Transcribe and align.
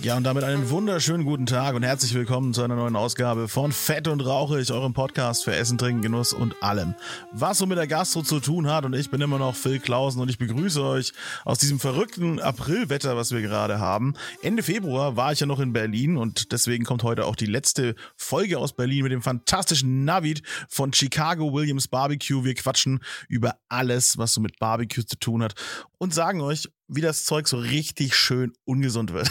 Ja, 0.00 0.16
und 0.16 0.22
damit 0.22 0.44
einen 0.44 0.70
wunderschönen 0.70 1.24
guten 1.24 1.44
Tag 1.44 1.74
und 1.74 1.82
herzlich 1.82 2.14
willkommen 2.14 2.54
zu 2.54 2.62
einer 2.62 2.76
neuen 2.76 2.94
Ausgabe 2.94 3.48
von 3.48 3.72
Fett 3.72 4.06
und 4.06 4.20
Rauchig, 4.20 4.70
eurem 4.70 4.92
Podcast 4.92 5.42
für 5.42 5.56
Essen, 5.56 5.76
Trinken, 5.76 6.02
Genuss 6.02 6.32
und 6.32 6.54
allem, 6.62 6.94
was 7.32 7.58
so 7.58 7.66
mit 7.66 7.78
der 7.78 7.88
Gastro 7.88 8.22
zu 8.22 8.38
tun 8.38 8.68
hat. 8.68 8.84
Und 8.84 8.94
ich 8.94 9.10
bin 9.10 9.20
immer 9.20 9.38
noch 9.38 9.56
Phil 9.56 9.80
Klausen 9.80 10.22
und 10.22 10.30
ich 10.30 10.38
begrüße 10.38 10.80
euch 10.84 11.12
aus 11.44 11.58
diesem 11.58 11.80
verrückten 11.80 12.38
Aprilwetter, 12.38 13.16
was 13.16 13.32
wir 13.32 13.42
gerade 13.42 13.80
haben. 13.80 14.14
Ende 14.40 14.62
Februar 14.62 15.16
war 15.16 15.32
ich 15.32 15.40
ja 15.40 15.46
noch 15.46 15.58
in 15.58 15.72
Berlin 15.72 16.16
und 16.16 16.52
deswegen 16.52 16.84
kommt 16.84 17.02
heute 17.02 17.26
auch 17.26 17.34
die 17.34 17.46
letzte 17.46 17.96
Folge 18.16 18.58
aus 18.58 18.74
Berlin 18.74 19.02
mit 19.02 19.10
dem 19.10 19.22
fantastischen 19.22 20.04
Navid 20.04 20.42
von 20.68 20.92
Chicago 20.92 21.52
Williams 21.52 21.88
Barbecue. 21.88 22.44
Wir 22.44 22.54
quatschen 22.54 23.00
über 23.28 23.56
alles, 23.68 24.16
was 24.16 24.32
so 24.32 24.40
mit 24.40 24.60
Barbecue 24.60 25.04
zu 25.04 25.18
tun 25.18 25.42
hat 25.42 25.54
und 25.98 26.14
sagen 26.14 26.40
euch, 26.40 26.68
wie 26.86 27.00
das 27.00 27.24
Zeug 27.24 27.48
so 27.48 27.58
richtig 27.58 28.14
schön 28.14 28.52
ungesund 28.64 29.12
wird. 29.12 29.28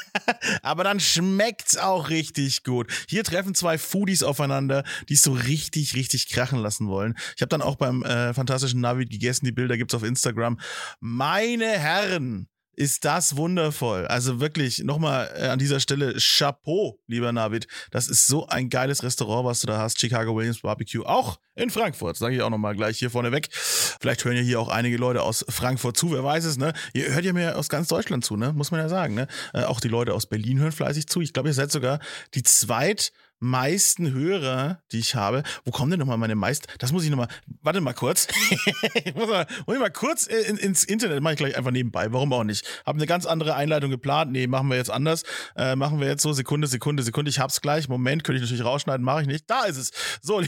Aber 0.62 0.84
dann 0.84 1.00
schmeckt's 1.00 1.76
auch 1.76 2.08
richtig 2.08 2.64
gut. 2.64 2.90
Hier 3.08 3.24
treffen 3.24 3.54
zwei 3.54 3.78
Foodies 3.78 4.22
aufeinander, 4.22 4.84
die 5.08 5.14
es 5.14 5.22
so 5.22 5.32
richtig, 5.32 5.94
richtig 5.94 6.28
krachen 6.28 6.58
lassen 6.58 6.88
wollen. 6.88 7.14
Ich 7.36 7.42
habe 7.42 7.50
dann 7.50 7.62
auch 7.62 7.76
beim 7.76 8.02
äh, 8.02 8.34
fantastischen 8.34 8.80
Navi 8.80 9.04
gegessen, 9.04 9.44
die 9.44 9.52
Bilder 9.52 9.76
gibt's 9.76 9.94
auf 9.94 10.02
Instagram. 10.02 10.58
Meine 11.00 11.66
Herren, 11.66 12.48
ist 12.78 13.04
das 13.04 13.36
wundervoll. 13.36 14.06
Also 14.06 14.38
wirklich 14.38 14.84
nochmal 14.84 15.28
äh, 15.36 15.48
an 15.48 15.58
dieser 15.58 15.80
Stelle 15.80 16.14
Chapeau, 16.16 17.00
lieber 17.08 17.32
Navid. 17.32 17.66
Das 17.90 18.06
ist 18.06 18.28
so 18.28 18.46
ein 18.46 18.70
geiles 18.70 19.02
Restaurant, 19.02 19.44
was 19.44 19.60
du 19.60 19.66
da 19.66 19.78
hast. 19.78 19.98
Chicago 19.98 20.36
Williams 20.36 20.60
Barbecue. 20.60 21.04
Auch 21.04 21.40
in 21.56 21.70
Frankfurt, 21.70 22.16
sage 22.16 22.36
ich 22.36 22.42
auch 22.42 22.50
nochmal 22.50 22.76
gleich 22.76 22.96
hier 22.96 23.10
vorne 23.10 23.32
weg. 23.32 23.48
Vielleicht 23.52 24.24
hören 24.24 24.36
ja 24.36 24.42
hier 24.42 24.60
auch 24.60 24.68
einige 24.68 24.96
Leute 24.96 25.22
aus 25.22 25.44
Frankfurt 25.48 25.96
zu, 25.96 26.12
wer 26.12 26.22
weiß 26.22 26.44
es, 26.44 26.56
ne? 26.56 26.72
Ihr 26.94 27.12
hört 27.12 27.24
ja 27.24 27.32
mir 27.32 27.58
aus 27.58 27.68
ganz 27.68 27.88
Deutschland 27.88 28.24
zu, 28.24 28.36
ne? 28.36 28.52
Muss 28.52 28.70
man 28.70 28.78
ja 28.78 28.88
sagen, 28.88 29.14
ne? 29.14 29.26
Äh, 29.52 29.64
auch 29.64 29.80
die 29.80 29.88
Leute 29.88 30.14
aus 30.14 30.26
Berlin 30.26 30.60
hören 30.60 30.70
fleißig 30.70 31.08
zu. 31.08 31.20
Ich 31.20 31.32
glaube, 31.32 31.48
ihr 31.48 31.54
seid 31.54 31.72
sogar 31.72 31.98
die 32.34 32.44
zweit 32.44 33.10
meisten 33.40 34.12
Hörer, 34.12 34.82
die 34.92 34.98
ich 34.98 35.14
habe. 35.14 35.42
Wo 35.64 35.70
kommen 35.70 35.90
denn 35.90 36.00
nochmal 36.00 36.18
meine 36.18 36.34
meisten? 36.34 36.66
Das 36.78 36.92
muss 36.92 37.04
ich 37.04 37.10
nochmal. 37.10 37.28
Warte 37.62 37.80
mal 37.80 37.92
kurz. 37.92 38.26
ich 39.04 39.14
muss 39.14 39.28
mal, 39.28 39.46
muss 39.66 39.76
ich 39.76 39.80
mal 39.80 39.90
kurz 39.90 40.26
in, 40.26 40.56
ins 40.56 40.84
Internet. 40.84 41.22
Mache 41.22 41.34
ich 41.34 41.38
gleich 41.38 41.56
einfach 41.56 41.70
nebenbei. 41.70 42.12
Warum 42.12 42.32
auch 42.32 42.44
nicht? 42.44 42.66
Habe 42.84 42.98
eine 42.98 43.06
ganz 43.06 43.26
andere 43.26 43.54
Einleitung 43.54 43.90
geplant. 43.90 44.32
Nee, 44.32 44.46
machen 44.46 44.68
wir 44.68 44.76
jetzt 44.76 44.90
anders. 44.90 45.22
Äh, 45.56 45.76
machen 45.76 46.00
wir 46.00 46.08
jetzt 46.08 46.22
so 46.22 46.32
Sekunde, 46.32 46.66
Sekunde, 46.66 47.02
Sekunde. 47.02 47.30
Ich 47.30 47.38
hab's 47.38 47.60
gleich. 47.60 47.88
Moment, 47.88 48.24
könnte 48.24 48.38
ich 48.38 48.42
natürlich 48.42 48.64
rausschneiden. 48.64 49.04
Mache 49.04 49.22
ich 49.22 49.28
nicht. 49.28 49.48
Da 49.48 49.64
ist 49.64 49.76
es. 49.76 49.90
So. 50.20 50.42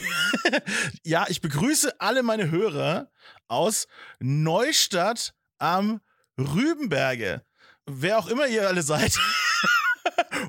ja, 1.03 1.25
ich 1.29 1.41
begrüße 1.41 1.99
alle 1.99 2.23
meine 2.23 2.51
Hörer 2.51 3.09
aus 3.47 3.87
Neustadt 4.19 5.33
am 5.59 6.01
Rübenberge. 6.37 7.43
Wer 7.85 8.19
auch 8.19 8.27
immer 8.27 8.47
ihr 8.47 8.67
alle 8.67 8.83
seid. 8.83 9.17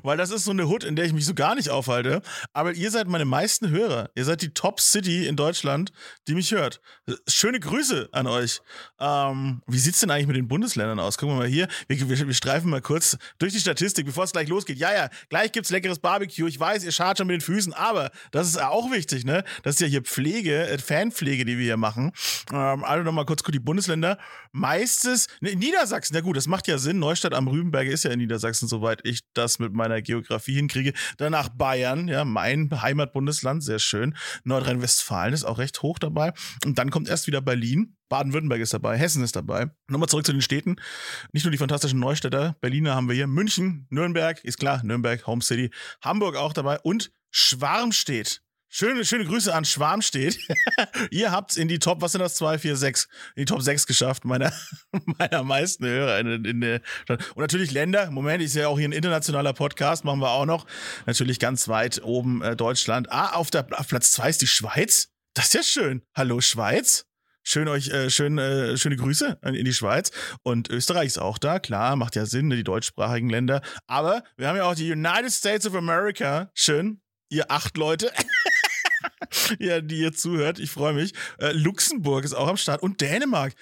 Weil 0.03 0.17
das 0.17 0.29
ist 0.29 0.45
so 0.45 0.51
eine 0.51 0.67
Hood, 0.67 0.83
in 0.83 0.95
der 0.95 1.05
ich 1.05 1.13
mich 1.13 1.25
so 1.25 1.33
gar 1.33 1.55
nicht 1.55 1.69
aufhalte. 1.69 2.21
Aber 2.53 2.73
ihr 2.73 2.91
seid 2.91 3.07
meine 3.07 3.25
meisten 3.25 3.69
Hörer. 3.69 4.09
Ihr 4.15 4.25
seid 4.25 4.41
die 4.41 4.53
Top 4.53 4.79
City 4.79 5.25
in 5.25 5.35
Deutschland, 5.35 5.91
die 6.27 6.35
mich 6.35 6.51
hört. 6.51 6.81
Schöne 7.27 7.59
Grüße 7.59 8.09
an 8.11 8.27
euch. 8.27 8.61
Ähm, 8.99 9.61
wie 9.67 9.79
sieht's 9.79 9.99
denn 9.99 10.11
eigentlich 10.11 10.27
mit 10.27 10.35
den 10.35 10.47
Bundesländern 10.47 10.99
aus? 10.99 11.17
Gucken 11.17 11.35
wir 11.35 11.39
mal 11.39 11.47
hier. 11.47 11.67
Wir, 11.87 12.09
wir, 12.09 12.27
wir 12.27 12.33
streifen 12.33 12.69
mal 12.69 12.81
kurz 12.81 13.17
durch 13.39 13.53
die 13.53 13.59
Statistik, 13.59 14.05
bevor 14.05 14.25
es 14.25 14.31
gleich 14.33 14.49
losgeht. 14.49 14.77
Ja, 14.77 14.93
ja, 14.93 15.09
gleich 15.29 15.51
gibt's 15.51 15.71
leckeres 15.71 15.99
Barbecue. 15.99 16.47
Ich 16.47 16.59
weiß, 16.59 16.83
ihr 16.83 16.91
schart 16.91 17.17
schon 17.17 17.27
mit 17.27 17.35
den 17.35 17.41
Füßen, 17.41 17.73
aber 17.73 18.11
das 18.31 18.47
ist 18.47 18.61
auch 18.61 18.91
wichtig, 18.91 19.25
ne? 19.25 19.43
Das 19.63 19.75
ist 19.75 19.81
ja 19.81 19.87
hier 19.87 20.01
Pflege, 20.01 20.67
äh, 20.67 20.77
Fanpflege, 20.77 21.45
die 21.45 21.57
wir 21.57 21.63
hier 21.63 21.77
machen. 21.77 22.11
Ähm, 22.51 22.83
also 22.83 23.03
nochmal 23.03 23.25
kurz 23.25 23.41
die 23.43 23.59
Bundesländer. 23.59 24.17
Meistes, 24.51 25.27
ne, 25.41 25.55
Niedersachsen, 25.55 26.15
ja 26.15 26.21
gut, 26.21 26.37
das 26.37 26.47
macht 26.47 26.67
ja 26.67 26.77
Sinn. 26.77 26.99
Neustadt 26.99 27.33
am 27.33 27.47
Rübenberge 27.47 27.91
ist 27.91 28.03
ja 28.03 28.11
in 28.11 28.19
Niedersachsen, 28.19 28.67
soweit 28.67 29.01
ich 29.03 29.21
das 29.33 29.59
mit 29.59 29.73
meiner 29.73 29.92
Geografie 30.01 30.55
hinkriege. 30.55 30.93
Danach 31.17 31.49
Bayern, 31.49 32.07
ja, 32.07 32.25
mein 32.25 32.69
Heimatbundesland, 32.81 33.63
sehr 33.63 33.79
schön. 33.79 34.15
Nordrhein-Westfalen 34.43 35.33
ist 35.33 35.43
auch 35.43 35.57
recht 35.57 35.81
hoch 35.81 35.99
dabei. 35.99 36.33
Und 36.65 36.77
dann 36.77 36.91
kommt 36.91 37.09
erst 37.09 37.27
wieder 37.27 37.41
Berlin. 37.41 37.95
Baden-Württemberg 38.09 38.61
ist 38.61 38.73
dabei, 38.73 38.95
Hessen 38.97 39.23
ist 39.23 39.35
dabei. 39.35 39.71
Nochmal 39.87 40.07
zurück 40.07 40.25
zu 40.25 40.33
den 40.33 40.41
Städten. 40.41 40.75
Nicht 41.31 41.45
nur 41.45 41.51
die 41.51 41.57
fantastischen 41.57 41.99
Neustädter, 41.99 42.55
Berliner 42.61 42.93
haben 42.93 43.07
wir 43.07 43.15
hier, 43.15 43.25
München, 43.25 43.87
Nürnberg, 43.89 44.43
ist 44.43 44.59
klar, 44.59 44.83
Nürnberg, 44.83 45.25
Home 45.25 45.41
City, 45.41 45.71
Hamburg 46.03 46.35
auch 46.35 46.53
dabei 46.53 46.79
und 46.81 47.11
Schwarmstedt. 47.31 48.42
Schöne, 48.75 49.05
schöne 49.05 49.25
Grüße 49.25 49.53
an 49.53 49.65
Schwarmstedt. 49.65 50.39
Ihr 51.11 51.29
habt's 51.29 51.57
in 51.57 51.67
die 51.67 51.77
Top, 51.77 52.01
was 52.01 52.13
sind 52.13 52.21
das? 52.21 52.33
2, 52.33 52.57
4, 52.57 52.75
6, 52.75 53.07
in 53.35 53.41
die 53.41 53.45
Top 53.45 53.61
6 53.61 53.85
geschafft, 53.85 54.25
meiner, 54.25 54.51
meiner 55.19 55.43
meisten 55.43 55.85
Hörer 55.85 56.19
in, 56.19 56.43
in 56.43 56.59
der 56.59 56.81
Stadt. 57.03 57.23
Und 57.35 57.41
natürlich 57.41 57.69
Länder. 57.69 58.09
Moment, 58.09 58.41
ist 58.41 58.55
ja 58.55 58.67
auch 58.67 58.79
hier 58.79 58.89
ein 58.89 58.91
internationaler 58.91 59.53
Podcast, 59.53 60.05
machen 60.05 60.21
wir 60.21 60.31
auch 60.31 60.47
noch. 60.47 60.65
Natürlich 61.05 61.37
ganz 61.37 61.67
weit 61.67 62.01
oben 62.03 62.41
äh, 62.41 62.55
Deutschland. 62.55 63.11
Ah, 63.11 63.33
auf, 63.33 63.51
der, 63.51 63.67
auf 63.79 63.89
Platz 63.89 64.11
2 64.13 64.29
ist 64.29 64.41
die 64.41 64.47
Schweiz. 64.47 65.09
Das 65.35 65.45
ist 65.45 65.53
ja 65.53 65.61
schön. 65.61 66.01
Hallo 66.15 66.41
Schweiz. 66.41 67.05
Schön 67.43 67.67
euch, 67.67 67.89
äh, 67.89 68.09
schön, 68.09 68.39
äh, 68.39 68.75
schöne 68.75 68.95
Grüße 68.95 69.37
in 69.43 69.65
die 69.65 69.73
Schweiz. 69.73 70.09
Und 70.41 70.71
Österreich 70.71 71.05
ist 71.05 71.19
auch 71.19 71.37
da, 71.37 71.59
klar, 71.59 71.95
macht 71.95 72.15
ja 72.15 72.25
Sinn, 72.25 72.47
ne, 72.47 72.55
die 72.55 72.63
deutschsprachigen 72.63 73.29
Länder. 73.29 73.61
Aber 73.85 74.23
wir 74.35 74.47
haben 74.47 74.55
ja 74.55 74.63
auch 74.63 74.73
die 74.73 74.91
United 74.91 75.31
States 75.31 75.67
of 75.67 75.75
America. 75.75 76.49
Schön, 76.55 77.01
ihr 77.29 77.51
acht 77.51 77.77
Leute. 77.77 78.11
ja, 79.59 79.81
die 79.81 79.99
ihr 79.99 80.13
zuhört. 80.13 80.59
Ich 80.59 80.71
freue 80.71 80.93
mich. 80.93 81.13
Äh, 81.39 81.51
Luxemburg 81.51 82.23
ist 82.25 82.33
auch 82.33 82.47
am 82.47 82.57
Start 82.57 82.81
und 82.81 83.01
Dänemark. 83.01 83.53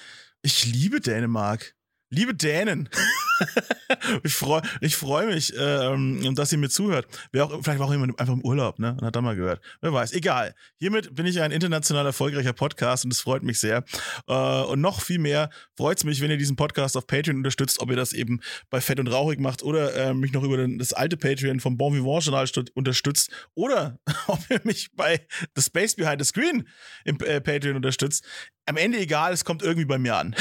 Ich 0.41 0.66
liebe 0.66 1.01
Dänemark. 1.01 1.75
Liebe 2.09 2.33
Dänen. 2.33 2.89
ich 4.24 4.34
freue 4.34 4.62
ich 4.81 4.96
freu 4.96 5.28
mich, 5.28 5.53
ähm, 5.57 6.35
dass 6.35 6.52
ihr 6.52 6.57
mir 6.57 6.69
zuhört. 6.69 7.07
Wer 7.31 7.46
auch, 7.46 7.62
vielleicht 7.62 7.79
war 7.79 7.88
auch 7.88 7.91
jemand 7.91 8.19
einfach 8.19 8.34
im 8.34 8.44
Urlaub, 8.44 8.79
ne? 8.79 8.96
Und 9.00 9.06
hat 9.06 9.16
da 9.16 9.22
mal 9.22 9.35
gehört. 9.35 9.62
Wer 9.81 9.94
weiß. 9.94 10.13
Egal. 10.13 10.56
Hiermit 10.78 11.13
bin 11.16 11.25
ich 11.25 11.41
ein 11.41 11.52
international 11.52 12.06
erfolgreicher 12.06 12.53
Podcast 12.53 13.06
und 13.06 13.12
es 13.12 13.22
freut 13.22 13.44
mich 13.44 13.59
sehr. 13.59 13.84
Äh, 14.28 14.34
und 14.34 14.81
noch 14.81 15.02
viel 15.02 15.19
mehr 15.19 15.50
freut 15.75 15.97
es 15.97 16.03
mich, 16.03 16.22
wenn 16.22 16.31
ihr 16.31 16.38
diesen 16.38 16.56
Podcast 16.56 16.97
auf 16.97 17.07
Patreon 17.07 17.38
unterstützt, 17.38 17.79
ob 17.79 17.90
ihr 17.90 17.96
das 17.96 18.13
eben 18.13 18.41
bei 18.69 18.81
Fett 18.81 19.00
und 19.00 19.07
Rauchig 19.07 19.40
macht 19.40 19.63
oder 19.63 19.96
äh, 19.96 20.13
mich 20.13 20.34
noch 20.34 20.44
über 20.44 20.68
das 20.68 20.94
alte 20.94 21.18
Patreon 21.18 21.59
vom 21.59 21.78
Bon 21.78 21.94
Vivant 21.94 22.23
Journal 22.23 22.47
unterstützt 22.73 23.31
oder 23.53 24.00
ob 24.28 24.40
ihr 24.50 24.62
mich 24.63 24.90
bei 24.96 25.25
The 25.56 25.62
Space 25.62 25.96
Behind 25.96 26.22
the 26.22 26.28
Screen 26.28 26.68
im 27.06 27.18
äh, 27.22 27.41
Patreon 27.41 27.75
unterstützt 27.75 28.25
am 28.66 28.78
Ende 28.78 29.00
egal, 29.00 29.34
es 29.34 29.44
kommt 29.44 29.63
irgendwie 29.63 29.85
bei 29.85 29.97
mir 29.97 30.16
an. 30.16 30.35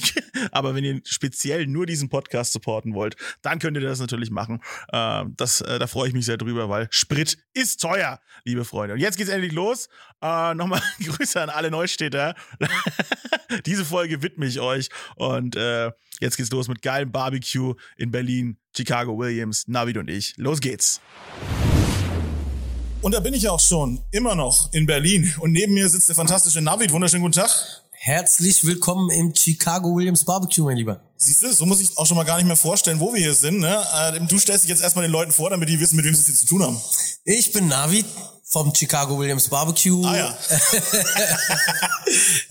Aber 0.50 0.74
wenn 0.74 0.84
ihr 0.84 1.00
speziell 1.04 1.66
nur 1.66 1.86
diesen 1.86 2.08
Podcast 2.08 2.45
supporten 2.52 2.94
wollt, 2.94 3.16
dann 3.42 3.58
könnt 3.58 3.76
ihr 3.76 3.82
das 3.82 4.00
natürlich 4.00 4.30
machen. 4.30 4.60
Äh, 4.92 5.24
das, 5.36 5.60
äh, 5.60 5.78
da 5.78 5.86
freue 5.86 6.08
ich 6.08 6.14
mich 6.14 6.26
sehr 6.26 6.36
drüber, 6.36 6.68
weil 6.68 6.88
Sprit 6.90 7.38
ist 7.54 7.80
teuer, 7.80 8.20
liebe 8.44 8.64
Freunde. 8.64 8.94
Und 8.94 9.00
jetzt 9.00 9.16
geht's 9.16 9.30
endlich 9.30 9.52
los. 9.52 9.88
Äh, 10.22 10.54
Nochmal 10.54 10.82
Grüße 11.04 11.40
an 11.40 11.50
alle 11.50 11.70
Neustädter. 11.70 12.34
Diese 13.66 13.84
Folge 13.84 14.22
widme 14.22 14.46
ich 14.46 14.60
euch. 14.60 14.88
Und 15.16 15.56
äh, 15.56 15.90
jetzt 16.20 16.36
geht's 16.36 16.50
los 16.50 16.68
mit 16.68 16.82
geilem 16.82 17.12
Barbecue 17.12 17.74
in 17.96 18.10
Berlin. 18.10 18.58
Chicago 18.76 19.18
Williams, 19.18 19.66
Navid 19.68 19.96
und 19.96 20.10
ich. 20.10 20.34
Los 20.36 20.60
geht's. 20.60 21.00
Und 23.02 23.12
da 23.12 23.20
bin 23.20 23.34
ich 23.34 23.48
auch 23.48 23.60
schon, 23.60 24.02
immer 24.10 24.34
noch 24.34 24.72
in 24.72 24.86
Berlin. 24.86 25.32
Und 25.38 25.52
neben 25.52 25.74
mir 25.74 25.88
sitzt 25.88 26.08
der 26.08 26.16
fantastische 26.16 26.60
Navid. 26.60 26.90
Wunderschönen 26.92 27.22
guten 27.22 27.34
Tag. 27.34 27.85
Herzlich 28.06 28.64
willkommen 28.64 29.10
im 29.10 29.34
Chicago 29.34 29.96
Williams 29.96 30.24
Barbecue, 30.24 30.62
mein 30.64 30.76
Lieber. 30.76 31.00
Siehst 31.16 31.42
du, 31.42 31.52
so 31.52 31.66
muss 31.66 31.80
ich 31.80 31.98
auch 31.98 32.06
schon 32.06 32.16
mal 32.16 32.22
gar 32.22 32.36
nicht 32.36 32.46
mehr 32.46 32.54
vorstellen, 32.54 33.00
wo 33.00 33.12
wir 33.12 33.20
hier 33.20 33.34
sind. 33.34 33.58
Ne? 33.58 33.84
Äh, 33.94 34.20
du 34.20 34.38
stellst 34.38 34.62
dich 34.62 34.70
jetzt 34.70 34.80
erstmal 34.80 35.04
den 35.04 35.10
Leuten 35.10 35.32
vor, 35.32 35.50
damit 35.50 35.68
die 35.68 35.80
wissen, 35.80 35.96
mit 35.96 36.04
wem 36.04 36.14
sie 36.14 36.20
es 36.20 36.26
hier 36.26 36.36
zu 36.36 36.46
tun 36.46 36.62
haben. 36.62 36.80
Ich 37.24 37.50
bin 37.50 37.66
Navid, 37.66 38.06
vom 38.48 38.72
Chicago 38.74 39.18
Williams 39.18 39.48
Barbecue. 39.48 40.06
Ah 40.06 40.16
ja. 40.16 40.38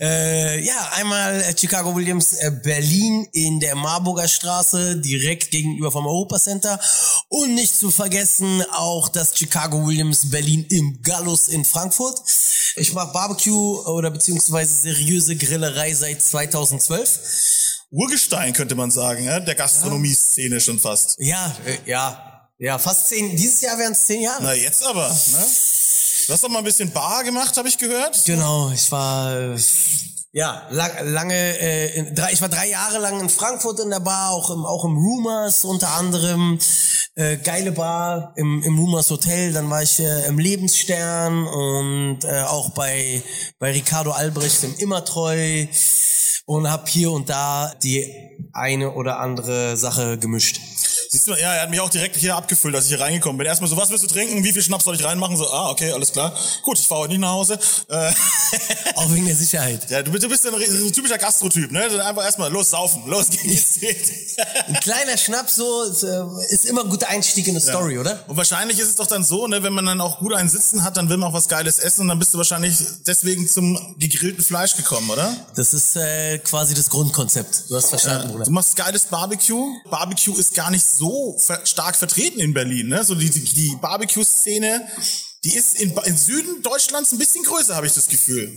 äh, 0.00 0.60
ja, 0.60 0.90
einmal 0.92 1.40
äh, 1.40 1.56
Chicago 1.58 1.96
Williams 1.96 2.34
äh, 2.34 2.50
Berlin 2.50 3.26
in 3.32 3.60
der 3.60 3.74
Marburger 3.74 4.28
Straße, 4.28 4.98
direkt 4.98 5.50
gegenüber 5.50 5.90
vom 5.90 6.06
Europa 6.06 6.38
Center. 6.38 6.78
Und 7.28 7.54
nicht 7.54 7.74
zu 7.74 7.90
vergessen 7.90 8.62
auch 8.72 9.08
das 9.08 9.36
Chicago 9.36 9.86
Williams 9.86 10.30
Berlin 10.30 10.66
im 10.68 11.00
Gallus 11.02 11.48
in 11.48 11.64
Frankfurt. 11.64 12.20
Ich 12.76 12.92
mache 12.92 13.12
Barbecue 13.12 13.82
oder 13.86 14.10
beziehungsweise 14.10 14.74
seriöse 14.74 15.34
Grillerei 15.34 15.94
seit 15.94 16.20
2012. 16.20 17.20
Urgestein 17.90 18.52
könnte 18.52 18.74
man 18.74 18.90
sagen, 18.90 19.24
ja? 19.24 19.40
der 19.40 19.54
Gastronomie-Szene 19.54 20.60
schon 20.60 20.78
fast. 20.78 21.16
Ja, 21.18 21.56
äh, 21.64 21.90
ja. 21.90 22.32
Ja, 22.58 22.78
fast 22.78 23.08
zehn. 23.08 23.36
Dieses 23.36 23.60
Jahr 23.60 23.78
wären 23.78 23.92
es 23.92 24.04
zehn 24.04 24.22
Jahre. 24.22 24.42
Na, 24.42 24.54
jetzt 24.54 24.82
aber. 24.84 25.08
Ne? 25.08 25.46
Du 26.26 26.32
hast 26.32 26.42
doch 26.42 26.48
mal 26.48 26.58
ein 26.58 26.64
bisschen 26.64 26.90
Bar 26.90 27.22
gemacht, 27.22 27.56
habe 27.56 27.68
ich 27.68 27.78
gehört. 27.78 28.24
Genau, 28.24 28.72
ich 28.72 28.90
war 28.90 29.32
äh, 29.32 29.56
Ja, 30.32 30.66
lang, 30.70 30.90
lange, 31.04 31.34
äh, 31.34 31.98
in, 31.98 32.14
drei, 32.16 32.32
ich 32.32 32.40
war 32.40 32.48
drei 32.48 32.68
Jahre 32.68 32.98
lang 32.98 33.20
in 33.20 33.28
Frankfurt 33.28 33.78
in 33.78 33.90
der 33.90 34.00
Bar, 34.00 34.32
auch 34.32 34.50
im, 34.50 34.66
auch 34.66 34.84
im 34.84 34.96
Rumors 34.96 35.64
unter 35.64 35.90
anderem. 35.90 36.58
Äh, 37.14 37.36
geile 37.36 37.70
Bar 37.70 38.32
im, 38.36 38.60
im 38.64 38.76
Rumors 38.76 39.08
Hotel, 39.08 39.52
dann 39.52 39.70
war 39.70 39.84
ich 39.84 40.00
äh, 40.00 40.26
im 40.26 40.38
Lebensstern 40.38 41.46
und 41.46 42.24
äh, 42.24 42.42
auch 42.42 42.70
bei, 42.70 43.22
bei 43.60 43.70
Ricardo 43.70 44.10
Albrecht 44.10 44.64
im 44.64 44.74
Immertreu 44.78 45.66
und 46.44 46.68
hab 46.68 46.88
hier 46.88 47.12
und 47.12 47.30
da 47.30 47.72
die 47.82 48.12
eine 48.52 48.92
oder 48.92 49.20
andere 49.20 49.76
Sache 49.76 50.18
gemischt. 50.18 50.60
Siehst 51.16 51.28
du, 51.28 51.32
ja, 51.32 51.54
er 51.54 51.62
hat 51.62 51.70
mich 51.70 51.80
auch 51.80 51.88
direkt 51.88 52.14
hier 52.16 52.36
abgefüllt, 52.36 52.74
als 52.74 52.84
ich 52.84 52.90
hier 52.90 53.00
reingekommen 53.00 53.38
bin. 53.38 53.46
Erstmal 53.46 53.70
so, 53.70 53.76
was 53.78 53.88
willst 53.88 54.04
du 54.04 54.08
trinken? 54.08 54.44
Wie 54.44 54.52
viel 54.52 54.60
Schnaps 54.62 54.84
soll 54.84 54.96
ich 54.96 55.02
reinmachen? 55.02 55.34
So, 55.38 55.50
ah, 55.50 55.70
okay, 55.70 55.90
alles 55.92 56.12
klar. 56.12 56.36
Gut, 56.62 56.78
ich 56.78 56.86
fahre 56.86 57.00
heute 57.02 57.12
nicht 57.12 57.20
nach 57.22 57.30
Hause. 57.30 57.58
Äh, 57.88 58.12
Auch 58.96 59.10
wegen 59.14 59.24
der 59.24 59.34
Sicherheit. 59.34 59.80
ja, 59.90 60.02
du, 60.02 60.10
bist- 60.10 60.24
du 60.24 60.28
bist 60.28 60.46
ein, 60.46 60.52
ein 60.54 60.92
typischer 60.92 61.16
Gastrotyp, 61.16 61.72
ne? 61.72 61.80
Also 61.84 61.98
einfach 62.00 62.22
erstmal 62.22 62.52
los 62.52 62.68
saufen, 62.68 63.04
los 63.06 63.30
geht's. 63.30 63.78
Ein 64.68 64.74
kleiner 64.80 65.16
Schnaps 65.16 65.54
so 65.56 65.84
ist, 65.84 66.02
äh, 66.02 66.22
ist 66.50 66.66
immer 66.66 66.82
ein 66.84 66.90
guter 66.90 67.08
Einstieg 67.08 67.46
in 67.48 67.54
eine 67.54 67.60
Story, 67.62 67.98
oder? 67.98 68.22
Und 68.26 68.36
wahrscheinlich 68.36 68.78
ist 68.78 68.88
es 68.90 68.96
doch 68.96 69.06
dann 69.06 69.24
so, 69.24 69.46
ne, 69.46 69.62
wenn 69.62 69.72
man 69.72 69.86
dann 69.86 70.02
auch 70.02 70.18
gut 70.18 70.34
einen 70.34 70.50
Sitzen 70.50 70.84
hat, 70.84 70.98
dann 70.98 71.08
will 71.08 71.16
man 71.16 71.30
auch 71.30 71.34
was 71.34 71.48
Geiles 71.48 71.78
essen 71.78 72.02
und 72.02 72.08
dann 72.08 72.18
bist 72.18 72.34
du 72.34 72.38
wahrscheinlich 72.38 72.76
deswegen 73.06 73.48
zum 73.48 73.96
gegrillten 73.98 74.44
Fleisch 74.44 74.76
gekommen, 74.76 75.08
oder? 75.08 75.34
Das 75.54 75.72
ist 75.72 75.96
äh, 75.96 76.36
quasi 76.40 76.74
das 76.74 76.90
Grundkonzept. 76.90 77.70
Du 77.70 77.76
hast 77.76 77.88
verstanden, 77.88 78.32
Bruder. 78.32 78.44
Du 78.44 78.50
machst 78.50 78.76
geiles 78.76 79.06
Barbecue. 79.06 79.72
Barbecue 79.88 80.36
ist 80.36 80.52
gar 80.54 80.70
nicht 80.70 80.84
so 80.84 81.05
ver 81.38 81.60
stark 81.64 81.96
vertreten 81.96 82.40
in 82.40 82.54
Berlin, 82.54 82.88
ne? 82.88 83.04
So 83.04 83.14
die, 83.14 83.30
die, 83.30 83.40
die 83.40 83.76
Barbecue-Szene, 83.80 84.86
die 85.44 85.54
ist 85.54 85.80
in, 85.80 85.92
im 85.92 86.16
Süden 86.16 86.62
Deutschlands 86.62 87.12
ein 87.12 87.18
bisschen 87.18 87.44
größer, 87.44 87.74
habe 87.74 87.86
ich 87.86 87.94
das 87.94 88.08
Gefühl. 88.08 88.54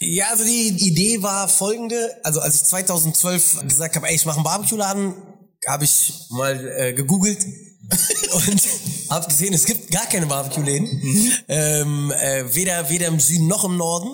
Ja, 0.00 0.28
also 0.30 0.44
die 0.44 0.68
Idee 0.68 1.22
war 1.22 1.48
folgende. 1.48 2.16
Also 2.22 2.40
als 2.40 2.56
ich 2.56 2.64
2012 2.64 3.66
gesagt 3.66 3.96
habe, 3.96 4.08
ey, 4.08 4.14
ich 4.14 4.24
mache 4.24 4.36
einen 4.36 4.44
Barbecue-Laden, 4.44 5.14
habe 5.66 5.84
ich 5.84 6.12
mal 6.30 6.74
äh, 6.78 6.92
gegoogelt 6.92 7.44
und 8.32 8.62
habe 9.10 9.26
gesehen, 9.26 9.54
es 9.54 9.64
gibt 9.64 9.90
gar 9.90 10.06
keine 10.06 10.26
Barbecue-Läden. 10.26 11.02
Ähm, 11.48 12.12
äh, 12.12 12.54
weder, 12.54 12.90
weder 12.90 13.06
im 13.08 13.18
Süden 13.18 13.46
noch 13.46 13.64
im 13.64 13.76
Norden. 13.76 14.10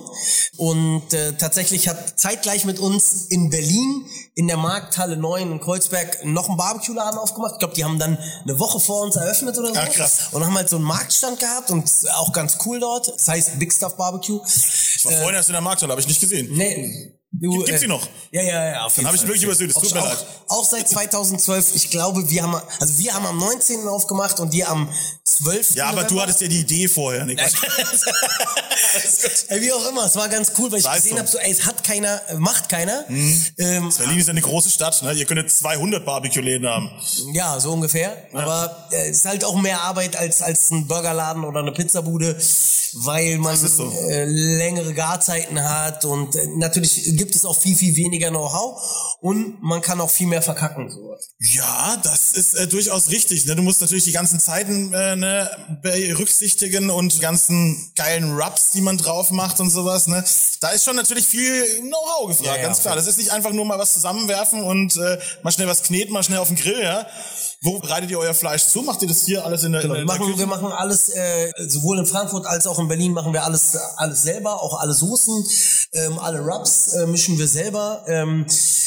Und 0.56 1.12
äh, 1.12 1.32
tatsächlich 1.32 1.88
hat 1.88 2.18
zeitgleich 2.18 2.64
mit 2.64 2.78
uns 2.78 3.26
in 3.28 3.50
Berlin 3.50 4.06
in 4.36 4.48
der 4.48 4.56
Markthalle 4.56 5.16
9 5.16 5.52
in 5.52 5.60
Kreuzberg 5.60 6.24
noch 6.24 6.48
einen 6.48 6.56
Barbecue-Laden 6.56 7.18
aufgemacht. 7.18 7.52
Ich 7.52 7.58
glaube, 7.60 7.74
die 7.74 7.84
haben 7.84 7.98
dann 8.00 8.18
eine 8.42 8.58
Woche 8.58 8.80
vor 8.80 9.02
uns 9.02 9.14
eröffnet 9.16 9.56
oder 9.56 9.68
so. 9.72 9.80
Ah, 9.80 9.86
krass. 9.86 10.28
Und 10.32 10.44
haben 10.44 10.56
halt 10.56 10.68
so 10.68 10.76
einen 10.76 10.84
Marktstand 10.84 11.38
gehabt 11.38 11.70
und 11.70 11.88
auch 12.14 12.32
ganz 12.32 12.58
cool 12.66 12.80
dort. 12.80 13.06
Das 13.16 13.28
heißt 13.28 13.58
Big 13.60 13.72
Stuff 13.72 13.96
Barbecue. 13.96 14.40
Ich 14.44 15.04
war 15.04 15.12
vorhin 15.12 15.34
erst 15.36 15.48
in 15.50 15.52
der 15.52 15.62
Markthalle, 15.62 15.92
habe 15.92 16.00
ich 16.00 16.08
nicht 16.08 16.20
gesehen. 16.20 16.48
Nee. 16.52 17.12
Du, 17.36 17.50
Gibt- 17.50 17.66
gibt's 17.66 17.80
die 17.80 17.88
noch? 17.88 18.06
Ja, 18.30 18.42
ja, 18.42 18.64
ja. 18.70 18.84
Auf 18.84 18.96
jeden 18.96 19.08
hab 19.08 19.14
ich 19.16 19.22
wirklich 19.22 19.42
übersehen, 19.42 19.68
es 19.68 19.74
tut 19.74 19.90
auch, 19.90 19.94
mir 20.02 20.08
leid. 20.08 20.26
Auch 20.46 20.64
seit 20.64 20.88
2012. 20.88 21.74
Ich 21.74 21.90
glaube, 21.90 22.28
wir 22.30 22.42
haben, 22.44 22.54
also 22.78 22.96
wir 22.98 23.12
haben 23.12 23.26
am 23.26 23.38
19. 23.38 23.88
aufgemacht 23.88 24.38
und 24.38 24.52
die 24.54 24.64
am 24.64 24.88
12. 25.24 25.74
Ja, 25.74 25.86
aber 25.86 26.02
du 26.04 26.14
November. 26.14 26.22
hattest 26.22 26.40
ja 26.42 26.46
die 26.48 26.60
Idee 26.60 26.86
vorher, 26.86 27.24
Niklas. 27.24 27.54
Ey, 29.48 29.60
wie 29.62 29.72
auch 29.72 29.88
immer, 29.88 30.06
es 30.06 30.14
war 30.14 30.28
ganz 30.28 30.52
cool, 30.58 30.70
weil 30.70 30.78
ich 30.78 30.84
Sei 30.84 30.96
gesehen 30.96 31.18
habe, 31.18 31.26
so, 31.28 31.38
ey, 31.38 31.50
es 31.50 31.66
hat 31.66 31.82
keiner, 31.82 32.20
äh, 32.28 32.34
macht 32.34 32.68
keiner. 32.68 33.04
Ähm, 33.08 33.48
Berlin 33.98 34.18
ist 34.24 34.28
ja 34.28 34.32
eine 34.32 34.40
große 34.40 34.70
Stadt, 34.70 35.02
ne? 35.02 35.12
Ihr 35.12 35.26
könntet 35.26 35.50
200 35.50 36.04
Barbecue-Läden 36.04 36.66
haben. 36.66 36.90
ja, 37.32 37.58
so 37.60 37.72
ungefähr. 37.72 38.16
Aber 38.32 38.88
äh, 38.90 39.10
es 39.10 39.18
ist 39.18 39.24
halt 39.26 39.44
auch 39.44 39.56
mehr 39.56 39.82
Arbeit 39.82 40.16
als, 40.16 40.42
als 40.42 40.70
ein 40.70 40.86
Burgerladen 40.86 41.44
oder 41.44 41.60
eine 41.60 41.72
Pizzabude, 41.72 42.36
weil 42.94 43.38
man 43.38 43.56
so. 43.56 43.90
äh, 44.08 44.24
längere 44.24 44.94
Garzeiten 44.94 45.62
hat 45.62 46.04
und 46.04 46.36
äh, 46.36 46.46
natürlich 46.56 47.16
gibt 47.16 47.34
es 47.34 47.44
auch 47.44 47.56
viel, 47.56 47.76
viel 47.76 47.96
weniger 47.96 48.30
Know-how 48.30 48.80
und 49.20 49.62
man 49.62 49.80
kann 49.80 50.00
auch 50.00 50.10
viel 50.10 50.26
mehr 50.26 50.42
verkacken. 50.42 50.90
So. 50.90 51.16
Ja, 51.40 51.96
das 52.02 52.32
ist 52.32 52.54
äh, 52.54 52.66
durchaus 52.66 53.10
richtig. 53.10 53.44
Ne? 53.44 53.56
Du 53.56 53.62
musst 53.62 53.80
natürlich 53.80 54.04
die 54.04 54.12
ganzen 54.12 54.40
Zeiten 54.40 54.92
äh, 54.92 55.16
ne, 55.16 55.50
berücksichtigen 55.82 56.90
und 56.90 57.14
die 57.14 57.20
ganzen 57.20 57.92
geilen 57.96 58.36
Rubs, 58.38 58.70
die 58.72 58.80
man 58.80 58.96
drauf 58.96 59.30
macht 59.30 59.60
und 59.60 59.70
sowas. 59.70 60.06
Ne? 60.06 60.24
Da 60.60 60.68
ist 60.70 60.84
schon 60.84 60.96
natürlich 60.96 61.26
viel 61.26 61.64
Know-how 61.80 62.28
gefragt, 62.28 62.46
Ja, 62.46 62.56
ja, 62.56 62.62
ganz 62.62 62.80
klar. 62.80 62.96
Das 62.96 63.06
ist 63.06 63.18
nicht 63.18 63.32
einfach 63.32 63.52
nur 63.52 63.64
mal 63.64 63.78
was 63.78 63.94
zusammenwerfen 64.14 64.62
und 64.62 64.96
äh, 64.96 65.18
mal 65.42 65.50
schnell 65.50 65.68
was 65.68 65.82
kneten, 65.82 66.12
mal 66.12 66.22
schnell 66.22 66.38
auf 66.38 66.48
den 66.48 66.56
Grill. 66.56 66.82
Ja? 66.82 67.06
Wo 67.64 67.78
bereitet 67.78 68.10
ihr 68.10 68.18
euer 68.18 68.34
Fleisch 68.34 68.66
zu? 68.66 68.82
Macht 68.82 69.00
ihr 69.02 69.08
das 69.08 69.22
hier 69.24 69.44
alles 69.44 69.64
in 69.64 69.72
der, 69.72 69.80
Genau, 69.82 69.94
in 69.94 70.00
wir, 70.00 70.06
der 70.06 70.14
machen, 70.16 70.26
Küche? 70.26 70.38
wir 70.38 70.46
machen 70.46 70.70
alles, 70.70 71.08
äh, 71.08 71.50
sowohl 71.66 71.98
in 71.98 72.06
Frankfurt 72.06 72.46
als 72.46 72.66
auch 72.66 72.78
in 72.78 72.88
Berlin 72.88 73.12
machen 73.12 73.32
wir 73.32 73.42
alles, 73.42 73.74
alles 73.96 74.22
selber, 74.22 74.62
auch 74.62 74.78
alle 74.80 74.92
Soßen, 74.92 75.46
ähm, 75.92 76.18
alle 76.18 76.40
Rubs 76.40 76.92
äh, 76.92 77.06
mischen 77.06 77.38
wir 77.38 77.48
selber. 77.48 78.04
Ähm, 78.06 78.46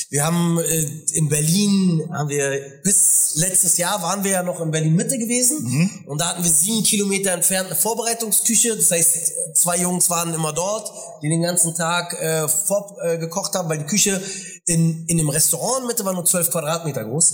wir 0.09 0.23
haben 0.23 0.59
äh, 0.59 0.85
in 1.13 1.27
Berlin, 1.27 2.07
haben 2.13 2.29
wir 2.29 2.61
bis 2.83 3.33
letztes 3.35 3.77
Jahr 3.77 4.01
waren 4.01 4.23
wir 4.23 4.31
ja 4.31 4.43
noch 4.43 4.61
in 4.61 4.71
Berlin 4.71 4.95
Mitte 4.95 5.17
gewesen 5.17 5.57
Mhm. 5.63 5.89
und 6.05 6.21
da 6.21 6.29
hatten 6.29 6.43
wir 6.43 6.49
sieben 6.51 6.83
Kilometer 6.83 7.31
entfernt 7.31 7.67
eine 7.67 7.75
Vorbereitungsküche. 7.75 8.75
Das 8.77 8.91
heißt, 8.91 9.31
zwei 9.55 9.77
Jungs 9.79 10.09
waren 10.09 10.33
immer 10.33 10.53
dort, 10.53 10.91
die 11.21 11.29
den 11.29 11.41
ganzen 11.41 11.73
Tag 11.75 12.13
äh, 12.21 12.47
vor, 12.47 12.95
äh, 13.03 13.17
gekocht 13.17 13.53
haben, 13.55 13.67
weil 13.69 13.79
die 13.79 13.85
Küche 13.85 14.21
in, 14.65 15.05
in 15.07 15.17
dem 15.17 15.29
Restaurant 15.29 15.81
in 15.81 15.87
Mitte 15.87 16.05
war 16.05 16.13
nur 16.13 16.25
zwölf 16.25 16.51
Quadratmeter 16.51 17.03
groß. 17.05 17.33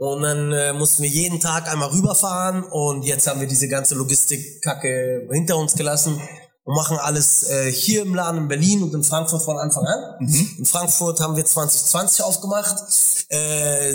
Und 0.00 0.22
dann 0.22 0.50
äh, 0.50 0.72
mussten 0.72 1.02
wir 1.02 1.10
jeden 1.10 1.40
Tag 1.40 1.70
einmal 1.70 1.90
rüberfahren 1.90 2.64
und 2.64 3.04
jetzt 3.04 3.26
haben 3.26 3.38
wir 3.38 3.46
diese 3.46 3.68
ganze 3.68 3.94
Logistikkacke 3.96 5.28
hinter 5.30 5.58
uns 5.58 5.74
gelassen 5.74 6.18
und 6.70 6.76
machen 6.76 6.98
alles 6.98 7.42
äh, 7.50 7.72
hier 7.72 8.02
im 8.02 8.14
Laden 8.14 8.38
in 8.42 8.48
Berlin 8.48 8.82
und 8.84 8.94
in 8.94 9.02
Frankfurt 9.02 9.42
von 9.42 9.58
Anfang 9.58 9.84
an. 9.86 10.28
In 10.56 10.64
Frankfurt 10.64 11.18
haben 11.18 11.34
wir 11.34 11.44
2020 11.44 12.22
aufgemacht, 12.24 12.76
äh, 13.28 13.92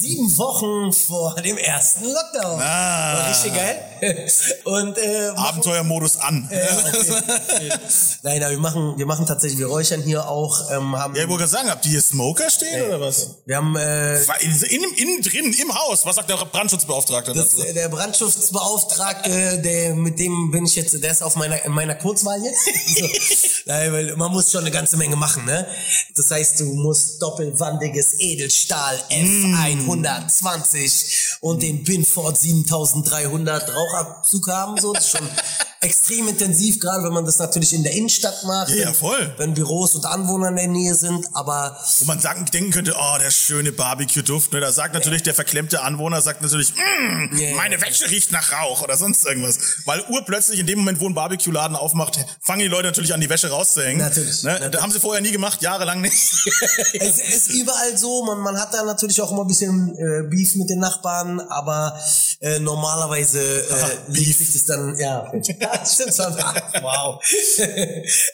sieben 0.00 0.36
Wochen 0.38 0.92
vor 0.92 1.34
dem 1.36 1.56
ersten 1.58 2.04
Lockdown. 2.04 2.60
Ah. 2.60 3.14
War 3.18 3.28
richtig 3.30 3.54
geil. 3.54 3.84
Und 4.64 4.96
äh, 4.96 5.32
machen- 5.32 5.38
Abenteuermodus 5.48 6.18
an. 6.18 6.48
ja, 6.52 6.58
okay. 6.60 7.68
Nein, 8.22 8.40
nein, 8.40 8.50
wir 8.52 8.58
machen, 8.58 8.94
wir 8.96 9.06
machen 9.06 9.26
tatsächlich, 9.26 9.58
wir 9.58 9.66
räuchern 9.66 10.02
hier 10.02 10.28
auch, 10.28 10.70
ähm, 10.70 10.96
haben, 10.96 11.16
Ja, 11.16 11.22
ich 11.22 11.28
wollte 11.28 11.40
gerade 11.44 11.50
sagen, 11.50 11.68
habt 11.70 11.84
ihr 11.86 11.90
hier 11.92 12.02
Smoker 12.02 12.48
stehen 12.48 12.86
oder 12.86 13.00
was? 13.00 13.38
wir 13.44 13.56
haben 13.56 13.74
äh, 13.74 14.20
in, 14.20 14.52
in, 14.70 14.82
innen 14.98 15.22
drin, 15.22 15.52
im 15.52 15.74
Haus. 15.76 16.06
Was 16.06 16.14
sagt 16.14 16.30
der 16.30 16.36
Brandschutzbeauftragte 16.36 17.32
Das, 17.32 17.50
dazu? 17.56 17.64
äh, 17.66 17.72
der 17.74 17.88
Brandschutzbeauftragte, 17.88 19.58
der, 19.58 19.94
mit 19.96 20.20
dem 20.20 20.52
bin 20.52 20.64
ich 20.64 20.76
jetzt, 20.76 21.02
der 21.02 21.10
ist 21.10 21.22
auf 21.22 21.34
meiner, 21.34 21.64
in 21.64 21.72
meiner 21.72 21.96
Kurzwahl 22.18 22.42
jetzt. 22.44 22.64
So. 22.98 23.08
Nein, 23.66 23.92
weil 23.92 24.16
man 24.16 24.32
muss 24.32 24.50
schon 24.50 24.62
eine 24.62 24.70
ganze 24.70 24.96
Menge 24.96 25.16
machen, 25.16 25.44
ne? 25.44 25.66
Das 26.16 26.30
heißt, 26.30 26.60
du 26.60 26.64
musst 26.74 27.20
doppelwandiges 27.22 28.18
Edelstahl 28.20 28.98
F120 29.10 31.36
und 31.40 31.62
den 31.62 31.84
Binford 31.84 32.36
7300 32.38 33.74
Rauchabzug 33.74 34.48
haben, 34.48 34.80
so. 34.80 34.92
Das 34.92 35.04
ist 35.06 35.10
schon 35.18 35.28
extrem 35.80 36.26
intensiv, 36.28 36.80
gerade 36.80 37.04
wenn 37.04 37.12
man 37.12 37.24
das 37.24 37.38
natürlich 37.38 37.72
in 37.72 37.82
der 37.84 37.92
Innenstadt 37.92 38.42
macht. 38.44 38.70
Ja, 38.74 38.92
voll. 38.92 39.32
Wenn 39.36 39.54
Büros 39.54 39.94
und 39.94 40.04
Anwohner 40.06 40.48
in 40.48 40.56
der 40.56 40.66
Nähe 40.68 40.94
sind, 40.94 41.26
aber 41.34 41.78
Wo 42.00 42.06
man 42.06 42.18
sagen, 42.20 42.44
denken 42.46 42.72
könnte, 42.72 42.94
oh, 42.98 43.18
der 43.18 43.30
schöne 43.30 43.70
Barbecue-Duft. 43.72 44.52
Ne? 44.52 44.60
Da 44.60 44.72
sagt 44.72 44.94
natürlich 44.94 45.22
der 45.22 45.34
verklemmte 45.34 45.82
Anwohner, 45.82 46.20
sagt 46.20 46.42
natürlich, 46.42 46.72
mm, 46.74 47.36
Ja. 47.36 47.54
meine 47.56 47.80
Wäsche 47.80 48.10
riecht 48.10 48.32
nach 48.32 48.50
Rauch 48.52 48.82
oder 48.82 48.96
sonst 48.96 49.24
irgendwas. 49.24 49.58
Weil 49.84 50.04
urplötzlich 50.08 50.58
in 50.58 50.66
dem 50.66 50.80
Moment, 50.80 50.98
wo 51.00 51.06
ein 51.08 51.14
Barbecue-Laden 51.14 51.76
aufmacht, 51.76 52.07
fangen 52.40 52.60
die 52.60 52.68
Leute 52.68 52.88
natürlich 52.88 53.12
an, 53.14 53.20
die 53.20 53.28
Wäsche 53.30 53.50
rauszuhängen. 53.50 53.98
Natürlich, 53.98 54.42
Ne? 54.42 54.52
natürlich. 54.52 54.72
Da 54.72 54.82
haben 54.82 54.92
sie 54.92 55.00
vorher 55.00 55.20
nie 55.22 55.30
gemacht, 55.32 55.62
jahrelang 55.62 56.00
nicht. 56.00 56.14
es 56.94 57.18
ist 57.18 57.48
überall 57.50 57.96
so, 57.96 58.24
man, 58.24 58.38
man 58.38 58.58
hat 58.60 58.72
da 58.74 58.82
natürlich 58.84 59.20
auch 59.20 59.30
immer 59.30 59.42
ein 59.42 59.48
bisschen 59.48 59.96
äh, 59.96 60.22
Beef 60.28 60.54
mit 60.56 60.70
den 60.70 60.78
Nachbarn, 60.78 61.40
aber 61.40 61.98
äh, 62.40 62.58
normalerweise 62.58 63.40
äh, 63.40 64.12
legt 64.12 64.38
sich 64.38 64.52
das 64.52 64.64
dann, 64.64 64.96
ja, 64.98 65.30
stimmt 65.84 66.14
schon. 66.14 66.36
wow. 66.82 67.20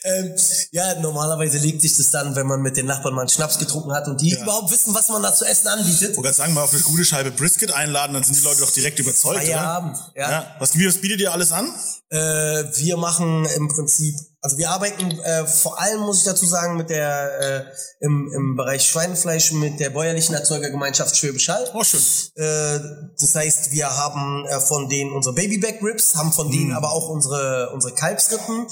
ähm, 0.04 0.34
ja, 0.72 1.00
normalerweise 1.00 1.58
legt 1.58 1.82
sich 1.82 1.96
das 1.96 2.10
dann, 2.10 2.36
wenn 2.36 2.46
man 2.46 2.60
mit 2.60 2.76
den 2.76 2.86
Nachbarn 2.86 3.14
mal 3.14 3.22
einen 3.22 3.30
Schnaps 3.30 3.58
getrunken 3.58 3.92
hat 3.92 4.06
und 4.08 4.20
die 4.20 4.32
überhaupt 4.34 4.70
wissen, 4.70 4.94
was 4.94 5.08
man 5.08 5.22
da 5.22 5.34
zu 5.34 5.44
essen 5.44 5.68
anbietet. 5.68 6.10
Ich 6.12 6.16
wollte 6.16 6.32
sagen, 6.32 6.54
mal 6.54 6.62
auf 6.64 6.72
eine 6.72 6.82
gute 6.82 7.04
Scheibe 7.04 7.30
Brisket 7.30 7.72
einladen, 7.72 8.14
dann 8.14 8.22
sind 8.24 8.36
die 8.36 8.42
Leute 8.44 8.60
doch 8.60 8.70
direkt 8.70 8.98
überzeugt, 8.98 9.38
Feierabend, 9.38 9.96
oder? 10.14 10.20
ja. 10.30 10.56
Was, 10.58 10.76
was 10.78 10.98
bietet 10.98 11.20
ihr 11.20 11.32
alles 11.32 11.52
an? 11.52 11.72
Äh, 12.10 12.16
wir 12.18 12.96
machen 12.96 13.46
im 13.54 13.68
Prinzip, 13.68 14.14
also 14.40 14.58
wir 14.58 14.70
arbeiten 14.70 15.10
äh, 15.20 15.46
vor 15.46 15.80
allem, 15.80 16.00
muss 16.00 16.18
ich 16.18 16.24
dazu 16.24 16.44
sagen, 16.46 16.76
mit 16.76 16.90
der 16.90 17.40
äh, 17.40 17.64
im, 18.04 18.30
im 18.34 18.56
Bereich 18.56 18.84
Schweinefleisch 18.84 19.52
mit 19.52 19.80
der 19.80 19.90
bäuerlichen 19.90 20.34
Erzeugergemeinschaft 20.34 21.16
Schwäbisch 21.16 21.48
Hall. 21.48 21.68
Oh, 21.74 21.82
schön. 21.82 22.00
Äh, 22.36 22.80
das 23.18 23.34
heißt, 23.34 23.70
wir 23.72 23.96
haben 23.96 24.46
äh, 24.46 24.60
von 24.60 24.88
denen 24.88 25.12
unsere 25.12 25.34
Babyback 25.34 25.80
Ribs, 25.82 26.14
haben 26.14 26.32
von 26.32 26.50
denen 26.50 26.72
aber 26.72 26.92
auch 26.92 27.08
unsere 27.08 27.70
unsere 27.72 27.94
Kalbsrippen. 27.94 28.66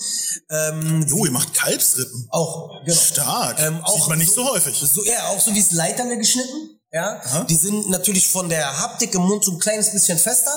Ähm, 0.51 1.07
Oh, 1.13 1.25
ihr 1.25 1.33
macht 1.33 1.55
Kalbsrippen. 1.55 2.27
auch 2.31 2.71
genau. 2.85 2.97
Stark. 2.99 3.59
Ähm, 3.61 3.81
auch 3.83 3.95
Sieht 4.01 4.09
man 4.09 4.19
nicht 4.19 4.33
so 4.33 4.45
häufig. 4.49 4.79
So, 4.79 5.03
ja, 5.05 5.27
auch 5.29 5.41
so 5.41 5.55
wie 5.55 5.61
es 5.61 5.73
Leiterne 5.73 6.19
geschnitten. 6.19 6.79
Ja, 6.95 7.23
die 7.49 7.55
sind 7.57 7.89
natürlich 7.89 8.29
von 8.29 8.51
der 8.51 8.79
Haptik 8.81 9.15
im 9.15 9.23
Mund 9.23 9.43
so 9.45 9.53
ein 9.53 9.59
kleines 9.59 9.91
bisschen 9.93 10.19
fester. 10.19 10.53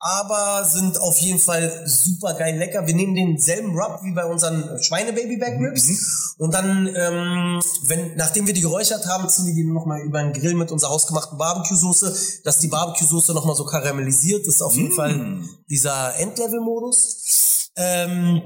Aber 0.00 0.64
sind 0.64 0.98
auf 1.00 1.18
jeden 1.18 1.38
Fall 1.38 1.82
super 1.86 2.32
geil 2.34 2.56
lecker. 2.56 2.86
Wir 2.86 2.94
nehmen 2.94 3.14
denselben 3.14 3.78
Rub 3.78 4.00
wie 4.02 4.12
bei 4.12 4.24
unseren 4.24 4.82
Schweine-Baby-Back 4.82 5.58
Ribs 5.60 5.88
Mhm. 5.88 5.98
und 6.38 6.54
dann, 6.54 6.86
ähm, 6.96 7.60
wenn, 7.82 8.16
nachdem 8.16 8.46
wir 8.46 8.54
die 8.54 8.62
geräuchert 8.62 9.06
haben, 9.06 9.28
ziehen 9.28 9.46
wir 9.46 9.54
die 9.54 9.64
nochmal 9.64 10.00
über 10.00 10.22
den 10.22 10.32
Grill 10.32 10.54
mit 10.54 10.72
unserer 10.72 10.90
hausgemachten 10.90 11.36
Barbecue-Soße, 11.36 12.16
dass 12.44 12.58
die 12.60 12.68
Barbecue-Soße 12.68 13.34
nochmal 13.34 13.54
so 13.56 13.64
karamellisiert. 13.66 14.46
Ist 14.46 14.62
auf 14.62 14.74
jeden 14.74 14.92
Mm. 14.94 14.96
Fall 14.96 15.38
dieser 15.68 16.16
Endlevel-Modus. 16.18 17.70
Ähm, 17.76 18.42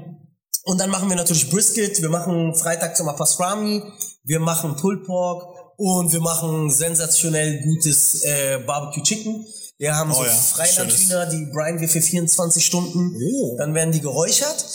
und 0.63 0.79
dann 0.79 0.89
machen 0.89 1.07
wir 1.09 1.15
natürlich 1.15 1.49
Brisket, 1.49 2.01
wir 2.01 2.09
machen 2.09 2.53
freitags 2.55 2.99
immer 2.99 3.13
Pastrami, 3.13 3.81
wir 4.23 4.39
machen 4.39 4.75
Pulled 4.75 5.05
Pork 5.05 5.47
und 5.77 6.11
wir 6.11 6.21
machen 6.21 6.69
sensationell 6.71 7.61
gutes 7.63 8.23
äh, 8.23 8.59
Barbecue 8.65 9.03
Chicken. 9.03 9.45
Wir 9.77 9.95
haben 9.95 10.11
Oh 10.11 10.15
so 10.15 10.25
ja, 10.25 10.31
Freilandhühner, 10.31 11.25
die 11.25 11.45
brinen 11.47 11.81
wir 11.81 11.89
für 11.89 12.01
24 12.01 12.65
Stunden. 12.65 13.13
Oh. 13.21 13.57
Dann 13.57 13.73
werden 13.73 13.91
die 13.91 13.99
geräuchert, 13.99 14.65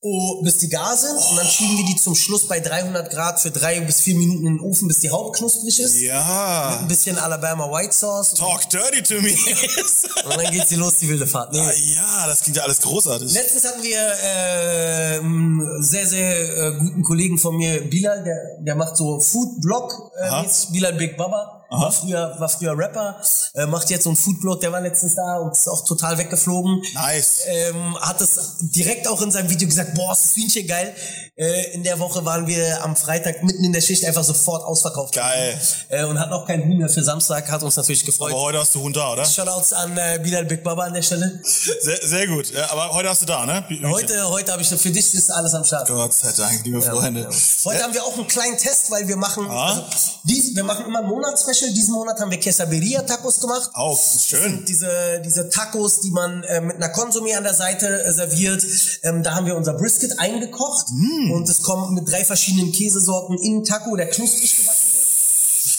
oh, 0.00 0.42
bis 0.42 0.58
die 0.58 0.68
gar 0.68 0.96
sind. 0.96 1.16
Und 1.16 1.36
dann 1.36 1.46
schieben 1.46 1.78
wir 1.78 1.84
die 1.84 1.94
zum 1.94 2.16
Schluss 2.16 2.48
bei 2.48 2.58
300 2.58 3.08
Grad 3.08 3.38
für 3.38 3.52
drei 3.52 3.80
bis 3.80 4.00
vier 4.00 4.16
Minuten 4.16 4.46
in 4.48 4.56
den 4.56 4.60
Ofen, 4.60 4.88
bis 4.88 4.98
die 4.98 5.10
Haut 5.10 5.36
knusprig 5.36 5.78
ist. 5.78 6.00
Ja. 6.00 6.78
Ein 6.80 6.88
bisschen 6.88 7.18
Alabama 7.18 7.70
White 7.70 7.92
Sauce. 7.92 8.34
Talk 8.34 8.68
dirty 8.68 9.00
to 9.00 9.20
me. 9.20 9.30
Und 10.24 10.36
dann 10.42 10.52
geht 10.52 10.66
sie 10.66 10.74
los, 10.74 10.98
die 10.98 11.08
wilde 11.08 11.28
Fahrt. 11.28 11.52
Nee. 11.52 11.60
Ah, 11.60 11.72
ja, 11.94 12.26
das 12.26 12.40
klingt 12.40 12.56
ja 12.56 12.64
alles 12.64 12.80
großartig. 12.80 13.32
Letztens 13.32 13.64
hatten 13.64 13.82
wir 13.84 14.00
äh, 14.00 15.18
einen 15.20 15.82
sehr, 15.84 16.06
sehr 16.08 16.56
äh, 16.58 16.78
guten 16.78 17.04
Kollegen 17.04 17.38
von 17.38 17.56
mir, 17.56 17.80
Bilal, 17.82 18.24
der, 18.24 18.58
der 18.58 18.74
macht 18.74 18.96
so 18.96 19.20
Food-Blog, 19.20 20.12
äh. 20.20 20.44
Bilal 20.72 20.94
Big 20.94 21.16
Baba. 21.16 21.57
War 21.70 21.92
früher, 21.92 22.34
war 22.38 22.48
früher 22.48 22.76
Rapper, 22.78 23.20
äh, 23.54 23.66
macht 23.66 23.90
jetzt 23.90 24.04
so 24.04 24.10
einen 24.10 24.16
Foodblog, 24.16 24.60
der 24.60 24.72
war 24.72 24.80
letztens 24.80 25.14
da 25.14 25.36
und 25.36 25.52
ist 25.52 25.68
auch 25.68 25.84
total 25.84 26.16
weggeflogen. 26.16 26.82
Nice. 26.94 27.42
Ähm, 27.46 27.94
hat 28.00 28.20
es 28.22 28.56
direkt 28.60 29.06
auch 29.06 29.20
in 29.20 29.30
seinem 29.30 29.50
Video 29.50 29.68
gesagt, 29.68 29.94
boah, 29.94 30.12
ist 30.12 30.24
das 30.24 30.36
Hühnchen 30.36 30.66
geil. 30.66 30.94
Äh, 31.38 31.70
in 31.72 31.84
der 31.84 32.00
Woche 32.00 32.24
waren 32.24 32.48
wir 32.48 32.82
am 32.82 32.96
Freitag 32.96 33.44
mitten 33.44 33.62
in 33.62 33.72
der 33.72 33.80
Schicht 33.80 34.04
einfach 34.04 34.24
sofort 34.24 34.64
ausverkauft. 34.64 35.14
Geil. 35.14 35.56
Äh, 35.88 36.02
und 36.04 36.18
hat 36.18 36.30
noch 36.30 36.44
kein 36.44 36.64
Huhn 36.64 36.76
mehr 36.76 36.88
für 36.88 37.04
Samstag, 37.04 37.48
hat 37.48 37.62
uns 37.62 37.76
natürlich 37.76 38.04
gefreut. 38.04 38.32
Aber 38.32 38.40
heute 38.42 38.58
hast 38.58 38.74
du 38.74 38.80
Hund 38.80 38.96
da, 38.96 39.12
oder? 39.12 39.24
Shoutouts 39.24 39.72
an 39.72 39.96
äh, 39.96 40.18
Bilal 40.20 40.44
Big 40.46 40.64
Baba 40.64 40.86
an 40.86 40.94
der 40.94 41.02
Stelle. 41.02 41.38
Sehr, 41.44 42.00
sehr 42.02 42.26
gut. 42.26 42.50
Ja, 42.50 42.68
aber 42.72 42.90
heute 42.92 43.08
hast 43.08 43.22
du 43.22 43.26
da, 43.26 43.46
ne? 43.46 43.64
Heute, 43.84 44.28
heute 44.28 44.50
habe 44.50 44.62
ich 44.62 44.68
für 44.68 44.90
dich 44.90 45.14
ist 45.14 45.30
alles 45.30 45.54
am 45.54 45.64
Start. 45.64 45.86
Gott 45.86 46.12
sei 46.12 46.32
Dank, 46.36 46.64
liebe 46.64 46.82
Freunde. 46.82 47.20
Ja. 47.20 47.30
Heute 47.66 47.82
haben 47.84 47.94
wir 47.94 48.02
auch 48.02 48.14
einen 48.14 48.26
kleinen 48.26 48.58
Test, 48.58 48.90
weil 48.90 49.06
wir 49.06 49.16
machen, 49.16 49.46
Ah. 49.48 49.74
also 49.74 49.82
dies, 50.24 50.56
wir 50.56 50.64
machen 50.64 50.86
immer 50.86 50.98
ein 50.98 51.06
Monatsspecial. 51.06 51.70
Diesen 51.70 51.94
Monat 51.94 52.18
haben 52.18 52.32
wir 52.32 52.40
Quesaberia 52.40 53.02
Tacos 53.02 53.38
gemacht. 53.38 53.70
Auch 53.74 53.96
schön. 54.26 54.64
Diese, 54.66 55.22
diese 55.24 55.48
Tacos, 55.50 56.00
die 56.00 56.10
man 56.10 56.42
äh, 56.42 56.60
mit 56.60 56.76
einer 56.82 56.92
Konsumé 56.92 57.36
an 57.36 57.44
der 57.44 57.54
Seite 57.54 58.10
serviert. 58.12 58.64
Ähm, 59.04 59.22
da 59.22 59.36
haben 59.36 59.46
wir 59.46 59.54
unser 59.56 59.74
Brisket 59.74 60.18
eingekocht 60.18 60.86
Mm. 60.90 61.27
Und 61.32 61.48
es 61.48 61.62
kommt 61.62 61.92
mit 61.92 62.10
drei 62.10 62.24
verschiedenen 62.24 62.72
Käsesorten 62.72 63.36
in 63.38 63.58
den 63.60 63.64
Taco, 63.64 63.96
der 63.96 64.08
knusprig 64.10 64.56
gebacken 64.56 64.78
wird. 64.82 64.88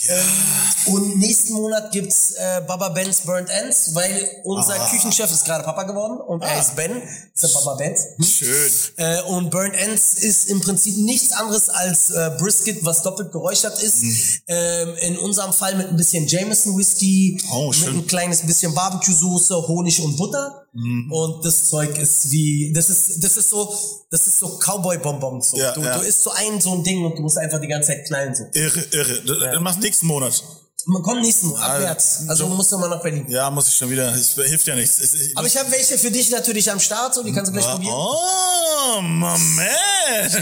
Ähm, 0.08 0.94
und 0.94 1.18
nächsten 1.18 1.52
Monat 1.52 1.92
gibt's 1.92 2.32
äh, 2.32 2.62
Baba 2.66 2.88
Ben's 2.88 3.20
Burnt 3.20 3.50
Ends, 3.50 3.94
weil 3.94 4.28
unser 4.44 4.74
Ah. 4.80 4.88
Küchenchef 4.88 5.30
ist 5.30 5.44
gerade 5.44 5.62
Papa 5.62 5.82
geworden 5.82 6.18
und 6.20 6.42
er 6.42 6.58
ist 6.58 6.74
Ben, 6.74 7.02
ist 7.34 7.42
der 7.42 7.48
Baba 7.48 7.74
Ben's. 7.74 8.00
Hm? 8.16 8.24
Schön. 8.24 8.72
Äh, 8.96 9.20
und 9.22 9.50
Burnt 9.50 9.74
Ends 9.74 10.14
ist 10.14 10.48
im 10.48 10.60
Prinzip 10.60 10.96
nichts 10.96 11.32
anderes 11.32 11.68
als 11.68 12.10
äh, 12.10 12.30
Brisket, 12.38 12.82
was 12.84 13.02
doppelt 13.02 13.30
geräuchert 13.32 13.82
ist. 13.82 14.02
Mhm. 14.02 14.16
Ähm, 14.48 14.94
in 15.02 15.18
unserem 15.18 15.52
Fall 15.52 15.74
mit 15.76 15.88
ein 15.88 15.96
bisschen 15.96 16.26
Jameson 16.26 16.78
Whisky, 16.78 17.40
Oh, 17.52 17.68
mit 17.70 17.88
ein 17.88 18.06
kleines 18.06 18.40
bisschen 18.40 18.74
Barbecue-Soße, 18.74 19.54
Honig 19.68 20.00
und 20.00 20.16
Butter. 20.16 20.66
Mhm. 20.72 21.10
Und 21.10 21.44
das 21.44 21.68
Zeug 21.68 21.98
ist 21.98 22.30
wie, 22.30 22.72
das 22.72 22.90
ist, 22.90 23.22
das 23.22 23.36
ist 23.36 23.50
so, 23.50 23.74
das 24.10 24.26
ist 24.26 24.38
so 24.38 24.58
Cowboy-Bonbons. 24.58 25.50
So. 25.50 25.56
Ja, 25.58 25.72
du, 25.72 25.82
ja. 25.82 25.98
du 25.98 26.04
isst 26.04 26.22
so 26.22 26.30
ein 26.30 26.60
so 26.60 26.74
ein 26.74 26.84
Ding 26.84 27.04
und 27.04 27.18
du 27.18 27.22
musst 27.22 27.38
einfach 27.38 27.60
die 27.60 27.68
ganze 27.68 27.88
Zeit 27.88 28.06
knallen. 28.06 28.34
So. 28.34 28.44
Irre, 28.52 28.80
irre. 28.92 29.52
Dann 29.52 29.62
machst 29.62 29.78
du 29.78 29.82
nächsten 29.82 30.06
Monat. 30.06 30.42
Man 30.86 31.02
kommt 31.02 31.22
nächsten 31.22 31.48
Monat 31.48 31.70
abwärts. 31.70 32.20
Also 32.28 32.48
so- 32.48 32.54
musst 32.54 32.72
du 32.72 32.78
mal 32.78 32.88
nach 32.88 33.02
Berlin. 33.02 33.26
Ja, 33.28 33.50
muss 33.50 33.68
ich 33.68 33.74
schon 33.74 33.90
wieder. 33.90 34.12
Es 34.14 34.34
hilft 34.34 34.66
ja 34.66 34.74
nichts. 34.74 34.98
Es, 34.98 35.14
ich, 35.14 35.36
Aber 35.36 35.46
ich 35.46 35.56
habe 35.56 35.70
welche 35.70 35.98
für 35.98 36.10
dich 36.10 36.30
natürlich 36.30 36.70
am 36.70 36.80
Start, 36.80 37.14
so 37.14 37.22
die 37.22 37.32
kannst 37.32 37.48
du 37.50 37.52
gleich 37.52 37.66
probieren. 37.66 37.92
Oh, 37.94 39.00
Moment. 39.02 40.34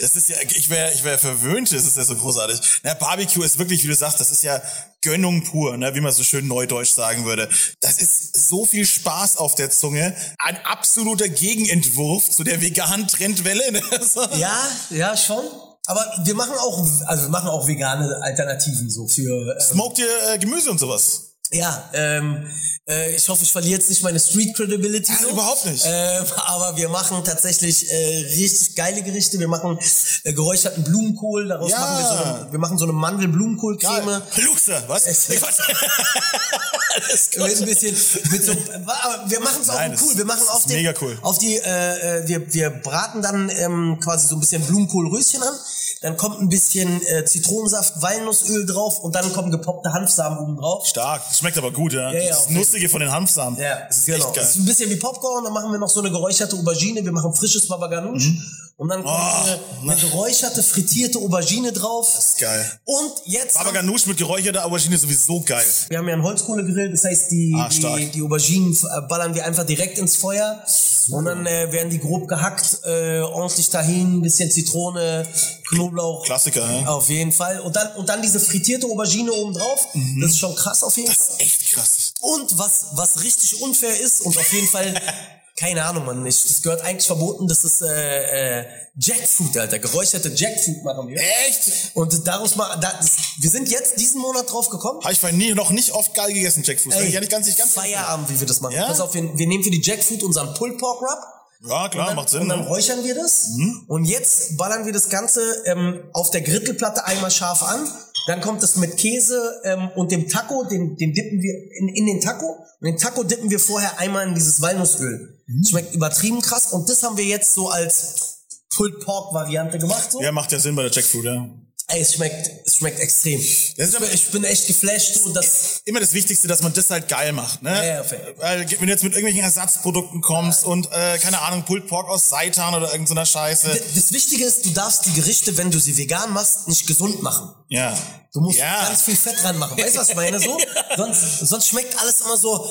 Das 0.00 0.16
ist 0.16 0.28
ja, 0.28 0.36
ich 0.54 0.68
wäre 0.68 0.92
ich 0.92 1.04
wär 1.04 1.18
verwöhnt, 1.18 1.72
das 1.72 1.84
ist 1.84 1.96
ja 1.96 2.04
so 2.04 2.14
großartig. 2.16 2.60
Na, 2.82 2.94
Barbecue 2.94 3.42
ist 3.42 3.58
wirklich, 3.58 3.82
wie 3.84 3.88
du 3.88 3.94
sagst, 3.94 4.20
das 4.20 4.30
ist 4.30 4.42
ja 4.42 4.60
Gönnung 5.02 5.42
pur, 5.44 5.76
ne, 5.76 5.94
wie 5.94 6.00
man 6.00 6.12
so 6.12 6.22
schön 6.22 6.46
neudeutsch 6.46 6.90
sagen 6.90 7.24
würde. 7.24 7.48
Das 7.80 7.98
ist 7.98 8.48
so 8.48 8.64
viel 8.66 8.86
Spaß 8.86 9.36
auf 9.36 9.54
der 9.54 9.70
Zunge. 9.70 10.14
Ein 10.38 10.58
absoluter 10.64 11.28
Gegenentwurf 11.28 12.30
zu 12.30 12.44
der 12.44 12.60
veganen 12.60 13.08
Trendwelle. 13.08 13.72
Ne? 13.72 13.82
So. 14.02 14.22
Ja, 14.36 14.58
ja, 14.90 15.16
schon. 15.16 15.44
Aber 15.86 16.04
wir 16.24 16.34
machen 16.34 16.54
auch, 16.58 16.78
also 17.06 17.24
wir 17.24 17.30
machen 17.30 17.48
auch 17.48 17.66
vegane 17.66 18.22
Alternativen 18.22 18.88
so 18.88 19.08
für. 19.08 19.54
Ähm, 19.54 19.60
Smoked 19.60 19.98
ihr 19.98 20.32
äh, 20.32 20.38
Gemüse 20.38 20.70
und 20.70 20.78
sowas? 20.78 21.31
Ja, 21.52 21.90
ähm, 21.92 22.48
äh, 22.88 23.14
ich 23.14 23.28
hoffe, 23.28 23.42
ich 23.44 23.52
verliere 23.52 23.78
jetzt 23.78 23.88
nicht 23.90 24.02
meine 24.02 24.18
Street 24.18 24.54
Credibility. 24.56 25.12
So. 25.22 25.28
überhaupt 25.30 25.64
nicht. 25.66 25.84
Ähm, 25.86 26.24
aber 26.46 26.76
wir 26.76 26.88
machen 26.88 27.22
tatsächlich 27.24 27.90
äh, 27.90 28.26
richtig 28.36 28.74
geile 28.74 29.02
Gerichte. 29.02 29.38
Wir 29.38 29.48
machen 29.48 29.78
äh, 30.24 30.32
geräucherten 30.32 30.82
Blumenkohl. 30.82 31.48
Daraus 31.48 31.70
Ja. 31.70 31.78
machen 31.78 31.98
wir 31.98 32.06
so 32.06 32.14
eine, 32.14 32.52
wir 32.52 32.58
machen 32.58 32.78
so 32.78 32.84
eine 32.84 32.92
Mandel-Blumenkohl-Creme. 32.94 34.22
Luxe, 34.44 34.82
was? 34.88 35.06
Es-. 35.06 35.28
Mit 35.28 35.42
ein 37.60 37.66
bisschen, 37.66 37.96
mit 38.30 38.44
so, 38.44 38.52
aber 38.52 39.24
wir 39.30 39.40
machen 39.40 39.62
es 39.62 39.70
auch 39.70 39.74
Nein, 39.74 39.98
cool. 40.02 40.16
Wir 40.16 40.24
machen 40.24 40.48
auf 40.48 40.64
den, 40.64 40.76
mega 40.76 40.94
cool. 41.00 41.18
auf 41.22 41.38
die, 41.38 41.56
äh, 41.56 42.18
äh, 42.20 42.28
wir, 42.28 42.52
wir 42.52 42.70
braten 42.70 43.22
dann 43.22 43.48
ähm, 43.50 43.98
quasi 44.02 44.26
so 44.26 44.36
ein 44.36 44.40
bisschen 44.40 44.64
Blumenkohlröschen 44.66 45.42
an. 45.42 45.54
Dann 46.00 46.16
kommt 46.16 46.40
ein 46.40 46.48
bisschen 46.48 47.00
äh, 47.06 47.24
Zitronensaft, 47.24 48.02
Walnussöl 48.02 48.66
drauf 48.66 48.98
und 48.98 49.14
dann 49.14 49.32
kommen 49.32 49.52
gepoppte 49.52 49.92
Hanfsamen 49.92 50.38
oben 50.40 50.56
drauf. 50.56 50.84
Stark. 50.86 51.22
Das 51.28 51.41
schmeckt 51.42 51.58
aber 51.58 51.72
gut, 51.72 51.92
ja. 51.92 52.12
Ja, 52.12 52.20
ja, 52.20 52.28
das 52.28 52.48
Nussige 52.50 52.88
von 52.88 53.00
den 53.00 53.10
Hanfsamen. 53.10 53.58
Ja, 53.60 53.80
das 53.86 53.98
ist 53.98 54.06
genau. 54.06 54.18
echt 54.18 54.36
Das 54.36 54.50
ist 54.50 54.54
geil. 54.54 54.62
ein 54.62 54.66
bisschen 54.66 54.90
wie 54.90 54.96
Popcorn. 54.96 55.44
Dann 55.44 55.52
machen 55.52 55.70
wir 55.72 55.78
noch 55.78 55.88
so 55.90 56.00
eine 56.00 56.10
geräucherte 56.10 56.56
Aubergine. 56.56 57.04
Wir 57.04 57.12
machen 57.12 57.34
frisches 57.34 57.66
Baba 57.66 57.88
Ganoush. 57.88 58.30
Und 58.76 58.88
dann 58.88 59.04
kommt 59.04 59.14
Oh, 59.16 59.42
eine, 59.44 59.92
eine 59.92 60.00
geräucherte, 60.00 60.62
frittierte 60.62 61.18
Aubergine 61.18 61.72
drauf. 61.72 62.10
Das 62.16 62.30
ist 62.30 62.38
geil. 62.38 62.80
Und 62.84 63.12
jetzt 63.26 63.54
Baba 63.54 63.70
Ganoush 63.70 64.06
mit 64.06 64.16
geräucherter 64.16 64.64
Aubergine 64.64 64.96
ist 64.96 65.02
sowieso 65.02 65.40
geil. 65.40 65.64
Wir 65.88 65.98
haben 65.98 66.08
ja 66.08 66.14
einen 66.14 66.22
Holzkohlegrill, 66.24 66.90
das 66.90 67.04
heißt, 67.04 67.30
die, 67.30 67.54
Ah, 67.56 67.68
die, 67.68 68.10
die 68.10 68.22
Auberginen 68.22 68.72
äh, 68.72 69.00
ballern 69.08 69.34
wir 69.34 69.44
einfach 69.46 69.64
direkt 69.64 69.98
ins 69.98 70.16
Feuer 70.16 70.64
und 71.10 71.24
dann 71.24 71.46
äh, 71.46 71.70
werden 71.72 71.90
die 71.90 71.98
grob 71.98 72.26
gehackt, 72.28 72.78
äh, 72.84 73.20
ordentlich 73.20 73.70
dahin, 73.70 74.18
ein 74.18 74.22
bisschen 74.22 74.50
Zitrone, 74.50 75.26
Knoblauch. 75.68 76.24
Klassiker, 76.24 76.68
ja. 76.80 76.86
Auf 76.88 77.08
jeden 77.08 77.32
Fall. 77.32 77.60
Und 77.60 77.76
dann, 77.76 77.92
und 77.96 78.08
dann 78.08 78.20
diese 78.22 78.40
frittierte 78.40 78.86
Aubergine 78.86 79.32
oben 79.32 79.52
drauf. 79.54 79.88
Das 80.20 80.30
ist 80.30 80.38
schon 80.38 80.54
krass 80.54 80.82
auf 80.82 80.96
jeden 80.96 81.08
Das 81.08 81.16
Fall. 81.26 81.36
ist 81.36 81.40
echt 81.42 81.72
krass. 81.72 82.14
Und 82.20 82.58
was, 82.58 82.86
was 82.92 83.22
richtig 83.22 83.60
unfair 83.62 83.98
ist 84.00 84.20
und 84.22 84.36
auf 84.36 84.52
jeden 84.52 84.68
Fall, 84.68 84.94
keine 85.62 85.84
Ahnung, 85.84 86.04
man, 86.04 86.26
ich, 86.26 86.44
das 86.44 86.60
gehört 86.60 86.80
eigentlich 86.82 87.06
verboten, 87.06 87.46
das 87.46 87.62
ist 87.62 87.82
äh, 87.82 88.62
äh, 88.62 88.64
Jackfruit, 88.98 89.56
Alter. 89.56 89.78
Geräucherte 89.78 90.28
Jackfruit 90.30 90.82
machen 90.82 91.06
wir. 91.06 91.16
Echt? 91.46 91.94
Und 91.94 92.26
daraus 92.26 92.56
mal, 92.56 92.76
da, 92.80 92.92
das, 93.00 93.16
wir 93.38 93.48
sind 93.48 93.68
jetzt 93.70 94.00
diesen 94.00 94.20
Monat 94.20 94.50
drauf 94.50 94.70
gekommen. 94.70 95.00
Habe 95.02 95.12
ich 95.12 95.20
vorhin 95.20 95.38
nie, 95.38 95.54
noch 95.54 95.70
nicht 95.70 95.92
oft 95.92 96.14
geil 96.14 96.32
gegessen, 96.32 96.64
Jackfruit. 96.64 96.94
Ey, 96.96 97.10
ja 97.10 97.20
nicht 97.20 97.30
ganz, 97.30 97.46
nicht 97.46 97.58
ganz. 97.58 97.74
Feierabend, 97.74 98.28
wie 98.28 98.40
wir 98.40 98.46
das 98.46 98.60
machen. 98.60 98.74
Ja? 98.74 98.86
Pass 98.86 99.00
auf, 99.00 99.14
wir, 99.14 99.38
wir 99.38 99.46
nehmen 99.46 99.62
für 99.62 99.70
die 99.70 99.80
Jackfruit 99.80 100.24
unseren 100.24 100.52
Pulled 100.54 100.78
Pork 100.78 101.00
Rub. 101.00 101.18
Ja, 101.64 101.88
klar, 101.88 102.08
dann, 102.08 102.16
macht 102.16 102.28
Sinn. 102.28 102.42
Und 102.42 102.48
dann 102.48 102.62
Ne? 102.62 102.66
räuchern 102.66 103.04
wir 103.04 103.14
das. 103.14 103.50
Und 103.86 104.04
jetzt 104.04 104.56
ballern 104.56 104.84
wir 104.84 104.92
das 104.92 105.10
Ganze 105.10 105.40
ähm, 105.66 106.02
auf 106.12 106.32
der 106.32 106.40
Grittelplatte 106.40 107.04
einmal 107.04 107.30
scharf 107.30 107.62
an. 107.62 107.88
Dann 108.26 108.40
kommt 108.40 108.62
es 108.62 108.76
mit 108.76 108.96
Käse 108.96 109.60
ähm, 109.64 109.90
und 109.96 110.12
dem 110.12 110.28
Taco, 110.28 110.64
den, 110.64 110.96
den 110.96 111.12
dippen 111.12 111.42
wir 111.42 111.54
in, 111.78 111.88
in 111.88 112.06
den 112.06 112.20
Taco. 112.20 112.58
Und 112.80 112.86
den 112.86 112.96
Taco 112.96 113.24
dippen 113.24 113.50
wir 113.50 113.58
vorher 113.58 113.98
einmal 113.98 114.28
in 114.28 114.34
dieses 114.34 114.60
Walnussöl. 114.62 115.40
Schmeckt 115.68 115.94
übertrieben 115.94 116.40
krass. 116.40 116.72
Und 116.72 116.88
das 116.88 117.02
haben 117.02 117.16
wir 117.16 117.24
jetzt 117.24 117.54
so 117.54 117.68
als 117.68 118.46
Pulled 118.74 119.00
Pork 119.00 119.34
Variante 119.34 119.78
gemacht. 119.78 120.12
So. 120.12 120.22
Ja, 120.22 120.32
macht 120.32 120.52
ja 120.52 120.58
Sinn 120.58 120.76
bei 120.76 120.82
der 120.82 120.92
Jackfruit, 120.92 121.24
ja. 121.24 121.48
Ey, 121.88 122.00
es 122.00 122.14
schmeckt, 122.14 122.50
es 122.66 122.76
schmeckt 122.76 123.00
extrem. 123.00 123.44
Das 123.76 123.94
aber- 123.94 124.10
ich 124.10 124.28
bin 124.30 124.44
echt 124.44 124.66
geflasht. 124.66 125.14
So, 125.14 125.32
dass, 125.32 125.80
Immer 125.84 126.00
das 126.00 126.12
Wichtigste, 126.12 126.48
dass 126.48 126.62
man 126.62 126.72
das 126.72 126.88
halt 126.90 127.08
geil 127.08 127.32
macht, 127.32 127.62
ne? 127.62 127.70
Ja, 127.70 128.02
ja. 128.02 128.04
Weil, 128.38 128.70
wenn 128.70 128.86
du 128.86 128.92
jetzt 128.92 129.02
mit 129.02 129.12
irgendwelchen 129.12 129.42
Ersatzprodukten 129.42 130.20
kommst 130.20 130.64
und, 130.64 130.90
äh, 130.92 131.18
keine 131.18 131.40
Ahnung, 131.40 131.64
Pulled 131.64 131.88
Pork 131.88 132.08
aus 132.08 132.28
Seitan 132.28 132.74
oder 132.74 132.92
irgendeiner 132.92 133.26
Scheiße. 133.26 133.68
das 133.94 134.12
Wichtige 134.12 134.44
ist, 134.44 134.64
du 134.64 134.70
darfst 134.70 135.06
die 135.06 135.12
Gerichte, 135.12 135.56
wenn 135.58 135.70
du 135.70 135.78
sie 135.78 135.96
vegan 135.96 136.32
machst, 136.32 136.68
nicht 136.68 136.86
gesund 136.86 137.22
machen. 137.22 137.52
Ja. 137.68 137.96
Du 138.32 138.40
musst 138.40 138.58
ja. 138.58 138.86
ganz 138.86 139.02
viel 139.02 139.16
Fett 139.16 139.42
dran 139.42 139.58
machen. 139.58 139.76
Weißt 139.76 139.96
du, 139.96 140.00
was 140.00 140.08
ich 140.08 140.16
meine? 140.16 140.40
So? 140.40 140.56
sonst, 140.96 141.40
sonst 141.40 141.68
schmeckt 141.68 141.98
alles 141.98 142.22
immer 142.22 142.36
so, 142.38 142.70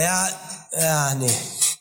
ja, 0.00 0.28
ja, 0.78 1.14
nee. 1.14 1.30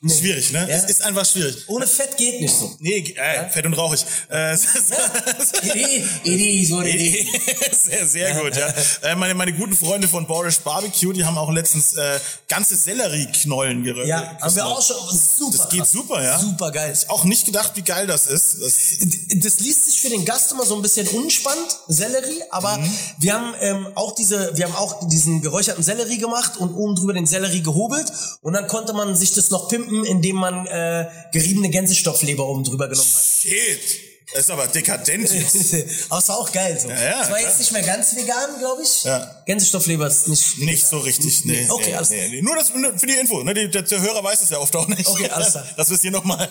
Schwierig, 0.08 0.52
ne? 0.52 0.60
Ja. 0.70 0.76
Es 0.76 0.84
ist 0.84 1.04
einfach 1.04 1.26
schwierig. 1.26 1.68
Ohne 1.68 1.88
Fett 1.88 2.16
geht 2.16 2.40
nicht 2.40 2.54
so. 2.56 2.72
Nee, 2.80 3.16
äh, 3.18 3.50
fett 3.50 3.66
und 3.66 3.74
rauchig. 3.74 4.06
Äh, 4.30 4.56
Idee, 6.24 6.66
so 6.66 6.82
Idee. 6.82 7.28
sehr, 7.72 8.06
sehr 8.06 8.36
gut, 8.40 8.56
ja. 8.56 8.68
Äh, 9.02 9.16
meine, 9.16 9.34
meine 9.34 9.52
guten 9.54 9.76
Freunde 9.76 10.08
von 10.08 10.28
Borish 10.28 10.60
Barbecue, 10.60 11.12
die 11.12 11.26
haben 11.26 11.38
auch 11.40 11.52
letztens 11.52 11.94
äh, 11.96 12.20
ganze 12.48 12.76
Sellerieknollen 12.76 13.84
geröstet. 13.84 14.10
Ja, 14.10 14.38
haben 14.40 14.56
wir 14.56 14.66
auch 14.68 14.82
schon 14.82 14.96
super. 15.10 15.58
Das 15.58 15.70
geht 15.70 15.88
super, 15.88 16.24
ja. 16.24 16.38
Super 16.40 16.72
geil. 16.72 16.96
Auch 17.08 17.24
nicht 17.24 17.46
gedacht, 17.46 17.72
wie 17.74 17.82
geil 17.82 18.06
das 18.06 18.28
ist. 18.28 18.62
Das, 18.62 19.44
Das 19.44 19.60
liest 19.60 19.86
sich 19.86 20.00
für 20.02 20.10
den 20.10 20.24
Gast 20.24 20.52
immer 20.52 20.66
so 20.66 20.76
ein 20.76 20.84
bisschen 20.84 21.08
unspannend, 21.08 21.78
Sellerie, 21.88 22.44
aber 22.52 22.78
Mhm. 22.78 22.92
wir 23.20 23.34
haben 23.34 23.54
ähm, 23.62 23.88
auch 23.96 24.14
diese, 24.14 24.56
wir 24.56 24.66
haben 24.66 24.76
auch 24.76 25.08
diesen 25.08 25.42
geräucherten 25.42 25.84
Sellerie 25.84 26.18
gemacht 26.18 26.58
und 26.58 26.74
oben 26.76 26.96
drüber 26.96 27.14
den 27.14 27.26
Sellerie 27.26 27.62
gehobelt 27.64 28.05
und 28.42 28.54
dann 28.54 28.68
konnte 28.68 28.94
man 28.94 29.16
sich 29.16 29.34
das 29.34 29.50
noch 29.50 29.70
pimpen, 29.70 30.06
indem 30.06 30.38
man 30.38 30.66
äh, 30.68 31.08
geriebene 31.32 31.70
Gänsestoffleber 31.70 32.48
oben 32.48 32.64
drüber 32.64 32.88
genommen 32.88 33.10
hat. 33.10 33.24
shit. 33.42 34.16
Das 34.34 34.44
ist 34.44 34.50
aber 34.50 34.68
dekadent 34.68 35.32
jetzt. 35.32 35.56
aber 36.10 36.20
es 36.20 36.28
war 36.28 36.38
auch 36.40 36.52
geil 36.52 36.78
so. 36.80 36.90
ja, 36.90 36.96
es 36.96 37.30
war 37.30 37.38
klar. 37.38 37.40
jetzt 37.40 37.60
nicht 37.60 37.72
mehr 37.72 37.84
ganz 37.84 38.16
vegan, 38.16 38.58
glaube 38.60 38.82
ich. 38.84 39.04
Ja. 39.04 39.44
Gänsestoffleber 39.46 40.08
ist 40.08 40.28
nicht. 40.28 40.58
Nicht 40.58 40.86
so 40.86 40.98
richtig, 41.00 41.46
nee. 41.46 41.66
Okay, 41.76 41.92
nee, 41.92 41.96
alles 41.96 42.10
nee, 42.10 42.28
nee. 42.30 42.42
Nur 42.42 42.56
das 42.56 42.72
für 42.72 43.08
die 43.08 43.14
Info. 43.14 43.44
Ne? 43.44 43.54
Der, 43.54 43.82
der 43.84 44.02
Hörer 44.02 44.24
weiß 44.24 44.42
es 44.42 44.50
ja 44.50 44.58
oft 44.58 44.76
auch 44.76 44.88
nicht. 44.88 45.08
Okay, 45.08 45.30
alles 45.30 45.52
klar. 45.52 45.66
Dass 45.78 45.90
wir 45.90 45.96
es 45.96 46.02
hier 46.02 46.12
nochmal 46.12 46.50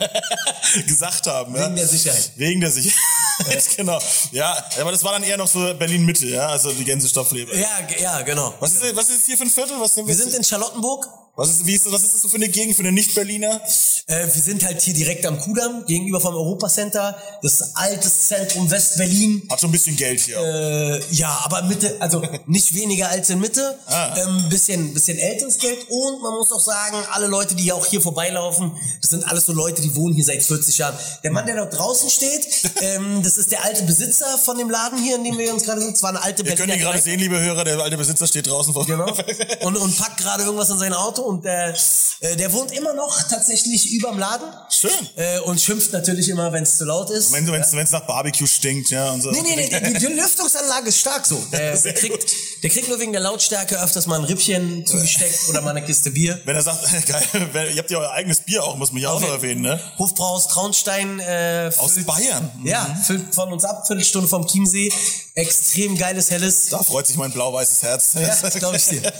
gesagt 0.86 1.26
haben. 1.26 1.54
ja? 1.54 1.64
Wegen 1.66 1.76
der 1.76 1.88
Sicherheit. 1.88 2.30
Wegen 2.36 2.60
der 2.60 2.70
Sicherheit, 2.70 3.76
genau. 3.76 3.98
Ja, 4.32 4.64
aber 4.80 4.92
das 4.92 5.02
war 5.02 5.12
dann 5.12 5.24
eher 5.24 5.36
noch 5.36 5.48
so 5.48 5.74
Berlin-Mitte, 5.74 6.26
ja, 6.26 6.48
also 6.48 6.72
die 6.72 6.84
Gänsestoffleber. 6.84 7.54
Ja, 7.54 7.68
ja, 8.00 8.22
genau. 8.22 8.54
Was 8.60 8.72
ist, 8.72 8.96
was 8.96 9.08
ist 9.10 9.26
hier 9.26 9.36
für 9.36 9.44
ein 9.44 9.50
Viertel? 9.50 9.76
Was 9.78 9.96
Wir 9.96 10.14
sind 10.14 10.32
in 10.32 10.44
Charlottenburg. 10.44 11.06
Was 11.36 11.50
ist, 11.50 11.66
wie 11.66 11.74
ist, 11.74 11.90
was 11.90 12.04
ist 12.04 12.14
das 12.14 12.22
so 12.22 12.28
für 12.28 12.36
eine 12.36 12.48
Gegend, 12.48 12.76
für 12.76 12.82
eine 12.82 12.92
Nicht-Berliner? 12.92 13.60
Äh, 14.06 14.26
wir 14.32 14.42
sind 14.42 14.64
halt 14.64 14.80
hier 14.82 14.94
direkt 14.94 15.26
am 15.26 15.38
Kudamm, 15.38 15.84
gegenüber 15.86 16.20
vom 16.20 16.34
Europacenter. 16.34 17.16
Das 17.42 17.74
altes 17.74 18.28
Zentrum 18.28 18.70
West-Berlin. 18.70 19.42
Hat 19.50 19.60
schon 19.60 19.70
ein 19.70 19.72
bisschen 19.72 19.96
Geld 19.96 20.20
hier. 20.20 20.36
Äh, 20.36 21.02
ja, 21.10 21.40
aber 21.44 21.62
Mitte, 21.62 21.96
also 21.98 22.22
nicht 22.46 22.72
weniger 22.74 23.08
als 23.08 23.30
in 23.30 23.40
Mitte. 23.40 23.76
Ah. 23.86 24.14
Ähm, 24.16 24.48
bisschen, 24.48 24.94
bisschen 24.94 25.18
älteres 25.18 25.58
Geld. 25.58 25.78
Und 25.88 26.22
man 26.22 26.34
muss 26.34 26.52
auch 26.52 26.60
sagen, 26.60 26.96
alle 27.10 27.26
Leute, 27.26 27.56
die 27.56 27.72
auch 27.72 27.84
hier 27.84 28.00
vorbeilaufen, 28.00 28.70
das 29.00 29.10
sind 29.10 29.26
alles 29.28 29.46
so 29.46 29.52
Leute, 29.52 29.82
die 29.82 29.94
wohnen 29.96 30.14
hier 30.14 30.24
seit 30.24 30.42
40 30.42 30.78
Jahren. 30.78 30.96
Der 31.24 31.32
Mann, 31.32 31.46
der 31.46 31.56
dort 31.56 31.76
draußen 31.76 32.10
steht, 32.10 32.46
ähm, 32.80 33.22
das 33.24 33.38
ist 33.38 33.50
der 33.50 33.64
alte 33.64 33.82
Besitzer 33.82 34.38
von 34.38 34.56
dem 34.56 34.70
Laden 34.70 35.02
hier, 35.02 35.16
in 35.16 35.24
dem 35.24 35.36
wir 35.36 35.52
uns 35.52 35.64
gerade 35.64 35.80
sind. 35.80 35.96
Zwar 35.96 36.10
eine 36.10 36.22
alte 36.22 36.44
Ihr 36.44 36.54
könnt 36.54 36.72
ihn 36.72 36.78
gerade 36.78 37.00
sehen, 37.00 37.18
liebe 37.18 37.40
Hörer, 37.40 37.64
der 37.64 37.80
alte 37.80 37.96
Besitzer 37.96 38.28
steht 38.28 38.46
draußen 38.46 38.72
vor. 38.72 38.86
Genau. 38.86 39.12
Und, 39.62 39.76
und 39.76 39.96
packt 39.96 40.18
gerade 40.18 40.44
irgendwas 40.44 40.68
in 40.68 40.78
sein 40.78 40.92
Auto 40.92 41.23
und 41.24 41.44
der, 41.44 41.74
äh, 42.20 42.36
der 42.36 42.52
wohnt 42.52 42.72
immer 42.72 42.94
noch 42.94 43.22
tatsächlich 43.28 43.92
überm 43.92 44.18
Laden. 44.18 44.46
Schön. 44.70 44.90
Äh, 45.16 45.40
und 45.40 45.60
schimpft 45.60 45.92
natürlich 45.92 46.28
immer, 46.28 46.52
wenn 46.52 46.62
es 46.62 46.78
zu 46.78 46.84
laut 46.84 47.10
ist. 47.10 47.32
Wenn 47.32 47.48
es 47.48 47.72
wenn's 47.72 47.90
nach 47.90 48.06
Barbecue 48.06 48.46
stinkt, 48.46 48.90
ja, 48.90 49.10
und 49.12 49.22
so. 49.22 49.30
Nee, 49.30 49.40
nee, 49.42 49.56
nee, 49.56 49.80
die, 49.80 49.98
die 49.98 50.06
Lüftungsanlage 50.12 50.88
ist 50.88 50.98
stark 51.00 51.26
so. 51.26 51.36
Der, 51.52 51.76
der, 51.80 51.94
kriegt, 51.94 52.24
der 52.62 52.70
kriegt 52.70 52.88
nur 52.88 52.98
wegen 53.00 53.12
der 53.12 53.20
Lautstärke 53.20 53.80
öfters 53.82 54.06
mal 54.06 54.18
ein 54.18 54.24
Rippchen 54.24 54.86
zugesteckt 54.86 55.48
oder 55.48 55.60
mal 55.60 55.70
eine 55.70 55.84
Kiste 55.84 56.10
Bier. 56.10 56.40
Wenn 56.44 56.56
er 56.56 56.62
sagt, 56.62 56.78
geil, 57.06 57.70
ihr 57.72 57.78
habt 57.78 57.90
ja 57.90 57.98
euer 57.98 58.10
eigenes 58.12 58.40
Bier 58.40 58.62
auch, 58.64 58.76
muss 58.76 58.92
man 58.92 59.02
ja 59.02 59.10
auch 59.10 59.20
noch 59.20 59.30
erwähnen, 59.30 59.62
ne? 59.62 59.80
Hofbrauhaus 59.98 60.48
Traunstein 60.48 61.20
äh, 61.20 61.70
Aus 61.78 61.92
füllt- 61.92 62.06
Bayern. 62.06 62.50
Ja, 62.64 62.84
füllt 63.04 63.34
von 63.34 63.52
uns 63.52 63.64
ab, 63.64 63.86
Viertelstunde 63.86 64.28
vom 64.28 64.46
Chiemsee. 64.46 64.92
Extrem 65.34 65.98
geiles, 65.98 66.30
helles. 66.30 66.68
Da 66.68 66.82
freut 66.82 67.06
sich 67.06 67.16
mein 67.16 67.32
blau-weißes 67.32 67.82
Herz. 67.82 68.12
Ja, 68.14 68.36
das 68.40 68.54
glaub 68.54 68.74
ich 68.74 68.84
dir. 68.84 69.02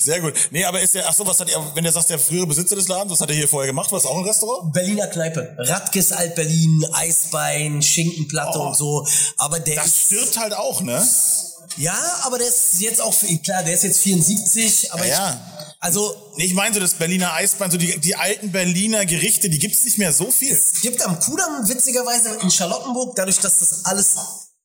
Sehr 0.00 0.20
gut. 0.20 0.34
Nee, 0.50 0.64
aber 0.64 0.80
ist 0.80 0.94
der, 0.94 1.08
ach 1.08 1.14
so, 1.14 1.26
was 1.26 1.40
hat 1.40 1.48
er, 1.50 1.74
wenn 1.74 1.84
der 1.84 1.92
sagt, 1.92 2.10
der 2.10 2.18
frühere 2.18 2.46
Besitzer 2.46 2.76
des 2.76 2.88
Ladens, 2.88 3.12
was 3.12 3.20
hat 3.20 3.30
er 3.30 3.36
hier 3.36 3.48
vorher 3.48 3.68
gemacht? 3.70 3.90
War 3.92 3.98
es 3.98 4.04
auch 4.06 4.16
ein 4.18 4.24
Restaurant? 4.24 4.72
Berliner 4.72 5.06
Kneipe. 5.08 5.54
Radkes 5.58 6.12
Alt-Berlin, 6.12 6.84
Eisbein, 6.92 7.82
Schinkenplatte 7.82 8.58
Oh. 8.58 8.68
und 8.68 8.76
so. 8.76 9.06
Aber 9.36 9.60
der 9.60 9.76
Das 9.76 9.86
ist, 9.86 9.96
stirbt 10.06 10.38
halt 10.38 10.52
auch, 10.54 10.80
ne? 10.82 11.06
ja, 11.76 11.96
aber 12.22 12.38
der 12.38 12.48
ist 12.48 12.80
jetzt 12.80 13.00
auch, 13.00 13.14
klar, 13.44 13.62
der 13.62 13.74
ist 13.74 13.84
jetzt 13.84 14.00
74, 14.00 14.92
aber 14.92 15.06
Ja, 15.06 15.12
ja. 15.14 15.32
ich, 15.32 15.74
also, 15.82 16.14
Nee, 16.36 16.44
Ich 16.46 16.54
meine 16.54 16.74
so 16.74 16.80
das 16.80 16.94
Berliner 16.94 17.32
Eisbein, 17.34 17.70
so 17.70 17.76
die, 17.76 17.98
die 18.00 18.14
alten 18.16 18.50
Berliner 18.52 19.04
Gerichte, 19.06 19.48
die 19.50 19.58
gibt's 19.58 19.84
nicht 19.84 19.98
mehr 19.98 20.12
so 20.12 20.30
viel. 20.30 20.52
Es 20.52 20.80
gibt 20.82 21.02
am 21.04 21.18
Kudamm 21.20 21.68
witzigerweise 21.68 22.38
in 22.42 22.50
Charlottenburg, 22.50 23.14
dadurch, 23.16 23.38
dass 23.38 23.58
das 23.58 23.84
alles, 23.84 24.14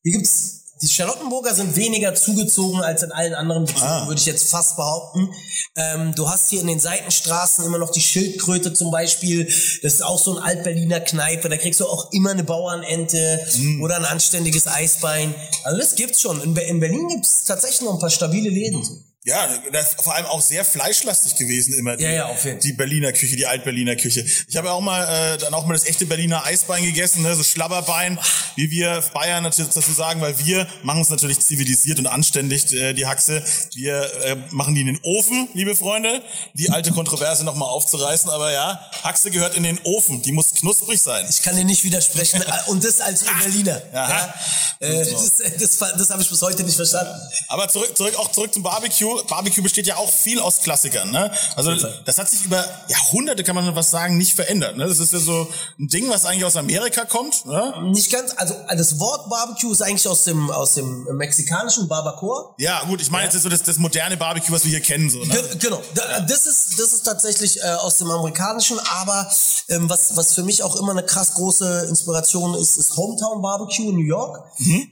hier 0.04 0.14
gibt's, 0.14 0.62
die 0.82 0.88
Charlottenburger 0.88 1.54
sind 1.56 1.76
weniger 1.76 2.14
zugezogen 2.16 2.82
als 2.82 3.02
in 3.04 3.12
allen 3.12 3.34
anderen 3.34 3.64
Bezirken, 3.66 3.88
Ah. 3.88 4.08
würde 4.08 4.20
ich 4.20 4.26
jetzt 4.26 4.50
fast 4.50 4.76
behaupten. 4.76 5.30
Ähm, 5.76 6.14
du 6.16 6.30
hast 6.30 6.50
hier 6.50 6.62
in 6.62 6.68
den 6.68 6.80
Seitenstraßen 6.80 7.66
immer 7.66 7.78
noch 7.78 7.92
die 7.92 8.02
Schildkröte 8.02 8.74
zum 8.74 8.92
Beispiel. 8.92 9.46
Das 9.82 9.94
ist 9.94 10.04
auch 10.04 10.20
so 10.20 10.38
ein 10.38 10.44
Altberliner 10.44 11.00
Kneipe. 11.00 11.48
Da 11.50 11.58
kriegst 11.58 11.80
du 11.80 11.86
auch 11.88 12.12
immer 12.12 12.32
eine 12.32 12.44
Bauernente 12.44 13.40
Mm. 13.58 13.82
oder 13.84 13.96
ein 13.98 14.06
anständiges 14.06 14.68
Eisbein. 14.68 15.34
Also 15.64 15.80
das 15.80 15.96
gibt's 15.96 16.22
schon. 16.22 16.42
In, 16.42 16.54
Be- 16.54 16.62
in 16.62 16.80
Berlin 16.80 17.08
gibt's 17.08 17.44
tatsächlich 17.46 17.82
noch 17.82 17.94
ein 17.94 18.00
paar 18.00 18.10
stabile 18.10 18.50
Läden. 18.50 19.06
Ja, 19.26 19.50
das 19.72 19.90
ist 19.90 20.02
vor 20.04 20.14
allem 20.14 20.28
auch 20.28 20.42
sehr 20.42 20.64
fleischlastig 20.64 21.36
gewesen 21.36 21.74
immer. 21.74 21.98
Die, 21.98 22.04
Ja, 22.04 22.12
ja, 22.12 22.26
auf 22.28 22.46
jeden. 22.46 22.60
Die 22.60 22.74
Berliner 22.74 23.12
Küche, 23.12 23.36
die 23.36 23.48
Altberliner 23.48 23.96
Küche. 23.96 24.24
Ich 24.48 24.56
habe 24.56 24.68
ja 24.68 24.74
auch 24.74 24.82
mal 24.82 25.34
äh, 25.34 25.38
dann 25.40 25.52
auch 25.56 25.66
mal 25.66 25.74
das 25.74 25.88
echte 25.88 26.06
Berliner 26.06 26.46
Eisbein 26.46 26.84
gegessen, 26.84 27.24
ne? 27.24 27.36
so 27.36 27.44
Schlabberbein, 27.44 28.20
wie 28.56 28.70
wir 28.70 29.04
Bayern 29.14 29.42
natürlich 29.42 29.72
dazu 29.74 29.92
sagen, 29.92 30.22
weil 30.22 30.38
wir 30.46 30.68
machen 30.84 31.02
es 31.02 31.10
natürlich 31.10 31.40
zivilisiert 31.40 31.98
und 31.98 32.06
anständig, 32.06 32.72
äh, 32.72 32.94
die 32.94 33.08
Haxe. 33.08 33.44
Wir 33.74 34.14
äh, 34.24 34.38
machen 34.52 34.76
die 34.76 34.82
in 34.82 34.88
den 34.88 35.00
Ofen, 35.02 35.50
liebe 35.56 35.76
Freunde, 35.76 36.22
die 36.54 36.70
alte 36.70 36.92
Kontroverse 36.92 37.44
nochmal 37.44 37.70
aufzureißen. 37.70 38.30
Aber 38.30 38.52
ja, 38.52 38.80
Haxe 39.04 39.32
gehört 39.32 39.56
in 39.56 39.64
den 39.64 39.80
Ofen, 39.86 40.22
die 40.22 40.34
muss 40.34 40.54
knusprig 40.54 41.02
sein. 41.02 41.26
Ich 41.28 41.42
kann 41.42 41.56
dir 41.56 41.66
nicht 41.66 41.84
widersprechen. 41.84 42.44
Und 42.68 42.84
das 42.84 43.02
als 43.02 43.24
Berliner. 43.42 43.82
Aha. 43.92 44.36
Ja? 44.82 44.88
Äh, 44.88 45.00
das 45.00 45.38
das, 45.58 45.78
das 45.80 46.10
habe 46.12 46.22
ich 46.22 46.30
bis 46.30 46.42
heute 46.44 46.64
nicht 46.64 46.76
verstanden. 46.76 47.20
Aber 47.48 47.68
zurück, 47.70 47.98
zurück, 47.98 48.16
auch 48.18 48.32
zurück 48.32 48.54
zum 48.54 48.62
Barbecue. 48.62 49.15
Barbecue 49.24 49.62
besteht 49.62 49.88
ja 49.88 49.98
auch 49.98 50.12
viel 50.12 50.40
aus 50.40 50.60
Klassikern, 50.60 51.12
ne? 51.12 51.32
Also, 51.56 51.74
das 52.06 52.18
hat 52.18 52.30
sich 52.30 52.44
über 52.46 52.64
Jahrhunderte, 52.88 53.44
kann 53.44 53.56
man 53.56 53.76
was 53.76 53.90
sagen, 53.92 54.18
nicht 54.18 54.34
verändert, 54.36 54.78
ne? 54.78 54.88
Das 54.88 55.00
ist 55.00 55.14
ja 55.14 55.20
so 55.20 55.48
ein 55.80 55.88
Ding, 55.88 56.10
was 56.10 56.26
eigentlich 56.26 56.46
aus 56.46 56.56
Amerika 56.56 57.06
kommt, 57.06 57.46
ne? 57.46 57.74
Nicht 57.92 58.12
ganz, 58.12 58.34
also 58.38 58.54
das 58.76 59.00
Wort 59.00 59.30
Barbecue 59.30 59.72
ist 59.72 59.82
eigentlich 59.82 60.08
aus 60.08 60.24
dem, 60.24 60.50
aus 60.52 60.74
dem 60.74 61.06
mexikanischen 61.18 61.88
Barbacoa. 61.88 62.56
Ja, 62.58 62.84
gut, 62.86 63.02
ich 63.02 63.10
meine, 63.12 63.26
jetzt 63.26 63.36
ist 63.36 63.44
so 63.44 63.50
das, 63.50 63.64
das 63.64 63.78
moderne 63.78 64.18
Barbecue, 64.18 64.52
was 64.54 64.64
wir 64.64 64.72
hier 64.72 64.82
kennen, 64.82 65.10
so, 65.10 65.20
ne? 65.20 65.28
Ge 65.34 65.42
genau, 65.60 65.82
Da- 65.94 66.20
das 66.22 66.46
ist, 66.46 66.80
das 66.80 66.94
ist 66.94 67.04
tatsächlich 67.04 67.60
äh, 67.62 67.68
aus 67.82 67.98
dem 67.98 68.10
amerikanischen, 68.12 68.80
aber 68.92 69.30
ähm, 69.70 69.90
was, 69.90 70.16
was 70.16 70.34
für 70.34 70.44
mich 70.44 70.64
auch 70.64 70.76
immer 70.76 70.92
eine 70.92 71.04
krass 71.04 71.34
große 71.34 71.86
Inspiration 71.90 72.54
ist, 72.56 72.78
ist 72.78 72.96
Hometown 72.98 73.42
Barbecue 73.42 73.90
in 73.90 73.96
New 73.96 74.02
York. 74.06 74.44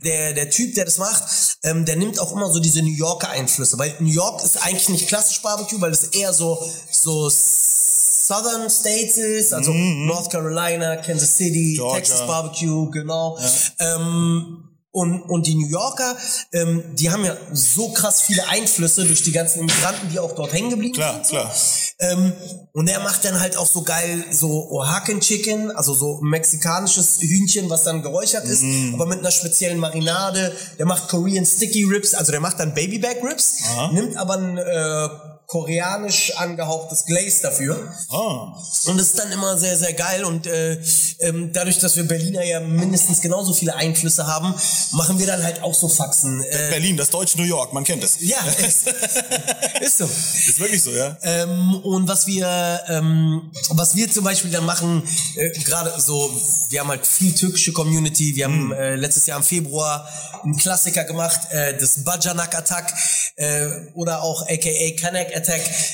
Der, 0.03 0.33
der 0.33 0.49
Typ, 0.49 0.75
der 0.75 0.85
das 0.85 0.97
macht, 0.97 1.23
ähm, 1.63 1.85
der 1.85 1.95
nimmt 1.95 2.19
auch 2.19 2.31
immer 2.31 2.51
so 2.51 2.59
diese 2.59 2.81
New 2.81 2.91
Yorker 2.95 3.29
Einflüsse, 3.29 3.77
weil 3.77 3.95
New 3.99 4.11
York 4.13 4.43
ist 4.43 4.57
eigentlich 4.57 4.89
nicht 4.89 5.07
klassisch 5.07 5.41
Barbecue, 5.41 5.79
weil 5.81 5.91
es 5.91 6.05
eher 6.05 6.33
so, 6.33 6.57
so 6.91 7.29
Southern 7.29 8.69
States 8.69 9.17
ist, 9.17 9.53
also 9.53 9.71
North 9.73 10.31
Carolina, 10.31 10.97
Kansas 10.97 11.37
City, 11.37 11.73
Georgia. 11.75 11.97
Texas 11.97 12.25
Barbecue, 12.25 12.89
genau. 12.89 13.37
Ähm, 13.79 14.63
und, 14.93 15.21
und 15.23 15.47
die 15.47 15.55
New 15.55 15.67
Yorker, 15.67 16.15
ähm, 16.53 16.83
die 16.95 17.09
haben 17.11 17.25
ja 17.25 17.35
so 17.51 17.89
krass 17.89 18.21
viele 18.21 18.47
Einflüsse 18.47 19.03
durch 19.05 19.23
die 19.23 19.31
ganzen 19.31 19.59
Immigranten, 19.61 20.07
die 20.11 20.19
auch 20.19 20.33
dort 20.35 20.53
hängen 20.53 20.69
geblieben 20.69 20.93
Klar, 20.93 21.15
sind. 21.15 21.25
so. 21.25 21.31
klar. 21.35 21.51
Ähm, 21.99 22.31
und 22.73 22.87
er 22.87 22.99
macht 22.99 23.25
dann 23.25 23.39
halt 23.39 23.57
auch 23.57 23.65
so 23.67 23.81
geil 23.81 24.23
so 24.31 24.69
Oaxacan 24.71 25.19
Chicken, 25.19 25.71
also 25.71 25.93
so 25.95 26.19
mexikanisches 26.21 27.17
Hühnchen, 27.21 27.69
was 27.69 27.83
dann 27.83 28.01
geräuchert 28.03 28.45
ist, 28.45 28.61
Mm. 28.63 28.93
aber 28.95 29.07
mit 29.07 29.19
einer 29.19 29.31
speziellen 29.31 29.79
Marinade. 29.79 30.55
Der 30.77 30.85
macht 30.85 31.09
Korean 31.09 31.45
Sticky 31.45 31.85
Ribs, 31.85 32.13
also 32.13 32.31
der 32.31 32.41
macht 32.41 32.59
dann 32.59 32.73
Babyback 32.75 33.23
Ribs, 33.23 33.63
nimmt 33.91 34.15
aber 34.17 34.35
ein 34.37 34.57
äh, 34.59 35.09
koreanisch 35.47 36.35
angehauchtes 36.37 37.05
Glaze 37.05 37.43
dafür. 37.43 37.93
Ah. 38.09 38.53
Und 38.85 38.97
das 38.97 39.07
ist 39.07 39.19
dann 39.19 39.31
immer 39.31 39.57
sehr, 39.57 39.77
sehr 39.77 39.93
geil. 39.93 40.23
Und 40.23 40.47
äh, 40.47 40.79
ähm, 41.19 41.51
dadurch, 41.53 41.77
dass 41.79 41.95
wir 41.95 42.03
Berliner 42.07 42.43
ja 42.43 42.59
mindestens 42.59 43.21
genauso 43.21 43.53
viele 43.53 43.75
Einflüsse 43.75 44.25
haben, 44.25 44.53
machen 44.93 45.19
wir 45.19 45.27
dann 45.27 45.43
halt 45.43 45.61
auch 45.61 45.75
so 45.75 45.87
Faxen. 45.87 46.43
Äh, 46.43 46.69
Berlin, 46.71 46.97
das 46.97 47.09
deutsche 47.11 47.37
New 47.37 47.43
York, 47.43 47.71
man 47.71 47.83
kennt 47.83 48.03
es. 48.03 48.17
ja, 48.21 48.37
ist, 48.67 48.87
ist 49.81 49.97
so. 49.99 50.05
Ist 50.05 50.59
wirklich 50.59 50.81
so, 50.81 50.91
ja? 50.91 51.17
Ähm, 51.21 51.75
und 51.83 52.07
was 52.07 52.25
wir, 52.25 52.81
ähm, 52.87 53.51
was 53.69 53.95
wir 53.95 54.11
zum 54.11 54.23
Beispiel 54.23 54.49
dann 54.49 54.65
machen, 54.65 55.03
äh, 55.35 55.49
gerade 55.59 55.93
so, 55.99 56.31
wir 56.69 56.79
haben 56.79 56.89
halt 56.89 57.05
viel 57.05 57.33
türkische 57.35 57.73
Community. 57.73 58.35
Wir 58.35 58.45
haben 58.45 58.71
äh, 58.71 58.95
letztes 58.95 59.27
Jahr 59.27 59.37
im 59.37 59.43
Februar 59.43 60.09
einen 60.43 60.57
Klassiker 60.57 61.03
gemacht, 61.03 61.41
äh, 61.51 61.77
das 61.77 62.03
Bajanak 62.03 62.55
Attack 62.55 62.93
äh, 63.35 63.67
oder 63.93 64.23
auch 64.23 64.41
aka 64.43 64.91
Kanak 64.99 65.27
Attack. 65.27 65.42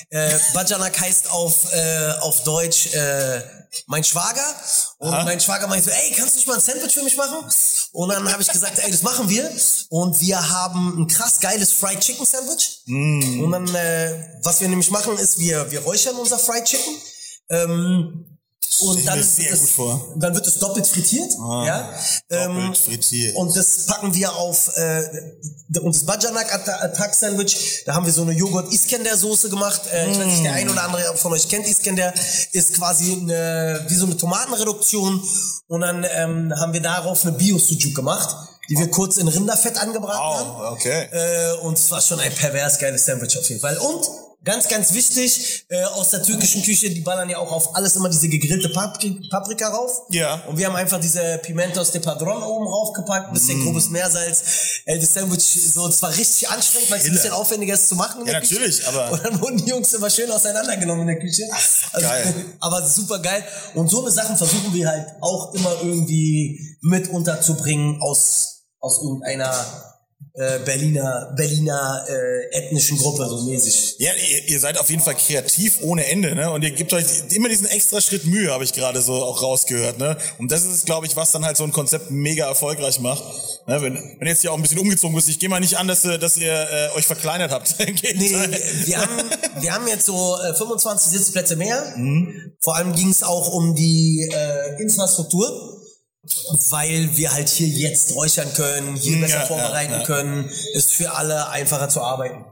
Äh, 0.10 0.38
Bajanak 0.54 1.00
heißt 1.00 1.30
auf, 1.32 1.72
äh, 1.74 2.12
auf 2.22 2.44
Deutsch 2.44 2.94
äh, 2.94 3.42
mein 3.88 4.04
Schwager. 4.04 4.44
Und 4.98 5.12
mein 5.26 5.40
Schwager 5.40 5.68
meinte 5.68 5.90
so, 5.90 5.96
ey, 5.96 6.12
kannst 6.16 6.34
du 6.34 6.38
nicht 6.40 6.48
mal 6.48 6.56
ein 6.56 6.62
Sandwich 6.62 6.94
für 6.94 7.04
mich 7.04 7.16
machen? 7.18 7.38
Und 7.92 8.10
dann 8.10 8.32
habe 8.32 8.42
ich 8.42 8.48
gesagt, 8.48 8.80
ey, 8.80 8.92
das 8.92 9.02
machen 9.02 9.30
wir. 9.30 9.50
Und 9.90 10.20
wir 10.20 10.50
haben 10.50 11.02
ein 11.04 11.08
krass 11.08 11.40
geiles 11.40 11.72
Fried 11.72 12.00
Chicken 12.00 12.26
Sandwich. 12.26 12.82
Und 13.44 13.52
dann, 13.52 13.76
äh, 13.76 14.40
was 14.44 14.62
wir 14.62 14.68
nämlich 14.68 14.92
machen, 14.92 15.18
ist, 15.18 15.40
wir, 15.40 15.70
wir 15.72 15.82
räuchern 15.82 16.16
unser 16.16 16.40
Fried 16.40 16.66
Chicken. 16.66 16.96
Ähm, 17.52 18.29
und 18.82 19.06
dann 19.06 19.20
wird, 19.20 19.52
es, 19.52 19.60
gut 19.60 19.70
vor. 19.70 20.14
dann 20.16 20.34
wird 20.34 20.48
es 20.48 20.60
doppelt 20.60 20.88
frittiert. 20.88 21.34
Ah, 21.40 21.64
ja? 21.66 21.94
Ähm, 22.30 22.56
doppelt 22.56 22.78
frittiert. 22.78 23.36
Und 23.36 23.56
das 23.56 23.86
packen 23.86 24.14
wir 24.14 24.36
auf 24.36 24.76
äh, 24.76 25.04
und 25.82 25.96
das 25.96 26.04
Bajanak 26.04 26.54
Attack 26.54 27.14
Sandwich. 27.14 27.84
Da 27.86 27.94
haben 27.94 28.06
wir 28.06 28.14
so 28.14 28.24
eine 28.24 28.32
Joghurt 28.32 28.74
Iskender 28.74 29.16
Soße 29.16 29.50
gemacht. 29.50 29.82
Äh, 29.92 30.12
ich 30.12 30.20
weiß 30.20 30.26
nicht, 30.26 30.44
der 30.44 30.54
ein 30.54 30.70
oder 30.70 30.84
andere 30.84 31.16
von 31.16 31.34
euch 31.34 31.48
kennt 31.48 31.68
Iskender. 31.68 32.14
Ist 32.52 32.74
quasi 32.76 33.14
eine, 33.14 33.86
wie 33.88 33.96
so 33.96 34.06
eine 34.06 34.18
Tomatenreduktion. 34.18 35.22
Und 35.68 35.82
dann 35.82 36.06
ähm, 36.10 36.54
haben 36.56 36.74
wir 36.74 36.82
darauf 36.82 37.24
eine 37.24 37.34
Bio 37.34 37.58
Sujuk 37.60 37.94
gemacht, 37.94 38.36
die 38.70 38.78
wir 38.78 38.90
kurz 38.90 39.18
in 39.18 39.28
Rinderfett 39.28 39.78
angebraten 39.78 40.20
haben. 40.20 40.60
Wow, 40.60 40.72
okay. 40.72 41.08
Äh, 41.12 41.54
und 41.62 41.78
es 41.78 41.92
war 41.92 42.02
schon 42.02 42.20
ein 42.20 42.34
pervers 42.34 42.80
geiles 42.80 43.06
Sandwich 43.06 43.38
auf 43.38 43.48
jeden 43.48 43.62
Fall. 43.62 43.78
Und 43.78 44.10
ganz, 44.44 44.68
ganz 44.70 44.94
wichtig, 44.94 45.66
äh, 45.70 45.84
aus 45.84 46.12
der 46.12 46.24
türkischen 46.24 46.64
Küche, 46.64 46.90
die 46.90 47.02
ballern 47.02 47.30
ja 47.30 47.38
auch 47.38 47.52
auf 47.52 47.76
alles 47.76 47.96
immer 47.96 48.10
diese 48.10 48.30
gegrillte 48.30 48.70
Papri 48.70 49.20
Paprika 49.30 49.68
rauf. 49.70 50.04
Ja. 50.10 50.36
Und 50.48 50.58
wir 50.58 50.68
haben 50.68 50.76
einfach 50.76 51.00
diese 51.00 51.40
Pimentos 51.44 51.92
de 51.92 52.02
Padron 52.02 52.42
oben 52.44 52.66
raufgepackt, 52.68 53.28
ein 53.28 53.34
bisschen 53.34 53.60
Mm. 53.60 53.66
grobes 53.66 53.90
Meersalz. 53.90 54.44
Äh, 54.86 54.98
das 55.00 55.14
Sandwich, 55.14 55.44
so, 55.74 55.88
es 55.88 56.02
war 56.02 56.16
richtig 56.16 56.48
anstrengend, 56.50 56.90
weil 56.92 57.00
es 57.00 57.06
ein 57.06 57.12
bisschen 57.12 57.32
aufwendiger 57.34 57.74
ist 57.74 57.90
zu 57.90 57.96
machen. 57.96 58.26
Ja, 58.26 58.32
der 58.34 58.42
Küche. 58.42 58.54
natürlich, 58.56 58.88
aber- 58.88 59.12
Und 59.12 59.26
dann 59.26 59.42
wurden 59.42 59.58
die 59.58 59.70
Jungs 59.70 59.92
immer 59.94 60.10
schön 60.10 60.32
auseinandergenommen 60.32 61.02
in 61.02 61.08
der 61.08 61.20
Küche. 61.20 61.44
Also, 61.92 62.08
geil. 62.08 62.34
aber 62.60 62.88
super 62.88 63.20
geil. 63.20 63.44
Und 63.76 63.90
so 63.90 64.02
eine 64.02 64.12
Sachen 64.12 64.38
versuchen 64.38 64.74
wir 64.74 64.88
halt 64.88 65.06
auch 65.22 65.54
immer 65.54 65.74
irgendwie 65.84 66.78
mit 66.82 67.10
unterzubringen 67.10 68.02
aus, 68.02 68.64
aus 68.80 69.02
irgendeiner 69.02 69.89
äh, 70.34 70.60
Berliner, 70.60 71.34
Berliner 71.36 72.06
äh, 72.08 72.58
ethnischen 72.58 72.98
Gruppe, 72.98 73.28
so 73.28 73.44
mäßig. 73.44 73.96
Ja, 74.00 74.12
ihr, 74.14 74.50
ihr 74.50 74.60
seid 74.60 74.78
auf 74.80 74.90
jeden 74.90 75.02
Fall 75.02 75.16
kreativ 75.16 75.80
ohne 75.82 76.06
Ende, 76.06 76.36
ne? 76.36 76.52
Und 76.52 76.64
ihr 76.64 76.72
gebt 76.72 76.94
euch 76.94 77.06
immer 77.34 77.50
diesen 77.50 77.66
extra 77.68 78.00
Schritt 78.02 78.26
Mühe, 78.26 78.52
habe 78.52 78.64
ich 78.64 78.74
gerade 78.74 79.02
so 79.02 79.14
auch 79.14 79.42
rausgehört, 79.42 79.98
ne? 79.98 80.18
Und 80.38 80.52
das 80.52 80.64
ist, 80.64 80.86
glaube 80.86 81.08
ich, 81.08 81.16
was 81.16 81.32
dann 81.32 81.46
halt 81.46 81.58
so 81.58 81.64
ein 81.64 81.72
Konzept 81.72 82.12
mega 82.12 82.46
erfolgreich 82.48 83.00
macht. 83.00 83.24
Ne? 83.68 83.82
Wenn, 83.82 83.96
wenn 84.20 84.28
jetzt 84.28 84.42
hier 84.42 84.52
auch 84.52 84.56
ein 84.56 84.62
bisschen 84.62 84.80
umgezogen 84.80 85.16
bist, 85.16 85.28
ich 85.30 85.40
gehe 85.40 85.50
mal 85.50 85.60
nicht 85.60 85.78
an, 85.78 85.88
dass, 85.88 86.04
ihr- 86.06 86.18
dass 86.18 86.38
ihr 86.38 86.52
äh, 86.52 86.98
euch 86.98 87.06
verkleinert 87.06 87.52
habt. 87.52 87.76
Nee, 88.20 88.32
wir, 88.86 88.98
haben, 89.02 89.12
wir 89.60 89.74
haben 89.74 89.88
jetzt 89.88 90.06
so 90.06 90.38
äh, 90.42 90.54
25 90.56 91.12
Sitzplätze 91.12 91.56
mehr. 91.56 91.94
Mhm. 91.98 92.54
Vor 92.60 92.76
allem 92.76 92.94
ging 92.94 93.10
es 93.10 93.24
auch 93.24 93.52
um 93.54 93.76
die 93.76 94.30
äh, 94.34 94.82
Infrastruktur, 94.82 95.79
weil 96.70 97.16
wir 97.16 97.32
halt 97.32 97.50
hier 97.50 97.68
jetzt 97.68 98.14
räuchern 98.16 98.54
können, 98.54 98.96
hier 98.96 99.18
Ja, 99.18 99.22
besser 99.22 99.40
ja, 99.40 99.46
vorbereiten 99.46 99.94
ja. 99.94 100.04
können. 100.04 100.50
Ist 100.74 100.92
für 100.94 101.14
alle 101.16 101.50
einfacher 101.50 101.90
zu 101.90 102.02
arbeiten. 102.02 102.46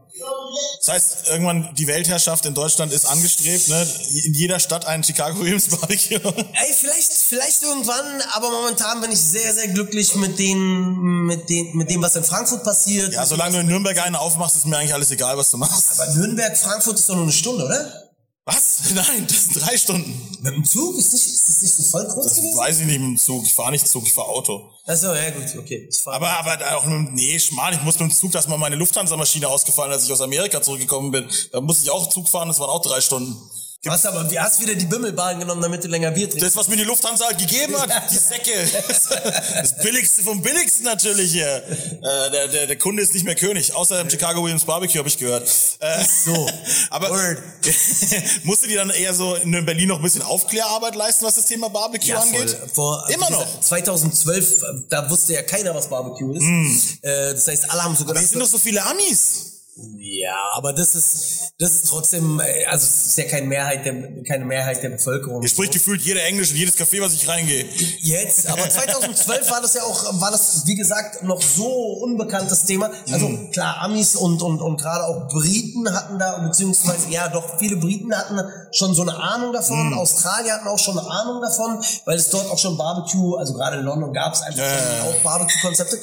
Das 0.79 0.87
heißt, 0.87 1.27
irgendwann 1.27 1.75
die 1.75 1.85
Weltherrschaft 1.85 2.45
in 2.47 2.55
Deutschland 2.55 2.91
ist 2.91 3.05
angestrebt, 3.05 3.67
ne? 3.67 3.87
In 4.23 4.33
jeder 4.33 4.59
Stadt 4.59 4.85
ein 4.85 5.03
Chicago 5.03 5.39
Williams 5.39 5.67
Barbecue. 5.67 6.15
Ey, 6.15 6.73
vielleicht, 6.73 7.11
vielleicht 7.13 7.61
irgendwann, 7.61 8.21
aber 8.33 8.49
momentan 8.49 8.99
bin 9.01 9.11
ich 9.11 9.19
sehr, 9.19 9.53
sehr 9.53 9.67
glücklich 9.67 10.15
mit 10.15 10.39
den, 10.39 11.25
mit 11.25 11.47
den, 11.49 11.77
mit 11.77 11.91
dem, 11.91 12.01
was 12.01 12.15
in 12.15 12.23
Frankfurt 12.23 12.63
passiert. 12.63 13.13
Ja, 13.13 13.25
solange 13.27 13.53
du 13.53 13.59
in 13.59 13.67
Nürnberg 13.67 13.99
einen 13.99 14.15
aufmachst, 14.15 14.55
ist 14.55 14.65
mir 14.65 14.77
eigentlich 14.77 14.93
alles 14.93 15.11
egal, 15.11 15.37
was 15.37 15.51
du 15.51 15.57
machst. 15.57 15.99
Aber 15.99 16.11
Nürnberg, 16.15 16.57
Frankfurt 16.57 16.97
ist 16.97 17.07
doch 17.09 17.15
nur 17.15 17.23
eine 17.25 17.33
Stunde, 17.33 17.65
oder? 17.65 18.06
Was? 18.47 18.91
Nein, 18.93 19.27
das 19.27 19.43
sind 19.43 19.61
drei 19.61 19.75
Stunden. 19.77 20.37
Mit 20.41 20.53
dem 20.55 20.63
Zug? 20.63 20.97
Ist, 20.97 21.11
nicht, 21.11 21.27
ist 21.27 21.49
das 21.49 21.61
nicht 21.61 21.73
so 21.73 21.83
voll 21.83 22.07
kurz 22.07 22.27
Das 22.27 22.35
gewesen? 22.37 22.57
weiß 22.57 22.79
ich 22.79 22.85
nicht 22.85 22.99
mit 22.99 23.09
dem 23.09 23.17
Zug. 23.17 23.43
Ich 23.45 23.53
fahre 23.53 23.71
nicht 23.71 23.85
Zug, 23.85 24.05
ich 24.07 24.13
fahre 24.13 24.29
Auto. 24.29 24.69
Achso, 24.85 25.13
ja 25.13 25.29
gut, 25.31 25.53
okay. 25.59 25.89
Aber, 26.05 26.29
aber 26.29 26.77
auch 26.77 26.85
mit, 26.85 26.93
dem- 27.09 27.13
nee, 27.13 27.37
schmal, 27.39 27.73
ich 27.73 27.81
muss 27.83 27.99
mit 27.99 28.09
dem 28.09 28.15
Zug, 28.15 28.31
dass 28.31 28.47
mal 28.47 28.57
meine 28.57 28.77
Lufthansa-Maschine 28.77 29.49
ausgefallen, 29.49 29.91
als 29.91 30.05
ich 30.05 30.13
aus 30.13 30.21
Amerika 30.21 30.61
zurückgekommen 30.61 31.11
bin. 31.11 31.27
Da 31.51 31.59
musste 31.59 31.83
ich 31.83 31.89
auch 31.91 32.07
Zug 32.07 32.29
fahren, 32.29 32.47
das 32.47 32.59
waren 32.59 32.69
auch 32.69 32.81
drei 32.81 33.01
Stunden. 33.01 33.35
Hast 33.85 34.05
aber, 34.07 34.29
wie 34.31 34.39
hast 34.39 34.59
wieder 34.59 34.73
die 34.73 34.85
Bimmelbahn 34.85 35.39
genommen, 35.39 35.61
damit 35.61 35.83
du 35.83 35.87
länger 35.87 36.11
Bier 36.11 36.27
trinkst? 36.29 36.45
Das, 36.45 36.55
was 36.55 36.67
mir 36.67 36.75
die 36.77 36.83
Lufthansa 36.83 37.25
halt 37.27 37.37
gegeben 37.37 37.77
hat, 37.79 37.89
die 38.11 38.17
Säcke. 38.17 38.51
Das 38.87 39.77
billigste 39.77 40.23
vom 40.23 40.41
billigsten 40.41 40.83
natürlich 40.83 41.31
hier. 41.31 41.47
Äh, 41.57 42.31
der, 42.31 42.47
der, 42.47 42.67
der 42.67 42.77
Kunde 42.77 43.03
ist 43.03 43.13
nicht 43.13 43.23
mehr 43.23 43.35
König, 43.35 43.73
außer 43.73 44.01
im 44.01 44.09
Chicago 44.09 44.43
Williams 44.43 44.65
Barbecue, 44.65 44.97
habe 44.97 45.07
ich 45.07 45.17
gehört. 45.17 45.47
Äh, 45.79 46.03
So, 46.03 46.49
aber 46.89 47.11
Word. 47.11 47.37
musste 48.43 48.67
die 48.67 48.75
dann 48.75 48.89
eher 48.89 49.13
so 49.13 49.35
in 49.35 49.51
Berlin 49.65 49.89
noch 49.89 49.97
ein 49.97 50.03
bisschen 50.03 50.23
Aufklärarbeit 50.23 50.95
leisten, 50.95 51.25
was 51.25 51.35
das 51.35 51.45
Thema 51.45 51.69
Barbecue 51.69 52.07
Ja, 52.09 52.19
angeht? 52.19 52.57
Vor, 52.73 53.07
Immer 53.09 53.27
wie 53.29 53.33
noch. 53.33 53.45
gesagt, 53.45 53.63
2012, 53.63 54.63
äh, 54.63 54.65
da 54.89 55.09
wusste 55.09 55.33
ja 55.33 55.43
keiner, 55.43 55.73
was 55.75 55.87
Barbecue 55.87 56.33
ist. 56.33 57.03
Äh, 57.03 57.33
das 57.33 57.47
heißt, 57.47 57.69
alle 57.71 57.83
haben 57.83 57.95
so 57.95 58.01
Aber 58.03 58.13
gedacht, 58.13 58.19
hier 58.23 58.27
sind 58.29 58.39
doch 58.39 58.47
so 58.47 58.57
viele 58.57 58.83
Amis. 58.85 59.53
Ja, 59.99 60.35
aber 60.55 60.73
das 60.73 60.95
ist, 60.95 61.53
das 61.59 61.71
ist 61.71 61.87
trotzdem, 61.89 62.39
äh, 62.39 62.65
also 62.65 62.85
es 62.85 63.05
ist 63.07 63.17
ja 63.17 63.25
keine 63.25 63.45
Mehrheit 63.47 63.85
der, 63.85 64.23
keine 64.23 64.45
Mehrheit 64.45 64.81
der 64.81 64.89
Bevölkerung. 64.89 65.41
Hier 65.41 65.49
spricht 65.49 65.73
gefühlt 65.73 66.01
jeder 66.01 66.23
Englisch 66.23 66.51
in 66.51 66.57
jedes 66.57 66.75
Café, 66.77 67.01
was 67.01 67.13
ich 67.13 67.27
reingehe. 67.27 67.65
Jetzt, 67.99 68.47
aber 68.47 68.69
2012 68.69 69.51
war 69.51 69.61
das 69.61 69.73
ja 69.75 69.83
auch, 69.83 70.19
war 70.21 70.31
das, 70.31 70.63
wie 70.65 70.75
gesagt, 70.75 71.23
noch 71.23 71.41
so 71.41 71.67
unbekanntes 72.01 72.65
Thema. 72.65 72.89
Also 73.11 73.27
Mhm. 73.27 73.51
klar, 73.51 73.77
Amis 73.81 74.15
und, 74.15 74.41
und, 74.41 74.61
und 74.61 74.77
gerade 74.81 75.03
auch 75.05 75.27
Briten 75.27 75.93
hatten 75.93 76.17
da, 76.19 76.37
beziehungsweise, 76.39 77.09
ja 77.09 77.27
doch, 77.27 77.57
viele 77.59 77.77
Briten 77.77 78.15
hatten 78.15 78.39
schon 78.71 78.93
so 78.95 79.01
eine 79.03 79.15
Ahnung 79.15 79.53
davon. 79.53 79.87
Mhm. 79.89 79.97
Australier 79.97 80.53
hatten 80.53 80.67
auch 80.67 80.79
schon 80.79 80.97
eine 80.97 81.09
Ahnung 81.09 81.41
davon, 81.41 81.83
weil 82.05 82.17
es 82.17 82.29
dort 82.29 82.49
auch 82.49 82.57
schon 82.57 82.77
Barbecue, 82.77 83.35
also 83.35 83.53
gerade 83.53 83.77
in 83.77 83.83
London 83.83 84.13
gab 84.13 84.33
es 84.33 84.41
einfach 84.41 84.59
Ja, 84.59 84.65
ja, 84.65 84.97
ja. 84.97 85.03
auch 85.03 85.15
Barbecue-Konzepte. 85.23 85.97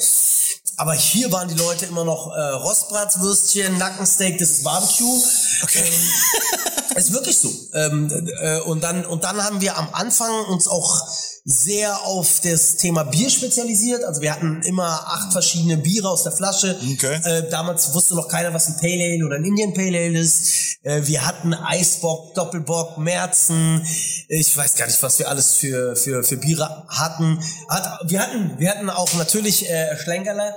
Aber 0.76 0.94
hier 0.94 1.30
waren 1.30 1.48
die 1.48 1.54
Leute 1.54 1.86
immer 1.86 2.04
noch 2.04 2.34
äh, 2.34 2.40
Rostbratswürstchen, 2.40 3.78
Nackensteak, 3.78 4.38
das 4.38 4.50
ist 4.50 4.64
Barbecue. 4.64 5.20
Okay. 5.62 5.84
Ist 6.94 7.12
wirklich 7.12 7.38
so. 7.38 7.50
Ähm, 7.74 8.28
äh, 8.40 8.60
und 8.60 8.84
dann 8.84 9.04
und 9.04 9.24
dann 9.24 9.42
haben 9.42 9.60
wir 9.60 9.76
am 9.76 9.88
Anfang 9.92 10.30
uns 10.46 10.68
auch 10.68 11.02
sehr 11.44 12.06
auf 12.06 12.40
das 12.42 12.76
Thema 12.76 13.02
Bier 13.04 13.28
spezialisiert. 13.28 14.02
Also 14.04 14.22
wir 14.22 14.32
hatten 14.32 14.62
immer 14.62 14.86
acht 14.86 15.32
verschiedene 15.32 15.76
Biere 15.76 16.08
aus 16.08 16.22
der 16.22 16.32
Flasche. 16.32 16.78
Okay. 16.94 17.20
Äh, 17.22 17.50
damals 17.50 17.92
wusste 17.92 18.14
noch 18.14 18.28
keiner, 18.28 18.54
was 18.54 18.68
ein 18.68 18.76
Pale 18.78 19.04
Ale 19.04 19.26
oder 19.26 19.36
ein 19.36 19.44
Indian 19.44 19.74
Pale 19.74 19.98
Ale 19.98 20.18
ist. 20.18 20.78
Äh, 20.82 21.02
wir 21.06 21.26
hatten 21.26 21.52
Eisbock, 21.52 22.34
Doppelbock, 22.34 22.96
Märzen. 22.96 23.86
Ich 24.28 24.56
weiß 24.56 24.76
gar 24.76 24.86
nicht, 24.86 25.02
was 25.02 25.18
wir 25.18 25.28
alles 25.28 25.52
für 25.52 25.96
für 25.96 26.24
für 26.24 26.38
Biere 26.38 26.86
hatten. 26.88 27.38
Hat, 27.68 28.08
wir 28.08 28.20
hatten 28.20 28.54
wir 28.58 28.70
hatten 28.70 28.88
auch 28.88 29.12
natürlich 29.14 29.68
äh, 29.68 29.98
Schlenkerler. 29.98 30.54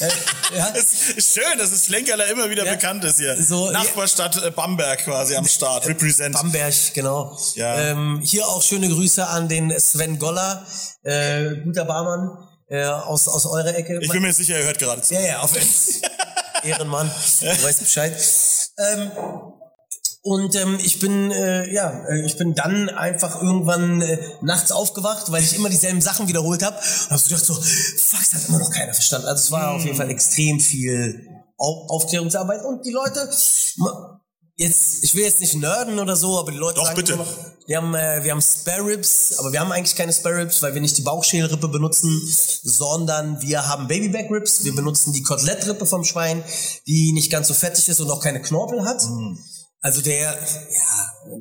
Äh, 0.00 0.08
ja. 0.56 0.72
Es 0.76 1.10
ist 1.16 1.34
schön, 1.34 1.58
dass 1.58 1.72
es 1.72 1.86
Schlenkerler 1.86 2.26
immer 2.28 2.48
wieder 2.50 2.64
Ja. 2.64 2.72
bekannt 2.74 3.04
ist 3.04 3.18
hier. 3.18 3.40
So, 3.42 3.70
Nachbarstadt 3.70 4.42
äh, 4.42 4.50
Bamberg 4.50 5.04
quasi 5.04 5.34
am 5.36 5.46
Start. 5.46 5.86
Represent. 5.86 6.34
Bamberg, 6.34 6.74
genau. 6.94 7.38
Ja. 7.54 7.78
Ähm, 7.80 8.20
hier 8.24 8.46
auch 8.46 8.62
schöne 8.62 8.88
Grüße 8.88 9.26
an 9.26 9.48
den 9.48 9.72
Sven 9.78 10.18
Goller, 10.18 10.66
äh, 11.02 11.56
guter 11.64 11.84
Barmann 11.84 12.36
äh, 12.68 12.84
aus, 12.84 13.28
aus 13.28 13.46
eurer 13.46 13.74
Ecke. 13.74 13.98
Ich 14.02 14.10
bin 14.10 14.22
mir 14.22 14.32
sicher, 14.32 14.56
er 14.56 14.64
hört 14.66 14.78
gerade 14.78 15.00
zu. 15.02 15.14
ja, 15.14 15.20
ja, 15.20 15.38
auf 15.40 15.52
Ehrenmann, 16.64 17.10
du 17.40 17.46
weißt 17.46 17.80
Bescheid. 17.80 18.16
Ähm, 18.78 19.10
und 20.28 20.54
ähm, 20.56 20.78
ich 20.82 20.98
bin 20.98 21.30
äh, 21.30 21.72
ja, 21.72 22.04
äh, 22.06 22.26
ich 22.26 22.36
bin 22.36 22.54
dann 22.54 22.90
einfach 22.90 23.40
irgendwann 23.40 24.02
äh, 24.02 24.18
nachts 24.42 24.70
aufgewacht, 24.70 25.32
weil 25.32 25.42
ich 25.42 25.56
immer 25.56 25.70
dieselben 25.70 26.02
Sachen 26.02 26.28
wiederholt 26.28 26.62
habe 26.62 26.76
und 26.76 27.10
habe 27.10 27.18
so 27.18 27.30
gedacht 27.30 27.46
so, 27.46 27.54
fuck, 27.54 28.20
das 28.20 28.34
hat 28.34 28.46
immer 28.46 28.58
noch 28.58 28.70
keiner 28.70 28.92
verstanden. 28.92 29.26
Also 29.26 29.40
es 29.40 29.50
war 29.50 29.72
auf 29.72 29.84
jeden 29.86 29.96
Fall 29.96 30.10
extrem 30.10 30.60
viel 30.60 31.26
Au 31.56 31.86
Aufklärungsarbeit 31.88 32.62
und 32.62 32.84
die 32.84 32.90
Leute 32.90 33.20
jetzt 34.56 35.02
ich 35.02 35.14
will 35.14 35.24
jetzt 35.24 35.40
nicht 35.40 35.54
nerden 35.54 35.98
oder 35.98 36.14
so, 36.14 36.38
aber 36.38 36.52
die 36.52 36.58
Leute 36.58 36.74
Doch, 36.74 36.84
sagen 36.84 36.96
bitte. 36.96 37.14
immer 37.14 37.26
wir 37.66 37.78
haben 37.78 37.94
äh, 37.94 38.22
wir 38.22 38.32
haben 38.32 38.42
Spare 38.42 38.84
Ribs, 38.84 39.38
aber 39.38 39.50
wir 39.50 39.60
haben 39.60 39.72
eigentlich 39.72 39.96
keine 39.96 40.12
Spare 40.12 40.36
Ribs, 40.36 40.60
weil 40.60 40.74
wir 40.74 40.82
nicht 40.82 40.98
die 40.98 41.02
Bauchschälrippe 41.02 41.68
benutzen, 41.68 42.20
sondern 42.64 43.40
wir 43.40 43.66
haben 43.66 43.88
Babyback 43.88 44.30
Ribs, 44.30 44.62
wir 44.64 44.74
benutzen 44.74 45.14
die 45.14 45.22
Kotelettrippe 45.22 45.86
vom 45.86 46.04
Schwein, 46.04 46.44
die 46.86 47.12
nicht 47.12 47.32
ganz 47.32 47.48
so 47.48 47.54
fettig 47.54 47.88
ist 47.88 48.00
und 48.00 48.10
auch 48.10 48.22
keine 48.22 48.42
Knorpel 48.42 48.84
hat. 48.84 49.02
Mm. 49.04 49.38
Also 49.80 50.02
der, 50.02 50.16
ja, 50.16 50.32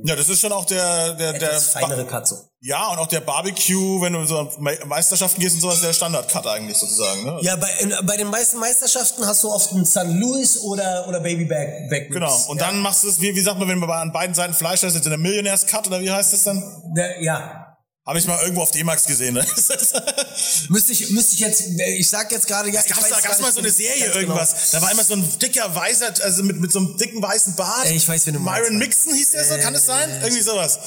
Ja, 0.04 0.15
das 0.15 0.30
ist 0.30 0.39
schon 0.41 0.52
auch 0.52 0.65
der, 0.65 1.13
der, 1.15 1.34
der, 1.34 1.50
etwas 1.50 1.69
feinere 1.71 2.06
Cut 2.06 2.28
so. 2.28 2.36
ja, 2.62 2.88
und 2.91 3.00
auch 3.00 3.08
der 3.08 3.21
Barbecue, 3.21 4.00
wenn 4.02 4.13
du 4.13 4.26
so 4.26 4.38
an 4.38 4.50
Me- 4.60 4.78
Meisterschaften 4.86 5.41
gehst 5.41 5.56
und 5.56 5.62
sowas, 5.62 5.82
der 5.82 5.91
Standard-Cut 5.91 6.45
eigentlich 6.45 6.78
sozusagen, 6.78 7.23
ne? 7.26 7.39
Ja, 7.41 7.56
bei, 7.56 7.67
in, 7.80 7.91
bei 8.06 8.15
den 8.15 8.28
meisten 8.28 8.60
Meisterschaften 8.60 9.26
hast 9.26 9.43
du 9.43 9.50
oft 9.52 9.71
einen 9.71 9.86
St. 9.88 10.04
Louis 10.06 10.60
oder, 10.62 11.08
oder 11.08 11.19
Babyback 11.19 11.89
Back 11.89 12.04
Ribs. 12.04 12.13
Genau. 12.13 12.38
Und 12.50 12.60
ja. 12.62 12.67
dann 12.67 12.80
machst 12.80 13.04
du 13.04 13.10
es, 13.10 13.19
wie, 13.21 13.34
wie 13.36 13.41
sagt 13.41 13.58
man, 13.58 13.67
wenn 13.69 13.80
man 13.80 13.89
an 13.89 14.12
beiden 14.12 14.36
Seiten 14.36 14.54
Fleisch 14.54 14.84
hast, 14.84 14.93
jetzt 14.93 15.06
in 15.06 15.10
der 15.12 15.17
Millionärs-Cut 15.19 15.88
oder 15.88 16.00
wie 16.00 16.12
heißt 16.12 16.32
das 16.34 16.43
dann? 16.43 16.63
Der, 16.95 17.21
ja, 17.23 17.67
Habe 18.08 18.20
ich 18.20 18.26
mal 18.26 18.41
irgendwo 18.41 18.62
auf 18.62 18.72
D-Max 18.72 19.04
gesehen, 19.04 19.34
ne? 19.34 19.46
müsste 20.70 20.93
ich, 20.93 21.10
müsste 21.10 21.34
ich 21.34 21.39
jetzt, 21.41 21.62
ich 21.78 22.08
sag 22.10 22.32
jetzt 22.32 22.48
gerade, 22.48 22.70
ja, 22.70 22.80
ich 22.80 22.88
Gab's 22.88 23.04
weiß 23.04 23.10
da 23.10 23.20
gab's 23.20 23.41
mal 23.41 23.52
so 23.52 23.60
eine 23.60 23.70
Serie 23.70 24.06
ganz 24.06 24.15
irgendwas. 24.15 24.72
Da 24.72 24.82
war 24.82 24.91
immer 24.91 25.04
so 25.04 25.15
ein 25.15 25.39
dicker 25.39 25.76
weißer, 25.76 26.13
also 26.24 26.41
mit, 26.43 26.58
mit 26.62 26.72
so 26.72 26.80
einem 26.80 26.98
dicken 26.98 27.22
weißen 27.22 27.56
Bart. 27.58 27.86
Ey, 27.86 27.98
ich 27.98 28.08
weiß, 28.08 28.26
wen 28.28 28.36
du 28.36 28.39
meinst. 28.39 28.62
Myron 28.70 28.78
Mixon 28.80 29.13
hieß 29.13 29.32
der 29.32 29.43
so, 29.43 29.58
kann 29.58 29.76
es 29.76 29.86
sein? 29.86 30.10
Irgendwie 30.22 30.41
sowas. 30.41 30.80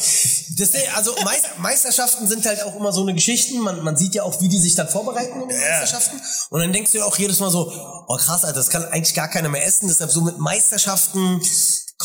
Das, 0.56 0.70
also 0.94 1.14
Meis- 1.22 1.42
Meisterschaften 1.58 2.26
sind 2.26 2.46
halt 2.46 2.62
auch 2.62 2.74
immer 2.76 2.90
so 2.90 3.02
eine 3.02 3.12
Geschichten. 3.12 3.58
Man, 3.60 3.84
man 3.84 3.98
sieht 3.98 4.14
ja 4.14 4.22
auch, 4.22 4.40
wie 4.40 4.48
die 4.48 4.58
sich 4.58 4.74
dann 4.74 4.88
vorbereiten 4.88 5.42
in 5.42 5.48
den 5.50 5.60
Ja. 5.60 5.68
Meisterschaften. 5.80 6.18
Und 6.48 6.60
dann 6.60 6.72
denkst 6.72 6.92
du 6.92 6.98
ja 6.98 7.04
auch 7.04 7.18
jedes 7.18 7.38
Mal 7.40 7.50
so, 7.50 7.70
oh 8.08 8.16
krass, 8.16 8.44
Alter, 8.44 8.56
das 8.56 8.70
kann 8.70 8.84
eigentlich 8.86 9.12
gar 9.14 9.28
keiner 9.28 9.50
mehr 9.50 9.66
essen. 9.66 9.88
Deshalb 9.88 10.10
so 10.10 10.22
mit 10.22 10.38
Meisterschaften 10.38 11.42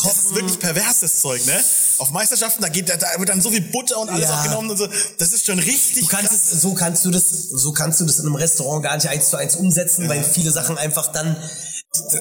Das 0.04 0.16
ist 0.16 0.34
wirklich 0.34 0.58
perverses 0.58 1.20
Zeug, 1.20 1.44
ne? 1.46 1.64
auf 1.98 2.10
Meisterschaften, 2.10 2.60
da 2.60 2.68
geht, 2.68 2.88
da, 2.90 2.96
da 2.96 3.06
wird 3.18 3.30
dann 3.30 3.40
so 3.40 3.50
viel 3.50 3.62
Butter 3.62 3.98
und 3.98 4.10
alles 4.10 4.28
Ja. 4.28 4.38
auch 4.38 4.42
genommen 4.44 4.70
und 4.70 4.76
so. 4.76 4.86
Das 5.18 5.32
ist 5.32 5.46
schon 5.46 5.58
richtig 5.58 6.02
Du 6.02 6.08
kannst 6.08 6.30
krass. 6.32 6.52
es, 6.52 6.60
so 6.60 6.74
kannst 6.74 7.04
du 7.06 7.10
das, 7.10 7.24
so 7.30 7.72
kannst 7.72 8.00
du 8.00 8.04
das 8.04 8.18
in 8.18 8.26
einem 8.26 8.34
Restaurant 8.34 8.82
gar 8.82 8.94
nicht 8.96 9.08
eins 9.08 9.30
zu 9.30 9.36
eins 9.38 9.56
umsetzen, 9.56 10.06
weil 10.08 10.22
viele 10.22 10.50
Sachen 10.50 10.76
einfach 10.76 11.10
dann, 11.12 11.36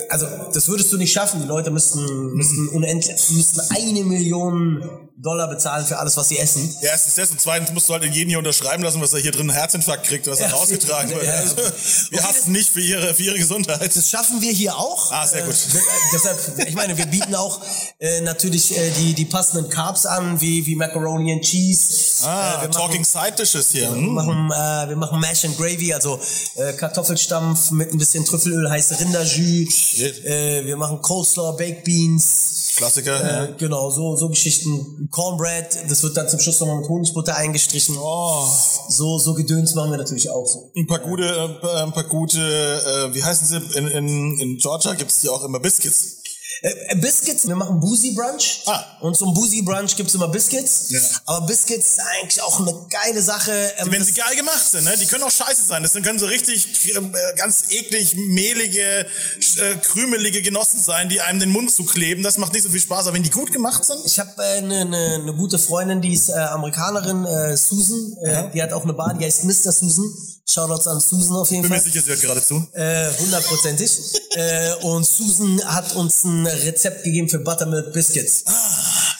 also 0.09 0.27
das 0.53 0.69
würdest 0.69 0.93
du 0.93 0.97
nicht 0.97 1.11
schaffen. 1.11 1.41
Die 1.41 1.47
Leute 1.47 1.71
müssten, 1.71 2.05
müssten 2.35 2.69
unendlich, 2.69 3.17
müssten 3.31 3.59
eine 3.71 4.03
Million 4.05 5.04
Dollar 5.17 5.47
bezahlen 5.47 5.85
für 5.85 5.97
alles, 5.97 6.17
was 6.17 6.27
sie 6.29 6.37
essen. 6.37 6.75
Ja, 6.81 6.89
erstens 6.91 7.15
das 7.15 7.31
und 7.31 7.39
zweitens 7.39 7.71
musst 7.71 7.87
du 7.87 7.93
halt 7.93 8.03
jeden 8.03 8.29
hier 8.29 8.37
unterschreiben 8.37 8.83
lassen, 8.83 8.99
was 9.01 9.13
er 9.13 9.19
hier 9.21 9.31
drin 9.31 9.49
einen 9.49 9.57
Herzinfarkt 9.57 10.05
kriegt, 10.05 10.27
was 10.27 10.39
er 10.41 10.49
Ja, 10.49 10.55
rausgetragen 10.55 11.09
wird. 11.11 11.23
ja. 11.23 11.33
Also, 11.35 11.55
wir 12.11 12.19
Okay, 12.19 12.27
hassen 12.27 12.51
nicht 12.51 12.69
für 12.69 12.81
ihre, 12.81 13.13
für 13.13 13.23
ihre 13.23 13.37
Gesundheit. 13.37 13.95
Das 13.95 14.09
schaffen 14.09 14.41
wir 14.41 14.51
hier 14.51 14.75
auch. 14.77 15.11
Ah, 15.11 15.25
sehr 15.25 15.43
gut. 15.43 15.53
Äh, 15.55 15.77
deshalb, 16.13 16.37
ich 16.67 16.75
meine, 16.75 16.97
wir 16.97 17.05
bieten 17.05 17.33
auch 17.35 17.61
äh, 17.99 18.19
natürlich 18.21 18.77
äh, 18.77 18.91
die, 18.91 19.13
die 19.13 19.25
passenden 19.25 19.69
Carbs 19.69 20.05
an, 20.05 20.41
wie, 20.41 20.65
wie 20.65 20.75
Macaroni 20.75 21.31
and 21.31 21.43
Cheese. 21.43 22.25
Ah, 22.27 22.57
äh, 22.59 22.61
wir 22.63 22.71
Talking 22.71 23.01
machen, 23.01 23.25
Side 23.25 23.35
Dishes 23.39 23.71
hier. 23.71 23.83
wir 23.89 23.95
Hm. 23.95 24.13
machen, 24.13 24.51
äh, 24.51 24.89
wir 24.89 24.95
machen 24.97 25.19
Mash 25.21 25.45
and 25.45 25.57
Gravy, 25.57 25.93
also 25.93 26.19
äh, 26.55 26.73
Kartoffelstampf 26.73 27.71
mit 27.71 27.93
ein 27.93 27.97
bisschen 27.97 28.25
Trüffelöl, 28.25 28.69
heiße 28.69 28.99
Rinderjus. 28.99 29.99
Äh, 29.99 30.65
wir 30.65 30.75
machen 30.75 31.01
Coleslaw, 31.01 31.53
Baked 31.55 31.83
Beans. 31.85 32.64
Klassiker. 32.75 33.15
ja. 33.25 33.43
Äh, 33.45 33.53
genau, 33.57 33.89
so, 33.89 34.15
so 34.15 34.29
Geschichten. 34.29 35.07
Cornbread, 35.11 35.89
das 35.89 36.03
wird 36.03 36.17
dann 36.17 36.27
zum 36.29 36.39
Schluss 36.39 36.59
nochmal 36.59 36.77
mit 36.77 36.89
Honigbutter 36.89 37.35
eingestrichen. 37.35 37.95
Oh, 37.99 38.45
So, 38.89 39.17
so 39.17 39.33
Gedöns 39.33 39.75
machen 39.75 39.91
wir 39.91 39.97
natürlich 39.97 40.29
auch 40.29 40.45
so. 40.45 40.71
ein 40.75 40.87
paar 40.87 40.99
gute, 40.99 41.23
äh, 41.23 41.83
ein 41.83 41.91
paar 41.93 42.03
gute, 42.03 42.39
äh, 42.39 43.13
wie 43.13 43.23
heißen 43.23 43.47
sie? 43.47 43.77
In, 43.77 43.87
in, 43.87 44.39
in 44.39 44.57
Georgia 44.57 44.93
gibt's 44.93 45.21
die 45.21 45.29
auch 45.29 45.43
immer 45.43 45.59
Biscuits. 45.59 46.17
Äh, 46.61 46.95
Biscuits, 46.95 47.47
wir 47.47 47.55
machen 47.55 47.79
Boozy 47.79 48.11
Brunch. 48.11 48.63
Ah. 48.65 48.83
Und 49.01 49.15
zum 49.15 49.33
Boozy 49.33 49.61
Brunch 49.61 49.95
gibt's 49.95 50.13
immer 50.13 50.27
Biscuits. 50.27 50.89
Ja. 50.89 50.99
Aber 51.25 51.45
Biscuits 51.45 51.87
ist 51.87 51.99
eigentlich 51.99 52.41
auch 52.41 52.59
eine 52.59 52.73
geile 52.89 53.21
Sache. 53.21 53.51
Ähm, 53.77 53.91
Wenn 53.91 54.03
sie 54.03 54.13
geil 54.13 54.35
gemacht 54.35 54.65
sind, 54.65 54.85
ne? 54.85 54.95
die 54.97 55.05
können 55.05 55.23
auch 55.23 55.31
scheiße 55.31 55.63
sein. 55.63 55.83
Das 55.83 55.93
können 55.93 56.19
so 56.19 56.25
richtig 56.25 56.95
äh, 56.95 57.01
ganz 57.35 57.65
eklig, 57.69 58.15
mehlige, 58.15 58.81
äh, 58.81 59.75
krümelige 59.81 60.41
Genossen 60.41 60.79
sein, 60.79 61.09
die 61.09 61.21
einem 61.21 61.39
den 61.39 61.51
Mund 61.51 61.71
zukleben. 61.71 62.23
Das 62.23 62.37
macht 62.37 62.53
nicht 62.53 62.63
so 62.63 62.69
viel 62.69 62.81
Spaß. 62.81 63.07
Aber 63.07 63.15
wenn 63.15 63.23
die 63.23 63.29
gut 63.29 63.51
gemacht 63.51 63.83
sind, 63.85 63.99
ich 64.05 64.19
habe 64.19 64.31
eine 64.41 64.81
äh, 64.81 64.85
ne, 64.85 64.85
ne, 64.85 65.19
ne 65.19 65.33
gute 65.33 65.59
Freundin, 65.59 66.01
die 66.01 66.13
ist 66.13 66.29
äh, 66.29 66.33
Amerikanerin, 66.33 67.25
äh, 67.25 67.57
Susan. 67.57 68.15
Äh, 68.23 68.51
die 68.53 68.61
hat 68.61 68.73
auch 68.73 68.83
eine 68.83 68.93
Bar, 68.93 69.15
die 69.19 69.25
heißt 69.25 69.43
Mr. 69.43 69.71
Susan. 69.71 70.05
Shoutouts 70.47 70.87
an 70.87 70.99
Susan 70.99 71.35
auf 71.37 71.49
jeden 71.49 71.63
bin 71.63 71.71
mir 71.71 71.77
Fall. 71.77 71.83
sicher, 71.85 72.01
sie 72.01 72.09
hört 72.11 72.21
gerade 72.21 72.41
zu. 72.43 72.65
Äh, 72.73 73.11
hundertprozentig. 73.17 73.91
äh, 74.35 74.73
und 74.83 75.05
Susan 75.05 75.59
hat 75.65 75.95
uns 75.95 76.23
ein 76.23 76.45
Rezept 76.45 77.03
gegeben 77.03 77.27
für 77.27 77.39
Buttermilk 77.39 77.91
Biscuits. 77.91 78.43
Ah. 78.45 78.51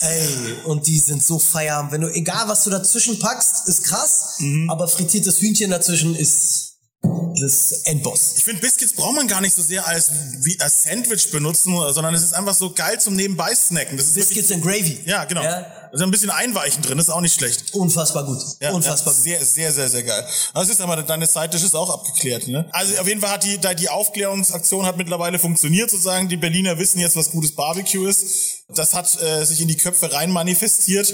Ey, 0.01 0.27
und 0.65 0.85
die 0.85 0.99
sind 0.99 1.23
so 1.23 1.39
feierabend. 1.39 1.91
Wenn 1.91 2.01
du, 2.01 2.09
egal 2.13 2.47
was 2.47 2.63
du 2.63 2.69
dazwischen 2.69 3.17
packst, 3.17 3.67
ist 3.67 3.83
krass, 3.83 4.35
Mhm. 4.39 4.69
aber 4.69 4.87
frittiertes 4.87 5.39
Hühnchen 5.41 5.71
dazwischen 5.71 6.13
ist 6.15 6.64
das 7.39 7.81
Endboss. 7.85 8.33
Ich 8.37 8.43
finde, 8.43 8.61
Biscuits 8.61 8.93
braucht 8.93 9.15
man 9.15 9.27
gar 9.27 9.41
nicht 9.41 9.53
so 9.55 9.61
sehr 9.61 9.85
als, 9.87 10.09
wie, 10.39 10.59
als 10.59 10.83
Sandwich 10.83 11.31
benutzen, 11.31 11.75
sondern 11.93 12.13
es 12.13 12.23
ist 12.23 12.33
einfach 12.33 12.53
so 12.55 12.71
geil 12.71 12.99
zum 12.99 13.15
Nebenbei 13.15 13.53
snacken. 13.53 13.97
Das 13.97 14.07
ist 14.07 14.15
wirklich, 14.15 14.37
Biscuits 14.37 14.51
and 14.53 14.63
Gravy. 14.63 14.99
ja, 15.05 15.25
genau. 15.25 15.43
Ja, 15.43 15.61
Da 15.61 15.89
ist 15.91 16.01
ein 16.01 16.11
bisschen 16.11 16.29
Einweichen 16.29 16.81
drin, 16.81 16.97
ist 16.99 17.09
auch 17.09 17.21
nicht 17.21 17.35
schlecht. 17.35 17.73
unfassbar 17.73 18.25
gut. 18.25 18.39
Ja, 18.61 18.71
unfassbar 18.71 19.13
ja, 19.13 19.17
gut. 19.17 19.23
Sehr, 19.23 19.45
sehr, 19.45 19.71
sehr, 19.73 19.89
sehr 19.89 20.03
geil. 20.03 20.25
Das 20.53 20.69
ist 20.69 20.81
aber 20.81 21.01
deine 21.03 21.27
Seite 21.27 21.57
ist 21.57 21.75
auch 21.75 21.89
abgeklärt, 21.89 22.47
ne? 22.47 22.67
Also 22.71 22.97
auf 22.99 23.07
jeden 23.07 23.21
Fall 23.21 23.31
hat 23.31 23.43
die, 23.43 23.59
die 23.79 23.89
Aufklärungsaktion 23.89 24.85
hat 24.85 24.97
mittlerweile 24.97 25.39
funktioniert, 25.39 25.89
sozusagen. 25.89 26.29
Die 26.29 26.37
Berliner 26.37 26.77
wissen 26.77 26.99
jetzt, 26.99 27.15
was 27.15 27.31
gutes 27.31 27.53
Barbecue 27.53 28.07
ist. 28.07 28.63
Das 28.69 28.93
hat 28.93 29.21
äh, 29.21 29.45
sich 29.45 29.61
in 29.61 29.67
die 29.67 29.77
Köpfe 29.77 30.11
rein 30.11 30.31
manifestiert. 30.31 31.13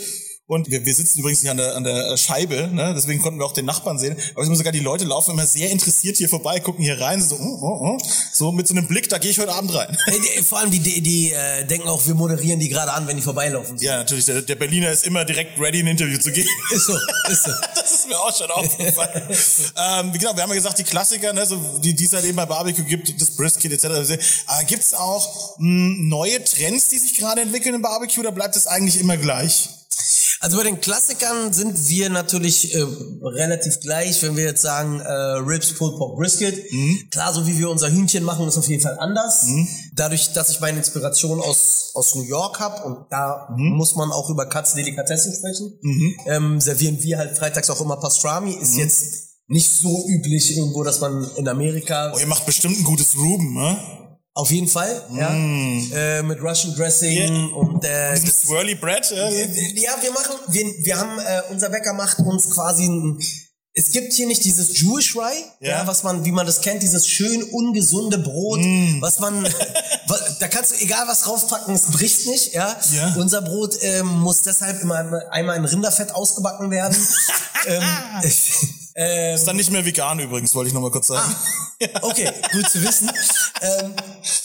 Und 0.51 0.69
wir, 0.69 0.85
wir 0.85 0.93
sitzen 0.93 1.19
übrigens 1.19 1.39
hier 1.39 1.51
an 1.51 1.55
der, 1.55 1.77
an 1.77 1.85
der 1.85 2.17
Scheibe, 2.17 2.67
ne? 2.73 2.91
deswegen 2.93 3.21
konnten 3.21 3.39
wir 3.39 3.45
auch 3.45 3.53
den 3.53 3.63
Nachbarn 3.63 3.97
sehen. 3.97 4.17
Aber 4.33 4.43
ich 4.43 4.49
muss 4.49 4.57
sogar, 4.57 4.73
die 4.73 4.81
Leute 4.81 5.05
laufen 5.05 5.31
immer 5.31 5.45
sehr 5.45 5.69
interessiert 5.69 6.17
hier 6.17 6.27
vorbei, 6.27 6.59
gucken 6.59 6.83
hier 6.83 6.99
rein, 6.99 7.21
so, 7.21 7.37
oh, 7.37 7.57
oh, 7.61 7.79
oh. 7.81 7.97
so 8.33 8.51
mit 8.51 8.67
so 8.67 8.75
einem 8.75 8.85
Blick, 8.85 9.07
da 9.07 9.17
gehe 9.17 9.31
ich 9.31 9.39
heute 9.39 9.53
Abend 9.53 9.73
rein. 9.73 9.97
Vor 10.45 10.59
allem 10.59 10.69
die, 10.69 10.79
die, 10.79 10.99
die 10.99 11.31
äh, 11.31 11.63
denken 11.63 11.87
auch, 11.87 12.05
wir 12.05 12.15
moderieren 12.15 12.59
die 12.59 12.67
gerade 12.67 12.91
an, 12.91 13.07
wenn 13.07 13.15
die 13.15 13.21
vorbeilaufen. 13.21 13.77
Ja, 13.77 13.99
natürlich, 13.99 14.25
der, 14.25 14.41
der 14.41 14.55
Berliner 14.55 14.91
ist 14.91 15.07
immer 15.07 15.23
direkt 15.23 15.57
ready, 15.57 15.79
ein 15.79 15.87
Interview 15.87 16.17
zu 16.17 16.33
geben. 16.33 16.49
Ist 16.71 16.85
so, 16.85 16.97
ist 17.29 17.43
so. 17.45 17.51
Das 17.73 17.89
ist 17.89 18.07
mir 18.09 18.19
auch 18.19 18.37
schon 18.37 18.51
aufgefallen. 18.51 19.23
ähm, 19.29 20.11
genau, 20.11 20.35
wir 20.35 20.43
haben 20.43 20.49
ja 20.49 20.55
gesagt, 20.55 20.77
die 20.79 20.83
Klassiker, 20.83 21.31
ne, 21.31 21.45
so, 21.45 21.79
die, 21.81 21.93
die 21.93 22.03
es 22.03 22.11
halt 22.11 22.25
eben 22.25 22.35
bei 22.35 22.45
Barbecue 22.45 22.83
gibt, 22.83 23.21
das 23.21 23.37
Brisket 23.37 23.71
etc. 23.71 24.21
Aber 24.47 24.63
gibt's 24.65 24.93
auch 24.93 25.57
mh, 25.59 26.09
neue 26.09 26.43
Trends, 26.43 26.89
die 26.89 26.97
sich 26.97 27.15
gerade 27.15 27.39
entwickeln 27.39 27.75
im 27.75 27.81
Barbecue, 27.81 28.19
oder 28.19 28.33
bleibt 28.33 28.57
es 28.57 28.67
eigentlich 28.67 28.99
immer 28.99 29.15
gleich? 29.15 29.69
Also 30.39 30.57
bei 30.57 30.63
den 30.63 30.81
Klassikern 30.81 31.53
sind 31.53 31.87
wir 31.87 32.09
natürlich 32.09 32.73
äh, 32.73 32.83
relativ 33.23 33.79
gleich, 33.79 34.23
wenn 34.23 34.35
wir 34.35 34.45
jetzt 34.45 34.63
sagen 34.63 34.99
äh, 34.99 35.11
Ribs, 35.11 35.73
Pulled 35.73 35.97
Pork, 35.97 36.17
Brisket. 36.17 36.71
Mhm. 36.71 37.09
Klar, 37.11 37.31
so 37.31 37.45
wie 37.45 37.59
wir 37.59 37.69
unser 37.69 37.91
Hühnchen 37.91 38.23
machen, 38.23 38.47
ist 38.47 38.57
auf 38.57 38.67
jeden 38.67 38.81
Fall 38.81 38.97
anders. 38.99 39.45
Dadurch, 39.93 40.33
dass 40.33 40.49
ich 40.49 40.59
meine 40.59 40.79
Inspiration 40.79 41.39
aus, 41.39 41.91
aus 41.93 42.15
New 42.15 42.23
York 42.23 42.59
habe 42.59 42.83
und 42.85 43.05
da 43.11 43.49
Mhm. 43.55 43.75
muss 43.77 43.95
man 43.95 44.11
auch 44.11 44.29
über 44.31 44.47
Katz 44.47 44.73
Delikatessen 44.73 45.33
sprechen, 45.35 45.73
ähm, 46.25 46.59
servieren 46.59 47.01
wir 47.03 47.19
halt 47.19 47.37
freitags 47.37 47.69
auch 47.69 47.79
immer 47.81 47.97
Pastrami. 47.97 48.55
Mhm. 48.55 48.61
Ist 48.61 48.77
jetzt 48.77 49.13
nicht 49.47 49.69
so 49.69 50.07
üblich 50.07 50.57
irgendwo, 50.57 50.83
dass 50.83 51.01
man 51.01 51.29
in 51.35 51.47
Amerika 51.47 52.13
Oh, 52.15 52.19
ihr 52.19 52.25
macht 52.25 52.45
bestimmt 52.47 52.79
ein 52.79 52.83
gutes 52.83 53.15
Ruben, 53.15 53.53
ne? 53.53 53.77
Auf 54.33 54.49
jeden 54.49 54.67
Fall, 54.69 55.03
ja, 55.13 55.29
äh, 55.33 56.21
mit 56.23 56.41
Russian 56.41 56.73
Dressing 56.75 57.49
Ja. 57.49 57.55
und 57.55 57.83
äh, 57.83 58.15
Swirly 58.17 58.75
Bread, 58.75 59.11
äh, 59.11 59.45
ja, 59.79 59.91
wir 60.01 60.11
machen, 60.11 60.35
wir, 60.47 60.65
wir 60.85 60.97
haben, 60.97 61.19
äh, 61.19 61.41
unser 61.51 61.69
Bäcker 61.69 61.93
macht 61.93 62.19
uns 62.19 62.49
quasi 62.49 62.85
ein, 62.87 63.19
es 63.73 63.91
gibt 63.91 64.13
hier 64.13 64.27
nicht 64.27 64.43
dieses 64.45 64.79
Jewish 64.79 65.15
Rye, 65.15 65.43
ja. 65.59 65.69
Ja. 65.79 65.87
was 65.87 66.03
man, 66.03 66.23
wie 66.25 66.31
man 66.31 66.45
das 66.45 66.61
kennt, 66.61 66.81
dieses 66.83 67.07
schön 67.07 67.43
ungesunde 67.43 68.17
Brot, 68.19 68.59
Mm. 68.61 69.01
was 69.01 69.19
man, 69.19 69.43
da 70.39 70.47
kannst 70.47 70.71
du 70.71 70.75
egal 70.83 71.07
was 71.07 71.21
draufpacken, 71.21 71.73
es 71.75 71.87
bricht 71.91 72.25
nicht, 72.27 72.53
ja. 72.53 72.75
Ja. 72.93 73.13
Unser 73.17 73.41
Brot 73.41 73.75
ähm, 73.81 74.07
muss 74.19 74.41
deshalb 74.43 74.81
immer 74.81 75.21
einmal 75.31 75.57
in 75.57 75.65
Rinderfett 75.65 76.11
ausgebacken 76.13 76.69
werden. 76.71 76.95
ähm, 77.67 77.83
ähm, 78.95 79.35
ist 79.35 79.47
dann 79.47 79.55
nicht 79.57 79.71
mehr 79.71 79.85
vegan 79.85 80.19
übrigens, 80.19 80.53
wollte 80.55 80.67
ich 80.69 80.73
noch 80.73 80.81
mal 80.81 80.91
kurz 80.91 81.07
sagen. 81.07 81.33
Okay, 82.01 82.29
gut 82.51 82.69
zu 82.69 82.81
wissen. 82.83 83.09
Ähm, 83.61 83.93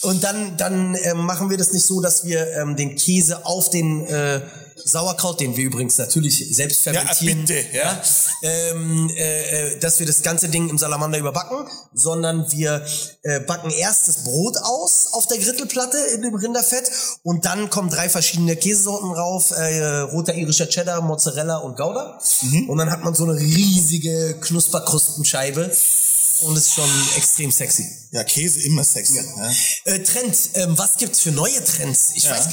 und 0.01 0.23
dann, 0.23 0.57
dann 0.57 0.95
ähm, 0.95 1.25
machen 1.25 1.49
wir 1.49 1.57
das 1.57 1.73
nicht 1.73 1.85
so, 1.85 2.01
dass 2.01 2.23
wir 2.23 2.47
ähm, 2.55 2.75
den 2.75 2.95
Käse 2.95 3.45
auf 3.45 3.69
den 3.69 4.05
äh, 4.05 4.41
Sauerkraut, 4.83 5.39
den 5.39 5.57
wir 5.57 5.65
übrigens 5.65 5.97
natürlich 5.97 6.55
selbst 6.55 6.81
fermentieren, 6.81 7.41
bitte, 7.41 7.75
ja. 7.75 8.01
ähm, 8.43 9.09
äh, 9.15 9.73
äh, 9.73 9.79
dass 9.79 9.99
wir 9.99 10.05
das 10.05 10.21
ganze 10.21 10.49
Ding 10.49 10.69
im 10.69 10.77
Salamander 10.77 11.17
überbacken, 11.17 11.67
sondern 11.93 12.49
wir 12.51 12.85
äh, 13.23 13.39
backen 13.41 13.71
erst 13.71 14.07
das 14.07 14.23
Brot 14.23 14.57
aus 14.57 15.09
auf 15.13 15.27
der 15.27 15.39
Grittelplatte 15.39 15.97
in 16.15 16.21
dem 16.21 16.35
Rinderfett 16.35 16.89
und 17.23 17.45
dann 17.45 17.69
kommen 17.69 17.89
drei 17.89 18.07
verschiedene 18.07 18.55
Käsesorten 18.55 19.11
rauf, 19.11 19.51
äh, 19.51 19.99
roter 19.99 20.35
irischer 20.35 20.69
Cheddar, 20.69 21.01
Mozzarella 21.01 21.57
und 21.57 21.75
Gouda. 21.75 22.19
Mhm. 22.41 22.69
Und 22.69 22.77
dann 22.77 22.91
hat 22.91 23.03
man 23.03 23.15
so 23.15 23.23
eine 23.23 23.37
riesige 23.39 24.37
Knusperkrustenscheibe 24.39 25.71
und 26.41 26.55
ist 26.55 26.73
schon 26.73 26.89
extrem 27.15 27.51
sexy. 27.51 27.87
Ja, 28.11 28.23
Käse 28.23 28.61
immer 28.61 28.83
sexy. 28.83 29.17
Ja. 29.17 29.51
Äh, 29.93 30.03
Trend, 30.03 30.35
ähm, 30.53 30.77
was 30.77 30.95
gibt's 30.97 31.19
für 31.19 31.31
neue 31.31 31.63
Trends? 31.63 32.11
Ich 32.15 32.23
Ja. 32.23 32.31
weiß, 32.31 32.47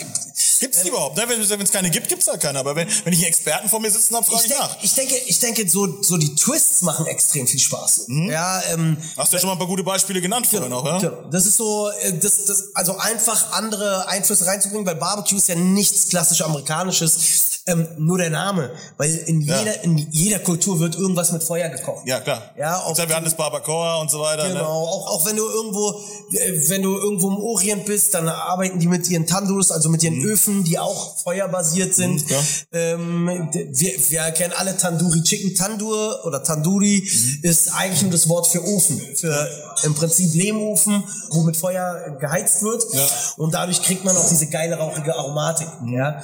Gibt's 0.61 0.83
die 0.83 0.89
überhaupt? 0.89 1.17
Ne? 1.17 1.25
Wenn 1.29 1.63
es 1.63 1.71
keine 1.71 1.91
gibt, 1.91 2.09
gibt's 2.09 2.27
halt 2.27 2.41
keine. 2.41 2.59
Aber 2.59 2.75
wenn, 2.75 2.89
wenn 3.05 3.13
ich 3.13 3.19
einen 3.21 3.29
Experten 3.29 3.69
vor 3.69 3.81
mir 3.81 3.91
sitzen 3.91 4.15
habe, 4.17 4.25
frage 4.25 4.39
ich, 4.39 4.51
ich, 4.51 4.57
denk, 4.57 4.61
nach. 4.61 4.83
ich 4.83 4.95
denke, 4.95 5.15
ich 5.27 5.39
denke, 5.39 5.69
so, 5.69 6.03
so 6.03 6.17
die 6.17 6.35
Twists 6.35 6.83
machen 6.83 7.07
extrem 7.07 7.47
viel 7.47 7.61
Spaß. 7.61 8.05
Mhm. 8.09 8.31
Ja, 8.31 8.63
ähm, 8.73 8.97
Hast 9.17 9.33
du 9.33 9.37
ja 9.37 9.41
schon 9.41 9.49
mal 9.49 9.55
ein 9.55 9.59
paar 9.59 9.67
gute 9.67 9.83
Beispiele 9.83 10.21
genannt 10.21 10.47
vorhin 10.47 10.73
auch, 10.73 10.85
ja? 10.85 10.99
Genau. 10.99 11.29
Das 11.31 11.47
ist 11.47 11.57
so, 11.57 11.89
äh, 11.91 12.19
das, 12.19 12.45
das, 12.47 12.65
also 12.75 12.97
einfach 12.97 13.53
andere 13.53 14.09
Einflüsse 14.09 14.47
reinzubringen, 14.47 14.87
weil 14.87 14.97
Barbecue 14.97 15.37
ist 15.37 15.49
ja 15.49 15.55
nichts 15.55 16.09
klassisch 16.09 16.41
amerikanisches, 16.43 17.54
ähm, 17.67 17.87
nur 17.99 18.19
der 18.19 18.31
Name, 18.31 18.71
weil 18.99 19.11
in 19.27 19.41
Ja. 19.41 19.59
jeder, 19.59 19.85
in 19.85 19.97
jeder 20.11 20.39
Kultur 20.39 20.81
wird 20.81 20.97
irgendwas 20.97 21.33
mit 21.33 21.43
Feuer 21.43 21.69
gekocht. 21.71 22.07
Ja, 22.07 22.21
klar. 22.21 22.43
Ja, 22.59 22.79
auch 22.81 22.99
haben 22.99 23.09
wir 23.09 23.15
hatten 23.17 23.25
das 23.25 23.37
Barbacoa 23.37 24.01
und 24.03 24.11
so 24.11 24.21
weiter. 24.21 24.49
Genau, 24.49 24.61
Ne? 24.61 24.67
auch, 24.69 25.07
auch 25.15 25.27
wenn 25.27 25.37
du 25.37 25.47
irgendwo, 25.49 25.91
äh, 26.33 26.69
wenn 26.69 26.83
du 26.83 26.95
irgendwo 26.99 27.29
im 27.29 27.37
Orient 27.39 27.87
bist, 27.87 28.13
dann 28.15 28.29
arbeiten 28.29 28.79
die 28.81 28.87
mit 28.87 29.09
ihren 29.09 29.27
Tandurs, 29.27 29.71
also 29.71 29.89
mit 29.89 30.03
ihren 30.03 30.23
Öfen, 30.25 30.63
die 30.65 30.79
auch 30.79 31.17
feuerbasiert 31.19 31.95
sind. 31.95 32.23
Mhm, 32.31 32.37
ähm, 32.73 33.49
wir, 33.53 33.93
wir 34.11 34.23
kennen 34.33 34.53
alle 34.57 34.77
Tandoori 34.77 35.23
Chicken. 35.23 35.55
Tandur 35.55 36.21
oder 36.25 36.43
Tandoori 36.43 37.03
Mhm. 37.05 37.39
ist 37.43 37.73
eigentlich 37.75 38.03
nur 38.03 38.11
das 38.13 38.29
Wort 38.29 38.47
für 38.47 38.63
Ofen, 38.63 39.01
für 39.17 39.49
im 39.85 39.95
Prinzip 39.95 40.35
Lehmofen, 40.35 41.03
wo 41.31 41.43
mit 41.43 41.57
Feuer 41.57 42.17
geheizt 42.21 42.63
wird. 42.63 42.85
Ja. 42.93 43.07
Und 43.39 43.55
dadurch 43.55 43.83
kriegt 43.83 44.05
man 44.05 44.17
auch 44.17 44.29
diese 44.29 44.47
geile 44.49 44.77
rauchige 44.77 45.15
Aromatik. 45.17 45.69
Ja. 45.87 46.23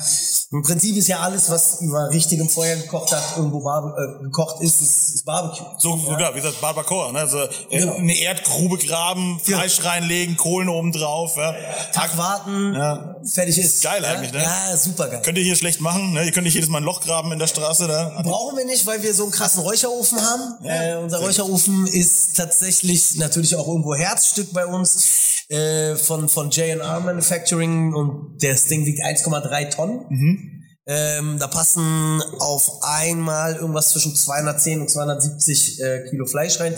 Im 0.52 0.62
Prinzip 0.62 0.96
ist 0.96 1.06
ja 1.08 1.20
alles, 1.20 1.29
was 1.50 1.80
über 1.80 2.10
richtigem 2.10 2.48
Feuer 2.48 2.76
gekocht 2.76 3.12
hat, 3.12 3.22
irgendwo 3.36 3.60
bar 3.60 3.94
äh, 3.96 4.22
gekocht 4.24 4.60
ist, 4.62 4.80
ist, 4.80 5.14
ist 5.14 5.24
Barbecue. 5.24 5.64
So, 5.78 5.96
ja. 6.18 6.30
wie 6.34 6.40
gesagt, 6.40 6.60
Barbacoa. 6.60 7.12
Ne? 7.12 7.20
Also 7.20 7.38
äh, 7.40 7.48
Genau. 7.70 7.94
eine 7.94 8.18
Erdgrube 8.18 8.78
graben, 8.78 9.40
Fleisch 9.42 9.84
reinlegen, 9.84 10.36
Kohlen 10.36 10.68
oben 10.68 10.92
drauf. 10.92 11.36
Ja. 11.36 11.54
Tag 11.92 12.16
warten, 12.16 12.74
Ja. 12.74 13.16
fertig 13.24 13.58
ist. 13.58 13.82
Geil 13.82 14.02
ja? 14.02 14.10
eigentlich, 14.10 14.32
ne? 14.32 14.42
Ja, 14.42 14.76
super 14.76 15.08
geil. 15.08 15.22
Könnt 15.24 15.38
ihr 15.38 15.44
hier 15.44 15.56
schlecht 15.56 15.80
machen. 15.80 16.12
Ne? 16.12 16.24
Ihr 16.24 16.32
könnt 16.32 16.44
nicht 16.44 16.54
jedes 16.54 16.68
Mal 16.68 16.78
ein 16.78 16.84
Loch 16.84 17.00
graben 17.00 17.32
in 17.32 17.38
der 17.38 17.46
Straße. 17.46 17.86
Da. 17.86 18.20
Brauchen 18.22 18.56
wir 18.56 18.64
nicht, 18.64 18.86
weil 18.86 19.02
wir 19.02 19.14
so 19.14 19.24
einen 19.24 19.32
krassen 19.32 19.62
Räucherofen 19.62 20.18
haben. 20.20 20.64
äh, 20.64 20.96
unser 20.96 21.18
Räucherofen 21.18 21.86
ist 21.86 22.36
tatsächlich 22.36 23.16
natürlich 23.16 23.54
auch 23.56 23.66
irgendwo 23.68 23.94
Herzstück 23.94 24.52
bei 24.52 24.66
uns 24.66 25.44
äh, 25.48 25.96
von, 25.96 26.28
von 26.28 26.50
J&R 26.50 27.00
Manufacturing 27.00 27.92
und 27.94 28.36
das 28.42 28.66
Ding 28.66 28.84
wiegt 28.86 29.00
1,3 29.00 29.70
Tonnen. 29.74 30.59
Ähm, 30.86 31.38
da 31.38 31.46
passen 31.46 32.22
auf 32.38 32.82
einmal 32.82 33.56
irgendwas 33.56 33.90
zwischen 33.90 34.16
210 34.16 34.80
und 34.80 34.90
270 34.90 35.80
äh, 35.80 36.08
Kilo 36.08 36.26
Fleisch 36.26 36.58
rein. 36.58 36.74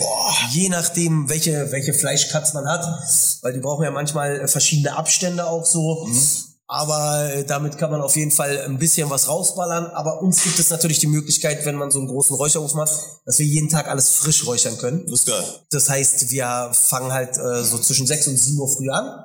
Je 0.51 0.69
nachdem, 0.69 1.29
welche, 1.29 1.71
welche 1.71 1.93
Fleischcuts 1.93 2.53
man 2.53 2.67
hat. 2.67 2.85
Weil 3.41 3.53
die 3.53 3.59
brauchen 3.59 3.83
ja 3.83 3.91
manchmal 3.91 4.41
äh, 4.41 4.47
verschiedene 4.47 4.95
Abstände 4.95 5.47
auch 5.47 5.65
so. 5.65 6.07
Aber 6.67 7.29
äh, 7.33 7.43
damit 7.43 7.77
kann 7.77 7.91
man 7.91 8.01
auf 8.01 8.15
jeden 8.15 8.31
Fall 8.31 8.61
ein 8.61 8.79
bisschen 8.79 9.09
was 9.09 9.27
rausballern. 9.27 9.87
Aber 9.87 10.21
uns 10.21 10.43
gibt 10.43 10.57
es 10.59 10.69
natürlich 10.69 10.99
die 10.99 11.07
Möglichkeit, 11.07 11.65
wenn 11.65 11.75
man 11.75 11.91
so 11.91 11.99
einen 11.99 12.07
großen 12.07 12.35
Räucherofen 12.35 12.79
hat, 12.79 12.91
dass 13.25 13.37
wir 13.39 13.45
jeden 13.45 13.69
Tag 13.69 13.87
alles 13.87 14.09
frisch 14.15 14.45
räuchern 14.47 14.77
können. 14.77 15.05
Das 15.05 15.19
ist 15.19 15.27
geil. 15.27 15.43
Das 15.71 15.89
heißt, 15.89 16.31
wir 16.31 16.71
fangen 16.73 17.11
halt 17.11 17.37
äh, 17.37 17.63
so 17.63 17.77
zwischen 17.77 18.07
6 18.07 18.27
und 18.27 18.37
7 18.37 18.59
Uhr 18.59 18.69
früh 18.69 18.89
an. 18.89 19.23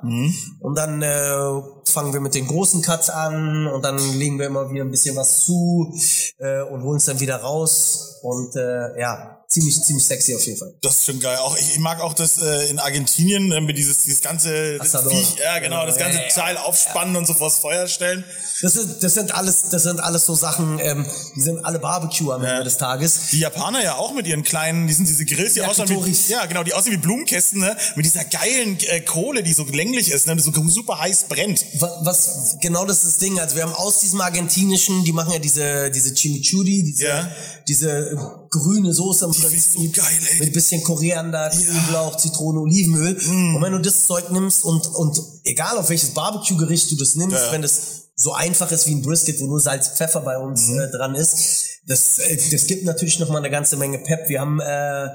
Und 0.59 0.77
dann 0.77 1.01
äh, 1.01 1.61
fangen 1.85 2.13
wir 2.13 2.19
mit 2.19 2.35
den 2.35 2.47
großen 2.47 2.81
Cuts 2.81 3.09
an 3.09 3.67
und 3.67 3.83
dann 3.83 3.97
legen 4.17 4.37
wir 4.37 4.47
immer 4.47 4.69
wieder 4.69 4.83
ein 4.83 4.91
bisschen 4.91 5.15
was 5.15 5.45
zu 5.45 5.93
äh, 6.37 6.61
und 6.61 6.83
holen 6.83 6.97
es 6.97 7.05
dann 7.05 7.19
wieder 7.19 7.37
raus. 7.37 8.19
Und 8.21 8.55
äh, 8.55 8.99
ja, 8.99 9.38
ziemlich, 9.49 9.81
ziemlich 9.81 10.05
sexy 10.05 10.35
auf 10.35 10.45
jeden 10.45 10.59
Fall. 10.59 10.73
Das 10.81 10.99
ist 10.99 11.05
schon 11.05 11.19
geil. 11.19 11.37
Auch 11.37 11.57
ich, 11.57 11.71
ich 11.71 11.79
mag 11.79 11.99
auch 12.01 12.13
das 12.13 12.37
äh, 12.37 12.69
in 12.69 12.77
Argentinien 12.77 13.51
äh, 13.51 13.61
mit 13.61 13.77
dieses 13.77 14.03
dieses 14.03 14.21
ganze 14.21 14.77
das. 14.77 14.91
Viech, 14.91 15.35
ja 15.43 15.57
genau, 15.57 15.87
das 15.87 15.97
ganze 15.97 16.19
Ja, 16.19 16.23
ja, 16.23 16.29
Teil 16.29 16.57
aufspannen 16.57 17.15
und 17.15 17.25
so 17.25 17.33
vors 17.33 17.57
Feuer 17.57 17.87
stellen. 17.87 18.23
Das 18.61 18.73
sind, 18.73 19.01
das 19.03 19.13
sind 19.15 19.33
alles, 19.33 19.69
das 19.71 19.83
sind 19.83 19.99
alles 20.01 20.25
so 20.25 20.35
Sachen, 20.35 20.77
ähm, 20.79 21.05
die 21.35 21.41
sind 21.41 21.65
alle 21.65 21.79
Barbecue 21.79 22.31
am 22.31 22.43
Ende 22.43 22.63
des 22.63 22.77
Tages. 22.77 23.29
Die 23.31 23.39
Japaner 23.39 23.83
ja 23.83 23.95
auch 23.95 24.13
mit 24.13 24.27
ihren 24.27 24.43
kleinen, 24.43 24.87
die 24.87 24.93
sind 24.93 25.07
diese 25.07 25.25
Grills, 25.25 25.53
die 25.53 25.61
aussehen 25.61 25.89
wie, 25.89 26.31
ja 26.31 26.45
genau, 26.45 26.63
die 26.63 26.73
aussehen 26.73 26.93
wie 26.93 26.97
Blumenkästen, 26.97 27.59
ne? 27.59 27.75
mit 27.95 28.05
dieser 28.05 28.25
geilen 28.25 28.77
äh, 28.81 29.01
Kohle, 29.01 29.41
die 29.41 29.53
so 29.53 29.63
länglich 29.63 30.11
ist, 30.11 30.27
ne? 30.27 30.35
die 30.35 30.41
so 30.43 30.51
super 30.67 30.99
heiß 30.99 31.25
brennt. 31.29 31.65
Was, 31.79 31.91
was 32.01 32.57
genau 32.61 32.85
das 32.85 32.97
ist 32.97 33.05
das 33.07 33.17
Ding. 33.17 33.39
Also 33.39 33.55
wir 33.55 33.63
haben 33.63 33.73
aus 33.73 34.01
diesem 34.01 34.21
argentinischen, 34.21 35.03
die 35.05 35.13
machen 35.13 35.33
ja 35.33 35.39
diese 35.39 35.89
diese 35.89 36.13
Chimichurri, 36.13 36.83
diese 36.83 37.05
Ja. 37.07 37.31
diese 37.67 38.17
grüne 38.49 38.93
Soße 38.93 39.25
im 39.25 39.31
ich 39.31 39.37
so 39.41 39.47
Prinzip 39.47 39.95
geil, 39.95 40.05
ey. 40.31 40.39
mit 40.39 40.49
ein 40.49 40.53
bisschen 40.53 40.83
Koriander, 40.83 41.49
Knoblauch, 41.49 42.17
Zitrone, 42.17 42.59
Olivenöl. 42.59 43.13
Mm. 43.25 43.55
Und 43.55 43.61
wenn 43.61 43.71
du 43.73 43.79
das 43.79 44.05
Zeug 44.05 44.31
nimmst 44.31 44.63
und 44.63 44.87
und 44.95 45.21
egal 45.43 45.77
auf 45.77 45.89
welches 45.89 46.09
Barbecue-Gericht 46.11 46.91
du 46.91 46.95
das 46.95 47.15
nimmst, 47.15 47.35
Ja. 47.37 47.51
wenn 47.51 47.61
das 47.61 47.79
so 48.15 48.33
einfach 48.33 48.69
ist 48.71 48.85
wie 48.87 48.95
ein 48.95 49.01
Brisket, 49.01 49.39
wo 49.39 49.45
nur 49.45 49.59
Salz, 49.61 49.89
Pfeffer 49.89 50.21
bei 50.21 50.37
uns 50.37 50.67
Mhm. 50.67 50.79
äh, 50.79 50.91
dran 50.91 51.15
ist, 51.15 51.65
das, 51.87 52.19
äh, 52.19 52.37
das 52.51 52.65
gibt 52.67 52.83
natürlich 52.85 53.17
noch 53.19 53.29
mal 53.29 53.37
eine 53.37 53.49
ganze 53.49 53.77
Menge 53.77 53.97
Pep. 53.99 54.27
Wir 54.27 54.41
haben 54.41 54.59
äh, 54.59 55.07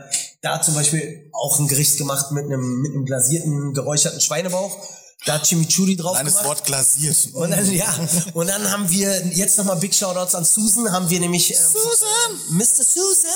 da 0.43 0.63
zum 0.63 0.75
Beispiel 0.75 1.31
auch 1.33 1.59
ein 1.59 1.69
Gericht 1.69 1.99
gemacht 1.99 2.33
mit 2.33 2.45
einem 2.47 2.81
mit 2.81 2.93
einem 2.93 3.05
glasierten, 3.05 3.75
geräucherten 3.75 4.21
Schweinebauch. 4.21 4.77
Da 5.27 5.35
hat 5.35 5.45
Chimichurri 5.45 5.97
drauf 5.97 6.17
Eines 6.17 6.35
gemacht. 6.35 6.49
Wort 6.49 6.65
glasiert. 6.65 7.17
Und 7.33 7.51
dann, 7.51 7.73
ja, 7.73 7.95
und 8.35 8.47
dann 8.47 8.71
haben 8.71 8.91
wir 8.91 9.27
jetzt 9.29 9.57
nochmal 9.57 9.77
Big 9.77 9.95
Shoutouts 9.95 10.35
an 10.35 10.45
Susan, 10.45 10.93
haben 10.93 11.09
wir 11.09 11.19
nämlich 11.19 11.51
ähm, 11.51 11.57
Susan! 11.57 12.59
Mr. 12.59 12.85
Susan 12.85 13.31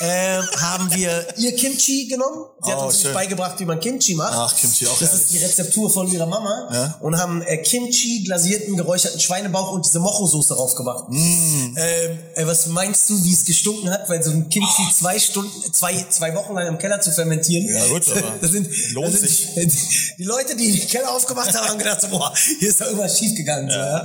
ähm, 0.00 0.44
haben 0.60 0.92
wir 0.94 1.26
ihr 1.38 1.54
Kimchi 1.54 2.06
genommen. 2.06 2.46
Sie 2.64 2.72
hat 2.72 2.78
Oh, 2.78 2.86
uns 2.86 3.02
beigebracht, 3.04 3.60
wie 3.60 3.64
man 3.64 3.78
Kimchi 3.78 4.14
macht. 4.14 4.32
Ach, 4.34 4.56
Kimchi, 4.56 4.86
auch 4.86 4.98
Das 4.98 5.14
ist 5.14 5.32
die 5.32 5.38
Rezeptur 5.38 5.88
von 5.88 6.10
ihrer 6.10 6.26
Mama. 6.26 6.68
Ja. 6.72 6.98
Und 7.00 7.16
haben 7.18 7.42
äh, 7.42 7.58
Kimchi, 7.58 8.24
glasierten, 8.24 8.76
geräucherten 8.76 9.20
Schweinebauch 9.20 9.70
und 9.72 9.84
diese 9.86 10.00
Mocho-Soße 10.00 10.54
drauf 10.54 10.74
gemacht. 10.74 11.04
Mm. 11.10 11.76
Ähm, 11.76 12.18
äh, 12.34 12.46
was 12.46 12.66
meinst 12.66 13.08
du, 13.08 13.24
wie 13.24 13.32
es 13.32 13.44
gestunken 13.44 13.88
hat? 13.90 14.08
Weil 14.08 14.22
so 14.22 14.30
ein 14.30 14.48
Kimchi 14.48 14.82
zwei 14.92 15.18
Stunden, 15.18 15.72
zwei, 15.72 16.04
zwei 16.10 16.34
Wochen 16.34 16.54
lang 16.54 16.66
im 16.66 16.78
Keller 16.78 17.00
zu 17.00 17.12
fermentieren. 17.12 17.68
Ja, 17.68 17.86
gut, 17.86 18.08
aber 18.10 18.22
das 18.40 18.50
sind, 18.50 18.68
lohnt 18.92 19.14
das 19.14 19.20
sind, 19.20 19.70
sich. 19.70 20.14
Die 20.18 20.24
Leute, 20.24 20.56
die 20.56 20.72
den 20.72 20.88
Keller 20.88 21.03
aufgemacht 21.08 21.54
haben, 21.54 21.68
haben 21.68 21.78
gedacht, 21.78 22.00
so, 22.00 22.08
boah, 22.08 22.32
hier 22.58 22.68
ist 22.68 22.80
doch 22.80 22.86
irgendwas 22.86 23.18
schiefgegangen. 23.18 23.70
So, 23.70 23.76
ja. 23.76 24.04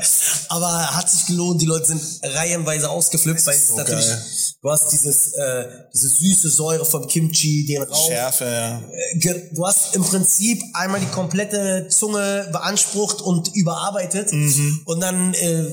Aber 0.50 0.96
hat 0.96 1.10
sich 1.10 1.26
gelohnt, 1.28 1.62
die 1.62 1.66
Leute 1.66 1.86
sind 1.88 2.02
reihenweise 2.24 2.90
ausgeflippt, 2.90 3.46
weil 3.46 3.58
so 3.58 3.76
natürlich, 3.76 4.08
geil. 4.08 4.22
du 4.62 4.70
hast 4.72 4.92
dieses, 4.92 5.34
äh, 5.34 5.66
diese 5.94 6.10
süße 6.10 6.50
Säure 6.50 6.86
vom 6.86 7.08
Kimchi, 7.08 7.66
den 7.66 7.84
Rauch. 7.84 8.08
Schärfe, 8.08 8.46
ja. 8.46 8.82
Ge- 9.16 9.50
Du 9.54 9.66
hast 9.66 9.96
im 9.96 10.04
Prinzip 10.04 10.62
einmal 10.74 11.00
die 11.00 11.08
komplette 11.08 11.88
Zunge 11.90 12.48
beansprucht 12.52 13.22
und 13.22 13.50
überarbeitet 13.56 14.32
Mhm. 14.32 14.82
und 14.86 15.00
dann, 15.02 15.34
äh, 15.34 15.66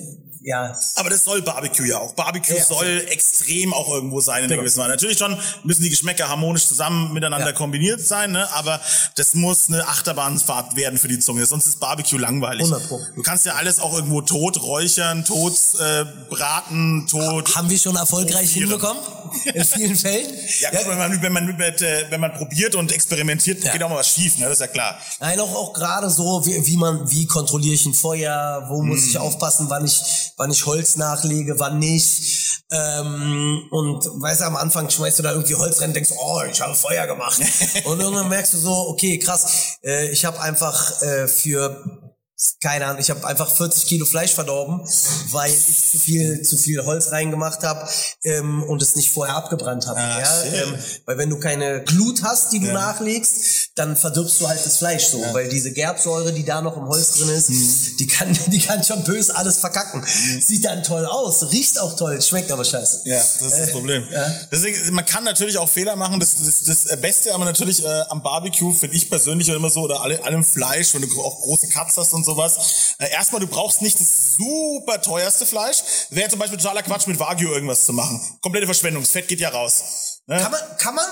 ja, 0.47 0.75
Aber 0.95 1.11
das 1.11 1.25
soll 1.25 1.43
Barbecue 1.43 1.85
ja 1.87 1.99
auch. 1.99 2.15
Barbecue 2.15 2.57
Ja. 2.57 2.65
soll 2.65 3.05
extrem 3.11 3.75
auch 3.75 3.89
irgendwo 3.93 4.21
sein 4.21 4.45
in 4.45 4.49
der 4.49 4.59
gewissen 4.59 4.79
Weise. 4.79 4.91
Natürlich 4.91 5.19
schon 5.19 5.37
müssen 5.65 5.83
die 5.83 5.91
Geschmäcker 5.91 6.29
harmonisch 6.29 6.67
zusammen 6.67 7.13
miteinander 7.13 7.49
Ja. 7.49 7.53
kombiniert 7.53 8.01
sein, 8.01 8.31
ne? 8.33 8.49
aber 8.55 8.81
das 9.17 9.35
muss 9.35 9.69
eine 9.69 9.87
Achterbahnfahrt 9.89 10.77
werden 10.77 10.99
für 10.99 11.09
die 11.09 11.19
Zunge. 11.19 11.45
Sonst 11.47 11.67
ist 11.67 11.81
Barbecue 11.81 12.17
langweilig. 12.19 12.63
100 12.67 12.89
Pro. 12.89 13.01
Du 13.17 13.23
kannst 13.23 13.45
ja 13.45 13.55
alles 13.57 13.81
auch 13.81 13.93
irgendwo 13.93 14.23
tot 14.23 14.63
räuchern, 14.63 15.25
tot 15.25 15.55
äh, 15.81 16.05
braten, 16.31 17.07
tot. 17.11 17.55
haben 17.57 17.69
wir 17.69 17.79
schon 17.79 17.97
erfolgreich 17.97 18.53
Probieren. 18.53 18.71
hinbekommen. 18.71 19.03
In 19.53 19.65
vielen 19.65 19.97
Fällen. 19.97 20.33
Ja, 20.61 20.71
gut, 20.71 20.87
wenn 20.89 20.99
man 20.99 21.23
wenn 21.23 21.33
man 21.33 21.49
äh, 21.49 22.05
wenn 22.11 22.21
man 22.21 22.33
probiert 22.35 22.75
und 22.77 22.93
experimentiert, 22.93 23.65
Ja. 23.65 23.73
geht 23.73 23.83
auch 23.83 23.89
mal 23.91 23.97
was 23.97 24.09
schief, 24.11 24.39
ne? 24.39 24.45
Das 24.45 24.55
ist 24.55 24.61
ja 24.61 24.67
klar. 24.69 24.97
Nein, 25.21 25.41
auch, 25.41 25.53
auch 25.55 25.73
gerade 25.73 26.09
so, 26.09 26.47
wie, 26.47 26.65
wie 26.67 26.77
man, 26.77 27.11
wie 27.11 27.27
kontrolliere 27.27 27.75
ich 27.75 27.85
ein 27.87 27.95
Feuer, 27.95 28.65
wo 28.69 28.83
muss 28.83 29.01
Mhm. 29.03 29.09
ich 29.11 29.19
aufpassen, 29.19 29.67
wann 29.69 29.85
ich, 29.85 30.01
wann 30.37 30.51
ich 30.51 30.67
Holz 30.67 30.97
nachlege, 30.97 31.59
wann 31.59 31.79
nicht. 31.79 32.63
Ähm, 32.71 33.69
und 33.71 34.05
weißt 34.21 34.41
du, 34.41 34.45
am 34.47 34.57
Anfang 34.57 34.91
schmeißt 34.91 35.19
du 35.19 35.23
da 35.23 35.33
irgendwie 35.33 35.55
Holz 35.55 35.81
rein 35.81 35.91
und 35.91 35.95
denkst, 35.95 36.13
oh, 36.19 36.43
ich 36.51 36.61
habe 36.61 36.75
Feuer 36.75 37.07
gemacht. 37.07 37.41
und 37.85 38.01
irgendwann 38.01 38.29
merkst 38.29 38.55
du 38.55 38.59
so, 38.59 38.89
okay, 38.89 39.19
krass, 39.19 39.79
äh, 39.83 40.09
ich 40.11 40.25
habe 40.25 40.41
einfach 40.41 41.01
äh, 41.03 41.29
für 41.29 42.07
keine 42.61 42.85
Ahnung, 42.85 43.01
ich 43.01 43.09
habe 43.09 43.27
einfach 43.27 43.51
40 43.51 43.87
Kilo 43.87 44.05
Fleisch 44.05 44.35
verdorben, 44.35 44.81
weil 45.31 45.51
ich 45.51 45.91
zu 45.91 45.99
viel 45.99 46.43
zu 46.43 46.59
viel 46.59 46.85
Holz 46.85 47.11
reingemacht 47.11 47.63
habe 47.63 47.89
ähm, 48.25 48.63
und 48.65 48.83
es 48.83 48.95
nicht 48.95 49.11
vorher 49.11 49.37
abgebrannt 49.37 49.87
habe. 49.87 49.99
Ah, 49.99 50.21
ja? 50.21 50.43
ähm, 50.45 50.79
weil 51.07 51.17
wenn 51.17 51.31
du 51.31 51.41
keine 51.41 51.83
Glut 51.85 52.23
hast, 52.23 52.53
die 52.53 52.61
du 52.61 52.73
nachlegst, 52.73 53.56
dann 53.77 53.97
verdirbst 53.97 54.41
du 54.41 54.49
halt 54.49 54.65
das 54.65 54.79
Fleisch 54.79 55.05
so, 55.07 55.23
weil 55.33 55.49
diese 55.49 55.71
Gerbsäure, 55.71 56.33
die 56.33 56.45
da 56.45 56.63
noch 56.63 56.77
im 56.77 56.89
Holz 56.89 57.13
drin 57.13 57.29
ist, 57.29 57.51
Mhm. 57.51 57.97
die 57.99 58.07
kann 58.07 58.39
die 58.49 58.59
kann 58.61 58.83
schon 58.83 59.05
böse 59.05 59.37
alles 59.37 59.59
verkacken. 59.59 60.05
Sieht 60.41 60.65
dann 60.65 60.83
toll 60.83 61.07
aus, 61.07 61.53
riecht 61.53 61.79
auch 61.79 61.95
toll, 61.95 62.21
schmeckt 62.23 62.51
aber 62.51 62.65
scheiße. 62.65 63.03
Ja, 63.05 63.17
das 63.19 63.43
ist 63.43 63.53
das 63.59 63.71
Problem. 63.73 64.09
ja. 64.11 64.27
Deswegen, 64.51 64.95
man 64.95 65.05
kann 65.05 65.25
natürlich 65.25 65.59
auch 65.59 65.69
Fehler 65.69 65.95
machen. 65.95 66.19
Das, 66.21 66.31
das, 66.43 66.87
das 66.87 67.01
Beste 67.01 67.35
aber 67.35 67.45
natürlich 67.45 67.85
äh, 67.85 68.03
am 68.09 68.23
Barbecue, 68.23 68.73
finde 68.73 68.97
ich 68.97 69.09
persönlich 69.11 69.49
immer 69.51 69.71
so, 69.71 69.83
oder 69.83 70.01
alle, 70.01 70.25
allem 70.25 70.43
Fleisch, 70.43 70.95
wenn 70.95 71.03
du 71.03 71.21
auch 71.23 71.41
große 71.43 71.69
Cuts 71.69 71.97
hast 71.99 72.15
und 72.15 72.25
sowas. 72.25 72.95
Äh, 72.99 73.11
erstmal, 73.13 73.41
du 73.41 73.47
brauchst 73.47 73.83
nicht 73.83 74.01
das 74.01 74.37
super 74.39 75.01
teuerste 75.03 75.45
Fleisch. 75.45 75.83
Wäre 76.11 76.31
zum 76.31 76.39
Beispiel 76.39 76.59
totaler 76.59 76.83
Quatsch, 76.83 77.07
mit 77.07 77.19
Wagyu 77.19 77.51
irgendwas 77.53 77.85
zu 77.85 77.93
machen. 77.93 78.21
Komplette 78.41 78.67
Verschwendung. 78.67 79.03
Das 79.03 79.13
Fett 79.13 79.29
geht 79.29 79.41
ja 79.41 79.51
raus. 79.51 79.83
Ne? 80.27 80.39
Kann 80.39 80.51
man 80.51 80.61
kann 80.79 80.95
man 80.95 81.05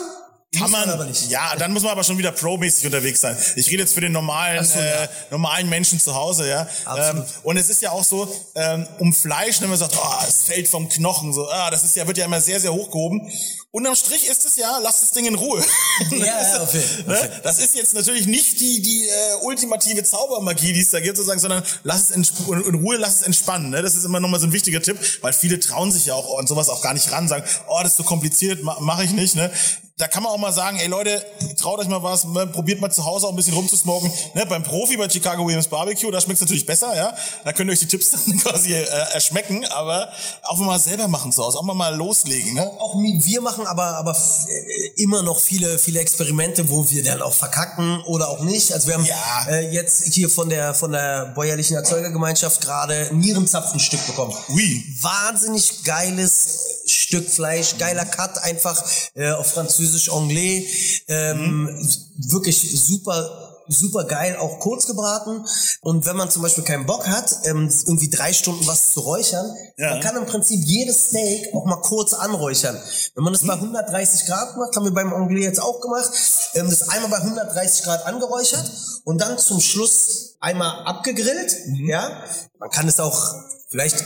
Kann 0.58 0.70
man, 0.70 0.88
aber 0.90 1.04
nicht. 1.04 1.30
ja, 1.30 1.54
dann 1.56 1.72
muss 1.72 1.82
man 1.82 1.92
aber 1.92 2.04
schon 2.04 2.18
wieder 2.18 2.32
pro-mäßig 2.32 2.86
unterwegs 2.86 3.20
sein. 3.20 3.36
Ich 3.56 3.68
rede 3.70 3.82
jetzt 3.82 3.94
für 3.94 4.00
den 4.00 4.12
normalen, 4.12 4.64
so, 4.64 4.78
äh, 4.78 5.02
ja. 5.04 5.08
normalen 5.30 5.68
Menschen 5.68 5.98
zu 6.00 6.14
Hause, 6.14 6.48
ja. 6.48 6.66
Ähm, 6.96 7.24
und 7.42 7.56
es 7.56 7.68
ist 7.70 7.82
ja 7.82 7.90
auch 7.90 8.04
so, 8.04 8.28
ähm, 8.54 8.86
um 8.98 9.12
Fleisch, 9.12 9.60
wenn 9.60 9.68
man 9.68 9.78
sagt, 9.78 9.96
oh, 9.96 10.24
es 10.28 10.44
fällt 10.44 10.68
vom 10.68 10.88
Knochen, 10.88 11.32
so, 11.32 11.48
ah, 11.48 11.70
das 11.70 11.84
ist 11.84 11.96
ja, 11.96 12.06
wird 12.06 12.18
ja 12.18 12.24
immer 12.24 12.40
sehr, 12.40 12.60
sehr 12.60 12.72
hochgehoben. 12.72 13.30
Unterm 13.70 13.96
Strich 13.96 14.28
ist 14.28 14.44
es 14.44 14.54
ja, 14.56 14.78
lasst 14.78 15.02
das 15.02 15.10
Ding 15.10 15.26
in 15.26 15.34
Ruhe. 15.34 15.62
Ja, 16.10 16.26
ja, 16.26 16.62
auf 16.62 16.72
jeden- 16.74 17.10
auf 17.12 17.22
ne? 17.22 17.40
Das 17.42 17.58
ist 17.58 17.74
jetzt 17.74 17.92
natürlich 17.94 18.26
nicht 18.26 18.60
die, 18.60 18.80
die 18.82 19.08
äh, 19.08 19.12
ultimative 19.42 20.04
Zaubermagie, 20.04 20.72
die 20.72 20.80
es 20.80 20.90
da 20.90 21.00
gibt, 21.00 21.16
sozusagen, 21.16 21.40
sondern 21.40 21.62
lass 21.82 22.10
es 22.10 22.10
in, 22.10 22.24
in 22.48 22.74
Ruhe, 22.76 22.96
lass 22.98 23.16
es 23.16 23.22
entspannen. 23.22 23.70
Ne? 23.70 23.82
Das 23.82 23.94
ist 23.94 24.04
immer 24.04 24.20
nochmal 24.20 24.38
so 24.38 24.46
ein 24.46 24.52
wichtiger 24.52 24.80
Tipp, 24.80 24.98
weil 25.22 25.32
viele 25.32 25.58
trauen 25.58 25.90
sich 25.90 26.06
ja 26.06 26.14
auch 26.14 26.38
an 26.38 26.46
sowas 26.46 26.68
auch 26.68 26.82
gar 26.82 26.94
nicht 26.94 27.10
ran, 27.10 27.26
sagen, 27.26 27.44
oh, 27.66 27.78
das 27.82 27.92
ist 27.92 27.96
so 27.96 28.04
kompliziert, 28.04 28.62
ma, 28.62 28.78
mache 28.80 29.04
ich 29.04 29.10
nicht. 29.12 29.34
Ne? 29.34 29.50
Da 29.96 30.08
kann 30.08 30.24
man 30.24 30.32
auch 30.32 30.38
mal 30.38 30.52
sagen, 30.52 30.76
ey 30.78 30.88
Leute, 30.88 31.24
traut 31.56 31.78
euch 31.78 31.86
mal 31.86 32.02
was, 32.02 32.24
ne, 32.24 32.48
probiert 32.48 32.80
mal 32.80 32.90
zu 32.90 33.04
Hause 33.04 33.26
auch 33.26 33.30
ein 33.30 33.36
bisschen 33.36 33.54
rumzusmoken. 33.54 34.10
Ne, 34.34 34.44
beim 34.46 34.64
Profi, 34.64 34.96
bei 34.96 35.08
Chicago 35.08 35.46
Williams 35.46 35.68
Barbecue, 35.68 36.10
da 36.10 36.20
schmeckt's 36.20 36.40
natürlich 36.40 36.66
besser, 36.66 36.96
ja. 36.96 37.14
Da 37.44 37.52
könnt 37.52 37.70
ihr 37.70 37.74
euch 37.74 37.78
die 37.78 37.86
Tipps 37.86 38.10
dann 38.26 38.38
quasi 38.40 38.72
äh, 38.74 38.82
erschmecken, 39.12 39.64
aber 39.66 40.10
auch 40.42 40.58
mal 40.58 40.80
selber 40.80 41.06
machen 41.06 41.30
zu 41.30 41.44
Hause, 41.44 41.58
auch 41.58 41.62
mal 41.62 41.74
mal 41.74 41.94
loslegen. 41.94 42.54
Ne? 42.54 42.68
Auch 42.80 42.96
wir 42.96 43.40
machen 43.40 43.66
aber, 43.68 43.96
aber 43.96 44.10
äh, 44.12 45.02
immer 45.02 45.22
noch 45.22 45.38
viele, 45.38 45.78
viele 45.78 46.00
Experimente, 46.00 46.68
wo 46.70 46.90
wir 46.90 47.04
dann 47.04 47.22
auch 47.22 47.34
verkacken 47.34 48.02
oder 48.06 48.28
auch 48.30 48.40
nicht. 48.40 48.72
Also 48.72 48.88
wir 48.88 48.94
haben 48.94 49.04
Ja. 49.04 49.46
äh, 49.48 49.70
jetzt 49.70 50.12
hier 50.12 50.28
von 50.28 50.48
der, 50.48 50.74
von 50.74 50.90
der 50.90 51.26
bäuerlichen 51.36 51.76
Erzeugergemeinschaft 51.76 52.60
gerade 52.62 53.10
Nierenzapfenstück 53.12 54.04
bekommen. 54.08 54.34
Ui. 54.48 54.84
Wahnsinnig 55.00 55.84
geiles 55.84 56.82
Stück 57.14 57.30
Fleisch, 57.30 57.78
geiler 57.78 58.04
Cut, 58.04 58.38
einfach 58.42 58.84
äh, 59.14 59.30
auf 59.30 59.46
Französisch 59.52 60.10
Anglais. 60.10 60.66
Ähm, 61.06 61.68
Wirklich 62.16 62.84
super 62.86 63.50
super 63.66 64.04
geil, 64.04 64.36
auch 64.36 64.58
kurz 64.58 64.86
gebraten. 64.86 65.42
Und 65.80 66.04
wenn 66.04 66.16
man 66.16 66.28
zum 66.30 66.42
Beispiel 66.42 66.64
keinen 66.64 66.84
Bock 66.84 67.06
hat, 67.06 67.34
ähm, 67.44 67.72
irgendwie 67.86 68.10
drei 68.10 68.32
Stunden 68.34 68.66
was 68.66 68.92
zu 68.92 69.00
räuchern, 69.00 69.46
Ja. 69.78 69.90
man 69.92 70.00
kann 70.00 70.16
im 70.16 70.26
Prinzip 70.26 70.60
jedes 70.64 71.06
Steak 71.08 71.54
auch 71.54 71.64
mal 71.64 71.80
kurz 71.80 72.12
anräuchern. 72.12 72.78
Wenn 73.14 73.24
man 73.24 73.32
das 73.32 73.46
bei 73.46 73.54
130 73.54 74.26
Grad 74.26 74.56
macht, 74.58 74.76
haben 74.76 74.84
wir 74.84 74.92
beim 74.92 75.14
Anglais 75.14 75.44
jetzt 75.44 75.62
auch 75.62 75.80
gemacht, 75.80 76.10
ähm, 76.54 76.68
das 76.68 76.88
einmal 76.90 77.10
bei 77.10 77.22
130 77.22 77.84
Grad 77.84 78.04
angeräuchert 78.04 78.70
und 79.04 79.20
dann 79.20 79.38
zum 79.38 79.60
Schluss 79.60 80.34
einmal 80.40 80.84
abgegrillt, 80.84 81.56
ja. 81.86 82.22
Man 82.58 82.68
kann 82.70 82.86
es 82.86 83.00
auch 83.00 83.34
vielleicht 83.70 84.04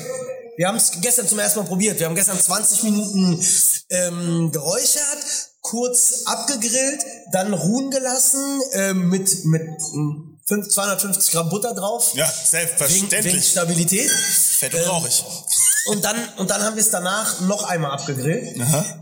wir 0.59 0.67
haben 0.67 0.77
es 0.77 0.91
gestern 1.01 1.29
zum 1.29 1.39
ersten 1.39 1.61
Mal 1.61 1.67
probiert. 1.67 2.01
Wir 2.01 2.07
haben 2.07 2.17
gestern 2.17 2.39
20 2.39 2.83
Minuten 2.83 3.41
ähm, 3.91 4.51
geräuchert, 4.51 5.25
kurz 5.61 6.25
abgegrillt, 6.27 7.01
dann 7.31 7.55
ruhen 7.55 7.91
gelassen 7.93 8.61
ähm, 8.73 9.09
mit 9.09 9.45
mit 9.45 9.63
mm, 9.93 10.41
fünf- 10.45 10.69
250 10.69 11.31
Gramm 11.33 11.49
Butter 11.49 11.75
drauf. 11.75 12.11
Ja, 12.15 12.27
Wegen, 12.27 12.33
wegen 12.33 12.47
selbstverständlich. 12.47 13.49
Stabilität. 13.49 14.11
Fett 14.11 14.75
und 14.75 14.81
Ähm, 14.81 14.89
rauchig. 14.89 15.25
Und 15.93 16.05
dann, 16.05 16.17
und 16.39 16.51
dann 16.51 16.61
haben 16.63 16.75
wir 16.75 16.83
es 16.83 16.91
danach 16.91 17.41
noch 17.43 17.63
einmal 17.63 17.93
abgegrillt. 17.93 18.57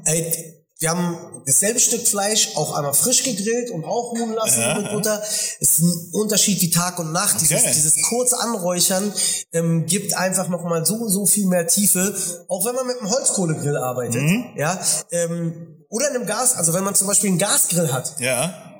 Ey, 0.04 0.55
wir 0.78 0.90
haben 0.90 1.42
dasselbe 1.46 1.80
Stück 1.80 2.06
Fleisch 2.06 2.50
auch 2.54 2.74
einmal 2.76 2.92
frisch 2.92 3.22
gegrillt 3.22 3.70
und 3.70 3.84
auch 3.84 4.12
ruhen 4.12 4.34
lassen 4.34 4.82
mit 4.82 4.92
Butter. 4.92 5.22
Es 5.22 5.56
ist 5.60 5.78
ein 5.78 6.10
Unterschied 6.12 6.60
wie 6.60 6.70
Tag 6.70 6.98
und 6.98 7.12
Nacht. 7.12 7.36
Okay. 7.36 7.46
Dieses, 7.48 7.72
dieses 7.72 8.02
kurz 8.02 8.34
Anräuchern 8.34 9.10
ähm, 9.52 9.86
gibt 9.86 10.14
einfach 10.14 10.48
nochmal 10.48 10.84
so, 10.84 11.08
so 11.08 11.24
viel 11.24 11.46
mehr 11.46 11.66
Tiefe. 11.66 12.14
Auch 12.48 12.66
wenn 12.66 12.74
man 12.74 12.86
mit 12.86 13.00
einem 13.00 13.10
Holzkohlegrill 13.10 13.76
arbeitet. 13.78 14.20
Ja, 14.56 14.78
ähm, 15.12 15.84
oder 15.88 16.08
einem 16.08 16.26
Gas, 16.26 16.54
also 16.54 16.74
wenn 16.74 16.84
man 16.84 16.94
zum 16.94 17.06
Beispiel 17.06 17.30
einen 17.30 17.38
Gasgrill 17.38 17.92
hat, 17.92 18.18
Ja. 18.18 18.75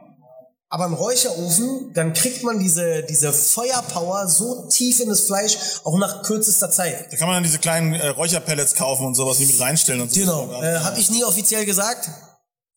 Aber 0.68 0.86
im 0.86 0.94
Räucherofen, 0.94 1.92
dann 1.94 2.12
kriegt 2.12 2.42
man 2.42 2.58
diese, 2.58 3.04
diese 3.04 3.32
Feuerpower 3.32 4.26
so 4.28 4.66
tief 4.68 5.00
in 5.00 5.08
das 5.08 5.20
Fleisch, 5.20 5.56
auch 5.84 5.96
nach 5.98 6.22
kürzester 6.22 6.70
Zeit. 6.70 7.12
Da 7.12 7.16
kann 7.16 7.28
man 7.28 7.36
dann 7.36 7.44
diese 7.44 7.58
kleinen 7.58 7.94
äh, 7.94 8.08
Räucherpellets 8.08 8.74
kaufen 8.74 9.06
und 9.06 9.14
sowas, 9.14 9.38
die 9.38 9.46
mit 9.46 9.60
reinstellen 9.60 10.00
und 10.00 10.12
so. 10.12 10.20
Genau. 10.20 10.62
Äh, 10.62 10.80
Habe 10.80 10.98
ich 10.98 11.10
nie 11.10 11.24
offiziell 11.24 11.64
gesagt, 11.64 12.10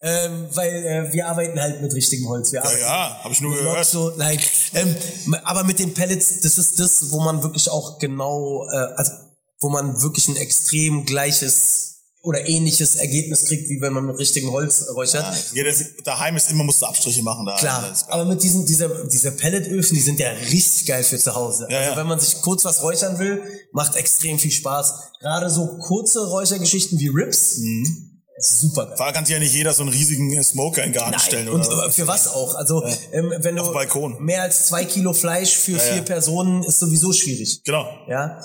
ähm, 0.02 0.48
weil 0.54 0.86
äh, 0.86 1.14
wir 1.14 1.28
arbeiten 1.28 1.60
halt 1.60 1.82
mit 1.82 1.94
richtigem 1.94 2.30
Holz. 2.30 2.52
Wir 2.52 2.64
Ja, 2.64 2.78
ja, 2.78 3.20
habe 3.24 3.34
ich 3.34 3.42
nur 3.42 3.56
gehört. 3.56 3.86
So, 3.86 4.14
nein. 4.18 4.40
Ähm, 4.74 4.96
aber 5.44 5.64
mit 5.64 5.80
den 5.80 5.94
Pellets, 5.94 6.42
das 6.42 6.58
ist 6.58 6.80
das, 6.80 7.12
wo 7.12 7.20
man 7.20 7.42
wirklich 7.44 7.70
auch 7.70 7.98
genau, 7.98 8.66
äh, 8.72 8.94
also 8.96 9.12
wo 9.60 9.70
man 9.70 10.02
wirklich 10.02 10.28
ein 10.28 10.38
extrem 10.38 11.06
gleiches 11.06 11.89
oder 12.22 12.48
ähnliches 12.48 12.96
Ergebnis 12.96 13.46
kriegt, 13.46 13.70
wie 13.70 13.80
wenn 13.80 13.94
man 13.94 14.06
mit 14.06 14.18
richtigem 14.18 14.52
Holz 14.52 14.86
räuchert. 14.94 15.26
Jeder, 15.54 15.72
daheim 16.04 16.36
ist 16.36 16.52
immer, 16.52 16.66
musst 16.66 16.82
du 16.82 16.86
Abstriche 16.86 17.24
machen 17.24 17.46
da. 17.46 17.56
Klar, 17.56 17.94
aber 18.10 18.26
mit 18.26 18.44
diesen 18.44 18.66
diese, 18.66 19.08
diese 19.12 19.32
Pelletöfen, 19.32 19.96
die 19.96 20.02
sind 20.02 20.20
ja 20.20 20.30
richtig 20.30 20.86
geil 20.86 21.04
für 21.04 21.18
zu 21.18 21.34
Hause. 21.34 21.68
Ja, 21.70 21.78
also 21.78 21.92
ja. 21.92 21.98
wenn 21.98 22.08
man 22.08 22.20
sich 22.20 22.42
kurz 22.42 22.66
was 22.66 22.82
räuchern 22.82 23.20
will, 23.20 23.42
macht 23.72 23.96
extrem 23.96 24.38
viel 24.38 24.52
Spaß. 24.52 24.96
Gerade 25.22 25.50
so 25.50 25.78
kurze 25.78 26.28
Räuchergeschichten 26.28 27.00
wie 27.00 27.08
Rips, 27.08 27.58
Mhm. 27.60 28.09
Super 28.40 28.86
geil. 28.88 28.98
Allem 29.00 29.14
kann 29.14 29.26
sich 29.26 29.34
ja 29.34 29.40
nicht 29.40 29.54
jeder 29.54 29.74
so 29.74 29.84
einen 29.84 29.92
riesigen 29.92 30.32
äh, 30.34 30.44
Smoker 30.44 30.84
in 30.84 30.92
den 30.92 31.00
Garten 31.00 31.20
stellen. 31.20 31.50
und 31.50 31.68
oder? 31.68 31.88
äh, 31.88 31.92
für 31.92 32.08
was 32.08 32.28
auch? 32.28 32.56
Also 32.56 32.84
ähm, 33.12 33.34
wenn 33.40 33.56
du 33.56 34.10
mehr 34.20 34.44
als 34.44 34.68
zwei 34.68 34.86
Kilo 34.86 35.14
Fleisch 35.14 35.56
für 35.56 35.74
Ja, 35.74 35.80
vier 35.80 35.96
ja. 35.98 36.02
Personen 36.04 36.64
ist 36.64 36.80
sowieso 36.80 37.12
schwierig. 37.14 37.62
Genau. 37.64 37.88
Ja, 38.08 38.40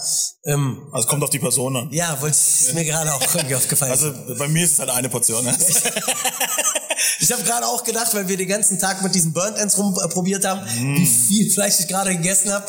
ähm, 0.44 0.88
Also 0.92 1.08
kommt 1.08 1.22
auf 1.22 1.30
die 1.30 1.38
Person 1.38 1.76
an. 1.76 1.88
ja, 1.92 2.20
wollte 2.20 2.34
ist 2.36 2.74
mir 2.74 2.84
gerade 2.84 3.12
auch 3.12 3.34
irgendwie 3.34 3.54
aufgefallen. 3.54 3.92
Also 3.92 4.12
bei 4.38 4.48
mir 4.48 4.64
ist 4.64 4.72
es 4.74 4.78
halt 4.78 4.90
eine 4.90 5.08
Portion. 5.08 5.44
Ne? 5.44 5.56
ich 7.20 7.32
habe 7.32 7.42
gerade 7.42 7.66
auch 7.66 7.82
gedacht, 7.84 8.14
weil 8.14 8.28
wir 8.28 8.36
den 8.36 8.48
ganzen 8.48 8.78
Tag 8.78 9.02
mit 9.02 9.14
diesen 9.14 9.32
Burnt 9.32 9.58
Ends 9.58 9.78
rumprobiert 9.78 10.44
haben, 10.44 10.60
wie 10.96 11.06
viel 11.06 11.50
Fleisch 11.50 11.80
ich 11.80 11.88
gerade 11.88 12.10
gegessen 12.16 12.52
habe. 12.52 12.66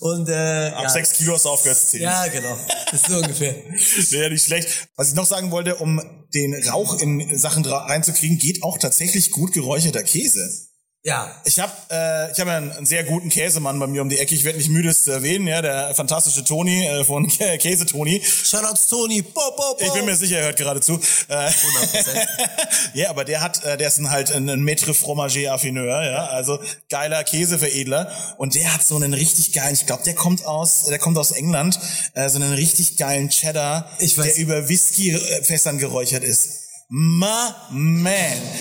Und 0.00 0.28
äh, 0.28 0.70
Mm. 0.70 0.74
Ab 0.74 0.82
ja, 0.84 0.88
sechs 0.90 1.12
Kilo 1.12 1.34
hast 1.34 1.44
du 1.44 1.48
aufgehört 1.48 1.76
zu 1.78 1.86
zählen. 1.88 2.04
Ja, 2.04 2.26
genau. 2.28 2.56
Das 2.90 3.00
ist 3.00 3.10
so 3.10 3.16
ungefähr. 3.16 3.54
Wäre 4.10 4.30
nicht 4.30 4.44
schlecht. 4.44 4.88
Was 4.94 5.08
ich 5.08 5.14
noch 5.14 5.26
sagen 5.26 5.50
wollte, 5.50 5.74
um 5.74 6.00
den 6.32 6.54
Rauch 6.68 7.00
in 7.00 7.36
Sachen 7.36 7.64
reinzukriegen, 7.64 8.38
geht 8.38 8.62
auch 8.62 8.78
tatsächlich 8.78 9.30
gut 9.30 9.52
geräucherter 9.52 10.02
Käse. 10.02 10.67
Ja. 11.04 11.30
Ich 11.44 11.60
habe 11.60 11.72
äh, 11.90 12.32
ich 12.32 12.40
hab 12.40 12.48
ja 12.48 12.56
einen, 12.56 12.72
einen 12.72 12.84
sehr 12.84 13.04
guten 13.04 13.28
Käsemann 13.28 13.78
bei 13.78 13.86
mir 13.86 14.02
um 14.02 14.08
die 14.08 14.18
Ecke. 14.18 14.34
Ich 14.34 14.42
werde 14.42 14.58
nicht 14.58 14.68
müde, 14.68 14.88
es 14.88 15.04
zu 15.04 15.12
erwähnen, 15.12 15.46
ja, 15.46 15.62
der 15.62 15.94
fantastische 15.94 16.42
Toni 16.44 16.86
äh, 16.86 17.04
von 17.04 17.28
Käse 17.58 17.86
Toni. 17.86 18.20
Shoutouts 18.20 18.88
Toni. 18.88 19.22
Bo, 19.22 19.40
bo, 19.56 19.76
bo. 19.78 19.84
Ich 19.84 19.92
bin 19.92 20.04
mir 20.04 20.16
sicher, 20.16 20.38
er 20.38 20.46
hört 20.46 20.58
gerade 20.58 20.80
zu. 20.80 20.94
Äh, 21.28 21.34
100%. 21.34 21.52
ja, 22.94 23.10
aber 23.10 23.24
der 23.24 23.40
hat, 23.40 23.64
äh, 23.64 23.76
der 23.76 23.88
ist 23.88 23.98
ein, 23.98 24.10
halt 24.10 24.32
ein, 24.32 24.50
ein 24.50 24.62
Maître 24.64 24.92
Fromager 24.92 25.52
Affineur, 25.52 26.02
ja, 26.04 26.26
also 26.26 26.58
geiler 26.90 27.22
Käseveredler. 27.22 28.34
Und 28.36 28.56
der 28.56 28.74
hat 28.74 28.82
so 28.82 28.96
einen 28.96 29.14
richtig 29.14 29.52
geilen, 29.52 29.74
ich 29.74 29.86
glaube, 29.86 30.02
der 30.02 30.14
kommt 30.14 30.44
aus, 30.44 30.84
der 30.84 30.98
kommt 30.98 31.16
aus 31.16 31.30
England, 31.30 31.78
äh, 32.14 32.28
so 32.28 32.36
einen 32.36 32.52
richtig 32.52 32.96
geilen 32.96 33.30
Cheddar, 33.30 33.88
der 34.00 34.36
über 34.36 34.68
Whisky-Fässern 34.68 35.78
geräuchert 35.78 36.24
ist. 36.24 36.67
Ma 36.90 37.54
man, 37.70 38.14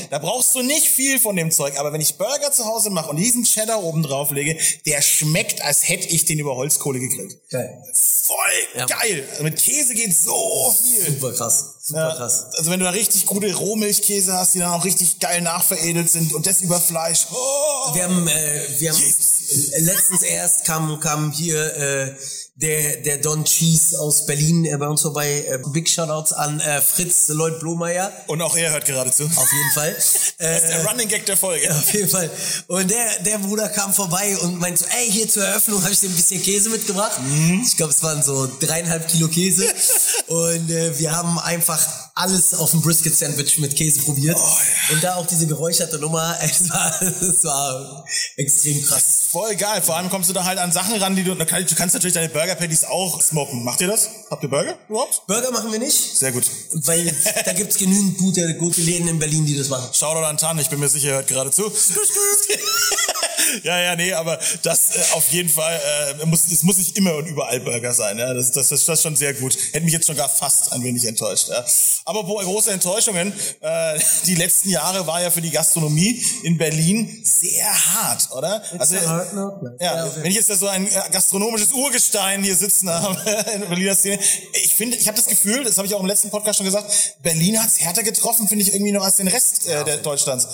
da 0.10 0.20
brauchst 0.20 0.54
du 0.54 0.62
nicht 0.62 0.90
viel 0.90 1.18
von 1.18 1.38
dem 1.38 1.50
Zeug, 1.50 1.80
aber 1.80 1.94
wenn 1.94 2.02
ich 2.02 2.18
Burger 2.18 2.52
zu 2.52 2.66
Hause 2.66 2.90
mache 2.90 3.10
und 3.10 3.16
diesen 3.16 3.46
Cheddar 3.46 3.82
oben 3.82 4.04
drauf 4.04 4.32
lege, 4.32 4.58
der 4.86 5.02
schmeckt, 5.02 5.62
als 5.62 5.88
hätte 5.88 6.10
ich 6.10 6.26
den 6.26 6.38
über 6.38 6.58
Holzkohle 6.58 7.00
gegrillt. 7.00 7.38
Geil. 7.50 7.82
Voll 7.94 8.36
Ja. 8.76 8.86
geil. 8.86 9.26
Mit 9.42 9.56
Käse 9.64 9.94
geht 9.94 10.14
so 10.14 10.76
viel. 10.84 11.14
Super 11.14 11.32
krass. 11.32 11.76
Super 11.82 12.10
Ja, 12.10 12.16
krass. 12.16 12.48
Also 12.58 12.70
wenn 12.70 12.80
du 12.80 12.86
da 12.86 12.92
richtig 12.92 13.26
gute 13.28 13.54
Rohmilchkäse 13.56 14.34
hast, 14.34 14.56
die 14.56 14.60
dann 14.60 14.72
auch 14.74 14.84
richtig 14.84 15.20
geil 15.22 15.40
nachveredelt 15.42 16.10
sind 16.10 16.34
und 16.34 16.46
das 16.46 16.60
über 16.60 16.82
Fleisch. 16.82 17.28
Oh. 17.32 17.96
Wir 17.96 18.04
haben, 18.04 18.28
äh, 18.28 18.68
wir 18.80 18.92
haben 18.92 19.00
Jesus. 19.00 19.80
letztens 19.80 20.22
erst 20.24 20.66
kam, 20.66 21.00
kam 21.00 21.32
hier 21.32 21.74
äh, 21.78 22.16
der, 22.60 22.98
der 22.98 23.18
Don 23.20 23.44
Cheese 23.46 24.00
aus 24.00 24.26
Berlin 24.26 24.66
äh, 24.66 24.76
bei 24.78 24.88
uns 24.88 25.02
vorbei. 25.04 25.46
Äh, 25.48 25.60
Big 25.72 25.88
Shoutouts 25.88 26.34
an 26.34 26.60
äh, 26.60 26.82
Fritz 26.82 27.28
Lloyd 27.28 27.60
Blomeyer. 27.60 28.12
Und 28.26 28.42
auch 28.42 28.56
er 28.58 28.72
hört 28.72 28.86
gerade 28.86 29.12
zu. 29.12 29.26
Auf 29.26 29.52
jeden 29.52 29.72
Fall. 29.74 29.96
Der 30.40 30.64
Äh, 30.64 30.82
Running 30.88 31.08
Gag 31.08 31.26
der 31.26 31.38
Folge. 31.38 31.70
auf 31.72 31.94
jeden 31.94 32.10
Fall. 32.10 32.30
Und 32.68 32.90
der, 32.92 33.20
der 33.26 33.38
Bruder 33.40 33.70
kam 33.70 33.92
vorbei 33.94 34.38
und 34.38 34.60
meinte 34.60 34.84
so, 34.84 34.86
ey, 34.90 35.12
hier 35.12 35.28
zur 35.28 35.44
Eröffnung 35.44 35.82
habe 35.84 35.94
ich 35.94 36.00
dir 36.00 36.10
ein 36.10 36.16
bisschen 36.16 36.42
Käse 36.44 36.70
mitgebracht. 36.70 37.20
Ich 37.64 37.76
glaube, 37.78 37.92
es 37.92 38.04
waren 38.04 38.22
so 38.22 38.48
dreieinhalb 38.60 39.08
Kilo 39.08 39.28
Käse. 39.28 39.66
und 40.28 40.70
äh, 40.70 40.98
wir 41.00 41.12
haben 41.16 41.40
einfach 41.40 41.80
alles 42.14 42.54
auf 42.56 42.72
dem 42.72 42.82
Brisket-Sandwich 42.82 43.60
mit 43.60 43.76
Käse 43.76 44.02
probiert. 44.02 44.38
Und 44.92 45.04
da 45.04 45.16
auch 45.16 45.26
diese 45.28 45.46
geräucherte 45.48 46.00
Nummer, 46.00 46.36
es 46.42 46.70
war, 46.70 47.02
es 47.02 47.44
war 47.44 48.06
extrem 48.36 48.84
krass. 48.84 49.28
Voll 49.32 49.56
geil. 49.56 49.82
Vor 49.82 49.98
allem 49.98 50.10
kommst 50.10 50.30
du 50.30 50.34
da 50.34 50.44
halt 50.44 50.58
an 50.60 50.72
Sachen 50.72 50.96
ran, 50.96 51.16
die 51.16 51.24
du, 51.24 51.36
du 51.36 51.46
kannst 51.46 51.94
natürlich 51.94 52.14
deine 52.14 52.30
Burger 52.30 52.47
Patties 52.56 52.84
auch 52.84 53.22
smoken. 53.22 53.64
Macht 53.64 53.82
ihr 53.82 53.88
das? 53.88 54.10
Habt 54.30 54.44
ihr 54.44 54.50
Burger 54.50 54.76
überhaupt? 54.90 55.26
Burger 55.28 55.52
machen 55.52 55.72
wir 55.72 55.80
nicht, 55.80 56.18
Sehr 56.18 56.32
gut. 56.32 56.46
weil 56.74 57.14
da 57.46 57.54
gibt's 57.54 57.78
genügend 57.78 58.18
gute, 58.18 58.56
gute 58.56 58.82
Läden 58.82 59.08
in 59.08 59.20
Berlin, 59.20 59.46
die 59.46 59.58
das 59.58 59.70
machen. 59.70 59.90
Shoutout 59.94 60.26
an 60.26 60.38
Tan, 60.38 60.60
ich 60.60 60.70
bin 60.70 60.80
mir 60.80 60.90
sicher, 60.90 61.10
er 61.10 61.16
hört 61.16 61.28
gerade 61.28 61.52
zu. 61.52 61.64
ja, 63.64 63.80
ja, 63.80 63.96
nee, 63.96 64.14
aber 64.14 64.40
das 64.64 64.96
äh, 64.96 65.00
auf 65.14 65.28
jeden 65.30 65.50
Fall, 65.50 65.80
äh, 66.22 66.26
muss, 66.26 66.48
es 66.52 66.64
muss 66.64 66.78
nicht 66.78 66.98
immer 66.98 67.16
und 67.16 67.28
überall 67.28 67.60
Burger 67.60 67.94
sein. 67.94 68.18
Ja? 68.18 68.34
Das, 68.34 68.52
das, 68.52 68.70
das, 68.70 68.86
das 68.86 69.00
ist 69.00 69.04
schon 69.04 69.16
sehr 69.16 69.34
gut. 69.34 69.58
Hätte 69.72 69.86
mich 69.86 69.94
jetzt 69.94 70.08
schon 70.08 70.16
gar 70.16 70.30
fast 70.30 70.72
ein 70.74 70.84
wenig 70.84 71.06
enttäuscht. 71.06 71.50
Ja? 71.50 71.66
Aber 72.06 72.28
wo 72.28 72.36
große 72.38 72.72
Enttäuschungen, 72.72 73.34
äh, 73.62 74.00
die 74.26 74.36
letzten 74.36 74.70
Jahre 74.70 75.06
war 75.08 75.22
ja 75.22 75.32
für 75.32 75.42
die 75.42 75.52
Gastronomie 75.52 76.24
in 76.44 76.58
Berlin 76.58 77.22
sehr 77.24 77.68
hart, 77.94 78.30
oder? 78.32 78.62
Also, 78.80 78.98
a 78.98 79.08
hard 79.08 79.34
ne? 79.34 79.78
ja, 79.80 80.16
wenn 80.18 80.32
ich 80.32 80.36
jetzt 80.36 80.48
so 80.48 80.68
ein 80.68 80.88
äh, 80.88 80.90
gastronomisches 81.12 81.72
Urgestein 81.72 82.37
hier 82.44 82.56
sitzen 82.56 82.90
habe 82.90 83.18
in 83.54 83.62
der 83.62 83.68
Berliner 83.68 83.96
Szene, 83.96 84.20
ich 84.64 84.74
finde, 84.76 84.98
ich 84.98 85.08
habe 85.08 85.18
das 85.18 85.28
Gefühl, 85.28 85.64
das 85.64 85.78
habe 85.78 85.88
ich 85.88 85.94
auch 85.96 86.00
im 86.00 86.06
letzten 86.06 86.30
Podcast 86.30 86.58
schon 86.58 86.66
gesagt, 86.66 86.92
Berlin 87.24 87.62
hat's 87.62 87.80
härter 87.80 88.04
getroffen, 88.04 88.48
finde 88.48 88.64
ich 88.64 88.74
irgendwie 88.74 88.92
noch 88.92 89.04
als 89.04 89.18
den 89.18 89.28
Rest 89.28 89.68
äh, 89.68 89.84
der 89.84 89.98
Deutschlands. 89.98 90.48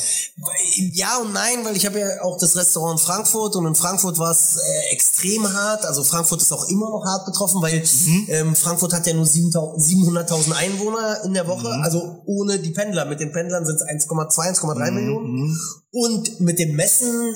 Ja 0.76 1.18
und 1.18 1.34
nein, 1.34 1.64
weil 1.64 1.76
ich 1.78 1.86
habe 1.86 2.00
ja 2.00 2.22
auch 2.22 2.38
das 2.38 2.56
Restaurant 2.56 3.00
in 3.00 3.06
Frankfurt 3.06 3.56
und 3.56 3.66
in 3.68 3.76
Frankfurt 3.76 4.18
war 4.20 4.32
es 4.32 4.58
äh, 4.58 4.94
extrem 4.94 5.52
hart. 5.54 5.86
Also 5.86 6.04
Frankfurt 6.04 6.42
ist 6.42 6.52
auch 6.52 6.68
immer 6.70 6.90
noch 6.90 7.04
hart 7.06 7.26
betroffen, 7.26 7.62
weil 7.62 7.84
Mhm. 7.84 8.28
ähm, 8.30 8.56
Frankfurt 8.56 8.94
hat 8.94 9.06
ja 9.08 9.14
nur 9.14 9.26
7.000 9.26 9.78
700.000 9.78 10.52
Einwohner 10.54 11.22
in 11.26 11.34
der 11.34 11.48
Woche. 11.48 11.68
Mhm. 11.68 11.84
Also 11.84 12.22
ohne 12.26 12.60
die 12.60 12.72
Pendler. 12.72 13.06
Mit 13.06 13.20
den 13.20 13.32
Pendlern 13.32 13.66
sind 13.66 13.76
es 13.76 13.82
1,2, 13.82 14.40
1,3 14.60 14.90
Mhm. 14.92 14.96
Millionen. 14.96 15.60
Und 15.92 16.40
mit 16.40 16.60
dem 16.60 16.76
Messen 16.76 17.34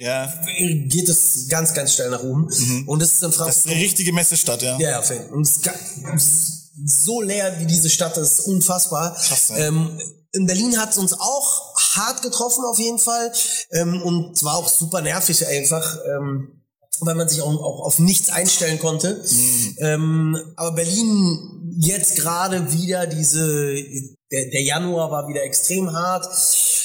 Ja, 0.00 0.32
geht 0.56 1.08
es 1.10 1.46
ganz, 1.48 1.74
ganz 1.74 1.94
schnell 1.94 2.08
nach 2.08 2.22
oben. 2.22 2.48
Und 2.86 3.02
das 3.02 3.12
ist 3.12 3.22
in 3.22 3.28
Mhm. 3.28 3.30
das 3.30 3.36
Frankfurt 3.36 3.66
ist 3.66 3.70
eine 3.70 3.80
richtige 3.80 4.12
Messestadt, 4.14 4.62
ja. 4.62 4.78
ja, 4.78 5.02
ja. 5.02 5.20
Und 5.30 5.46
es 5.46 5.60
so 6.84 7.20
leer 7.20 7.60
wie 7.60 7.66
diese 7.66 7.90
Stadt 7.90 8.16
ist, 8.16 8.40
unfassbar. 8.40 9.14
Krass, 9.14 9.50
ja. 9.50 9.56
ähm, 9.58 10.00
in 10.32 10.46
Berlin 10.46 10.78
hat 10.78 10.92
es 10.92 10.98
uns 10.98 11.12
auch 11.12 11.76
hart 11.94 12.22
getroffen 12.22 12.64
auf 12.64 12.78
jeden 12.78 12.98
Fall. 12.98 13.30
Ähm, 13.72 14.00
und 14.02 14.38
zwar 14.38 14.56
auch 14.56 14.68
super 14.68 15.02
nervig 15.02 15.46
einfach. 15.46 15.98
Ähm, 16.06 16.56
weil 17.00 17.14
man 17.14 17.28
sich 17.28 17.40
auch, 17.40 17.48
auch 17.48 17.80
auf 17.86 17.98
nichts 17.98 18.28
einstellen 18.28 18.78
konnte. 18.78 19.22
Mhm. 19.30 19.76
Ähm, 19.78 20.38
aber 20.56 20.72
Berlin 20.72 21.74
jetzt 21.78 22.16
gerade 22.16 22.72
wieder 22.72 23.06
diese, 23.06 23.74
der, 24.30 24.50
der 24.50 24.62
Januar 24.62 25.10
war 25.10 25.28
wieder 25.28 25.42
extrem 25.42 25.92
hart. 25.92 26.26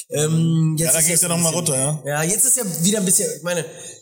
Ähm, 0.09 0.75
jetzt 0.77 0.93
Ja, 0.93 1.01
da 1.01 1.07
jetzt 1.07 1.23
ja 1.23 1.29
ein 1.29 1.41
noch 1.41 1.51
mal 1.51 1.59
bisschen- 1.59 1.75
runter, 1.75 2.03
ja. 2.05 2.23
Ja, 2.23 2.23
jetzt 2.23 2.45
ist 2.45 2.57
ja 2.57 2.63
wieder 2.83 2.99
ein 2.99 3.05
bisschen, 3.05 3.27
ich 3.37 3.43
meine, 3.43 3.61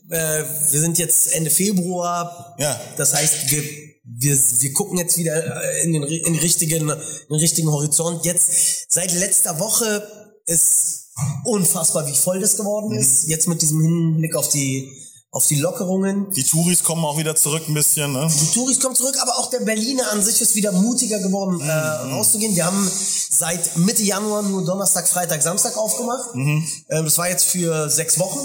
äh, 0.10 0.44
wir 0.72 0.80
sind 0.80 0.98
jetzt 1.00 1.34
Ende 1.34 1.50
Februar. 1.50 2.56
Ja. 2.60 2.80
Das 2.98 3.14
heißt, 3.14 3.52
wir, 3.52 3.64
wir, 4.06 4.38
wir 4.60 4.74
gucken 4.74 4.98
jetzt 4.98 5.18
wieder 5.18 5.64
äh, 5.64 5.84
in 5.84 5.94
den, 5.94 6.04
in 6.04 6.24
den 6.34 6.36
richtigen, 6.36 6.90
in 6.90 6.98
den 7.30 7.40
richtigen 7.40 7.72
Horizont. 7.72 8.26
Jetzt, 8.26 8.92
seit 8.92 9.14
letzter 9.14 9.60
Woche 9.60 10.06
ist 10.46 11.12
unfassbar, 11.46 12.06
wie 12.08 12.16
voll 12.16 12.42
das 12.42 12.58
geworden 12.58 12.94
Mhm. 12.94 13.00
ist. 13.00 13.28
Jetzt 13.28 13.48
mit 13.48 13.62
diesem 13.62 13.82
Hinblick 13.82 14.36
auf 14.36 14.50
die, 14.50 14.92
auf 15.34 15.48
die 15.48 15.56
Lockerungen. 15.56 16.30
Die 16.30 16.44
Touris 16.44 16.84
kommen 16.84 17.04
auch 17.04 17.18
wieder 17.18 17.36
zurück 17.36 17.64
ein 17.68 17.74
bisschen, 17.74 18.14
ne? 18.14 18.32
Die 18.40 18.54
Touris 18.54 18.80
kommen 18.80 18.96
zurück, 18.96 19.18
aber 19.20 19.40
auch 19.40 19.50
der 19.50 19.62
Berliner 19.62 20.12
an 20.12 20.22
sich 20.22 20.40
ist 20.40 20.54
wieder 20.54 20.72
mutiger 20.72 21.20
geworden, 21.20 21.60
äh, 21.60 21.72
rauszugehen. 21.72 22.56
Wir 22.56 22.66
haben 22.66 22.90
seit 23.30 23.76
Mitte 23.78 24.04
Januar 24.04 24.44
nur 24.44 24.64
Donnerstag, 24.64 25.08
Freitag, 25.08 25.42
Samstag 25.42 25.76
aufgemacht. 25.76 26.30
Ähm, 26.36 26.66
das 26.88 27.18
war 27.18 27.30
jetzt 27.30 27.46
für 27.46 27.90
sechs 27.90 28.20
Wochen. 28.20 28.40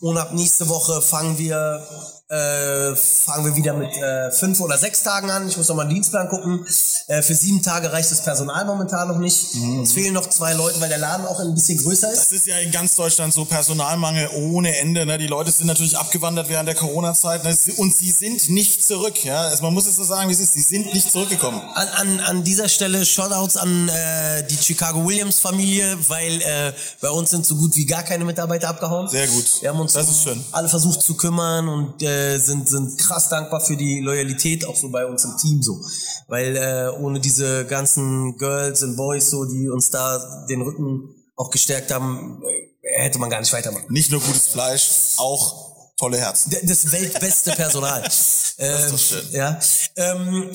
Und 0.00 0.18
ab 0.18 0.34
nächste 0.34 0.68
Woche 0.68 1.00
fangen 1.00 1.38
wir 1.38 1.82
äh, 2.28 2.96
fangen 2.96 3.44
wir 3.44 3.54
wieder 3.54 3.72
mit 3.74 3.96
äh, 3.96 4.32
fünf 4.32 4.60
oder 4.60 4.76
sechs 4.76 5.02
Tagen 5.04 5.30
an. 5.30 5.48
Ich 5.48 5.56
muss 5.56 5.68
noch 5.68 5.76
mal 5.76 5.82
einen 5.82 5.94
Dienstplan 5.94 6.28
gucken. 6.28 6.66
Äh, 7.06 7.22
für 7.22 7.34
sieben 7.34 7.62
Tage 7.62 7.92
reicht 7.92 8.10
das 8.10 8.24
Personal 8.24 8.64
momentan 8.64 9.06
noch 9.06 9.18
nicht. 9.18 9.54
Es 9.82 9.92
fehlen 9.92 10.12
noch 10.12 10.28
zwei 10.28 10.52
Leute, 10.54 10.80
weil 10.80 10.88
der 10.88 10.98
Laden 10.98 11.24
auch 11.24 11.38
ein 11.38 11.54
bisschen 11.54 11.78
größer 11.78 12.10
ist. 12.12 12.22
Das 12.22 12.32
ist 12.32 12.46
ja 12.48 12.58
in 12.58 12.72
ganz 12.72 12.96
Deutschland 12.96 13.32
so 13.32 13.44
Personalmangel 13.44 14.28
ohne 14.34 14.76
Ende. 14.76 15.06
Ne? 15.06 15.18
Die 15.18 15.28
Leute 15.28 15.52
sind 15.52 15.68
natürlich 15.68 15.96
abgewandert 15.96 16.48
während 16.48 16.66
der 16.66 16.74
Corona-Zeit 16.74 17.44
ne? 17.44 17.56
Und 17.76 17.94
sie 17.94 18.10
sind 18.10 18.48
nicht 18.48 18.84
zurück. 18.84 19.24
Ja? 19.24 19.42
Also 19.42 19.62
man 19.62 19.72
muss 19.72 19.86
es 19.86 19.94
so 19.94 20.02
sagen, 20.02 20.28
wie 20.28 20.32
es 20.32 20.40
ist. 20.40 20.54
Sie 20.54 20.62
sind 20.62 20.92
nicht 20.92 21.12
zurückgekommen. 21.12 21.60
An, 21.74 21.88
an, 21.88 22.20
an 22.20 22.44
dieser 22.44 22.68
Stelle 22.68 23.06
Shoutouts 23.06 23.56
an 23.56 23.88
äh, 23.88 24.44
die 24.48 24.56
Chicago 24.56 25.06
Williams 25.06 25.38
Familie, 25.38 25.96
weil 26.08 26.42
äh, 26.42 26.72
bei 27.00 27.10
uns 27.10 27.30
sind 27.30 27.46
so 27.46 27.54
gut 27.54 27.76
wie 27.76 27.86
gar 27.86 28.02
keine 28.02 28.24
Mitarbeiter 28.24 28.68
abgehauen. 28.68 29.08
Sehr 29.08 29.28
gut. 29.28 29.44
Wir 29.60 29.68
haben 29.68 29.78
uns 29.78 29.92
Das 29.92 30.08
ist 30.08 30.24
schön. 30.24 30.44
alle 30.50 30.68
versucht 30.68 31.02
zu 31.02 31.14
kümmern 31.14 31.68
und 31.68 32.02
äh, 32.16 32.38
sind 32.38 32.68
sind 32.68 32.98
krass 32.98 33.28
dankbar 33.28 33.60
für 33.60 33.76
die 33.76 34.00
Loyalität 34.00 34.66
auch 34.66 34.76
so 34.76 34.90
bei 34.90 35.06
uns 35.06 35.24
im 35.24 35.36
Team 35.36 35.62
so, 35.62 35.80
weil 36.28 36.56
äh, 36.56 36.88
ohne 36.98 37.20
diese 37.20 37.66
ganzen 37.66 38.36
Girls 38.38 38.82
und 38.82 38.96
Boys 38.96 39.30
so, 39.30 39.44
die 39.44 39.68
uns 39.68 39.90
da 39.90 40.46
den 40.48 40.62
Rücken 40.62 41.14
auch 41.36 41.50
gestärkt 41.50 41.92
haben, 41.92 42.42
äh, 42.42 43.02
hätte 43.02 43.18
man 43.18 43.30
gar 43.30 43.40
nicht 43.40 43.52
weitermachen. 43.52 43.86
Nicht 43.88 44.10
nur 44.10 44.20
gutes 44.20 44.48
Fleisch, 44.48 45.14
auch 45.18 45.75
tolle 45.96 46.18
Herzen. 46.18 46.54
Das 46.64 46.92
weltbeste 46.92 47.52
Personal. 47.52 48.02
ähm, 48.58 48.90
doch 48.90 48.98
schön. 48.98 49.26
Ja. 49.32 49.58
Ähm, 49.96 50.50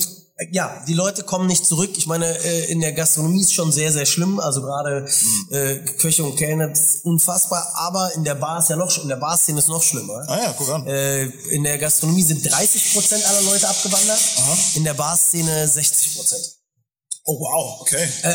ja, 0.50 0.82
die 0.88 0.94
Leute 0.94 1.22
kommen 1.22 1.46
nicht 1.46 1.64
zurück. 1.66 1.90
Ich 1.96 2.06
meine, 2.06 2.26
äh, 2.26 2.64
in 2.72 2.80
der 2.80 2.92
Gastronomie 2.92 3.42
ist 3.42 3.52
schon 3.54 3.70
sehr, 3.70 3.92
sehr 3.92 4.06
schlimm. 4.06 4.40
Also 4.40 4.62
gerade 4.62 5.02
Mhm. 5.02 5.54
äh, 5.54 5.76
Köche 5.98 6.24
und 6.24 6.36
Kellner 6.36 6.68
das 6.68 6.80
ist 6.80 7.04
unfassbar. 7.04 7.70
Aber 7.74 8.12
in 8.14 8.24
der 8.24 8.34
Bar 8.34 8.58
ist 8.58 8.70
ja 8.70 8.76
noch, 8.76 8.96
in 9.02 9.08
der 9.08 9.16
Barszene 9.16 9.58
ist 9.58 9.68
noch 9.68 9.82
schlimmer. 9.82 10.24
Ah 10.26 10.38
ja, 10.38 10.54
guck 10.56 10.68
an. 10.70 10.86
Äh, 10.86 11.24
in 11.50 11.62
der 11.62 11.78
Gastronomie 11.78 12.22
sind 12.22 12.42
30 12.50 12.92
Prozent 12.94 13.24
aller 13.28 13.42
Leute 13.42 13.68
abgewandert. 13.68 14.20
In 14.74 14.84
der 14.84 14.94
Barszene 14.94 15.68
60 15.68 16.16
Prozent. 16.16 16.56
Oh 17.24 17.38
wow, 17.38 17.80
okay. 17.82 18.08
Äh, 18.22 18.34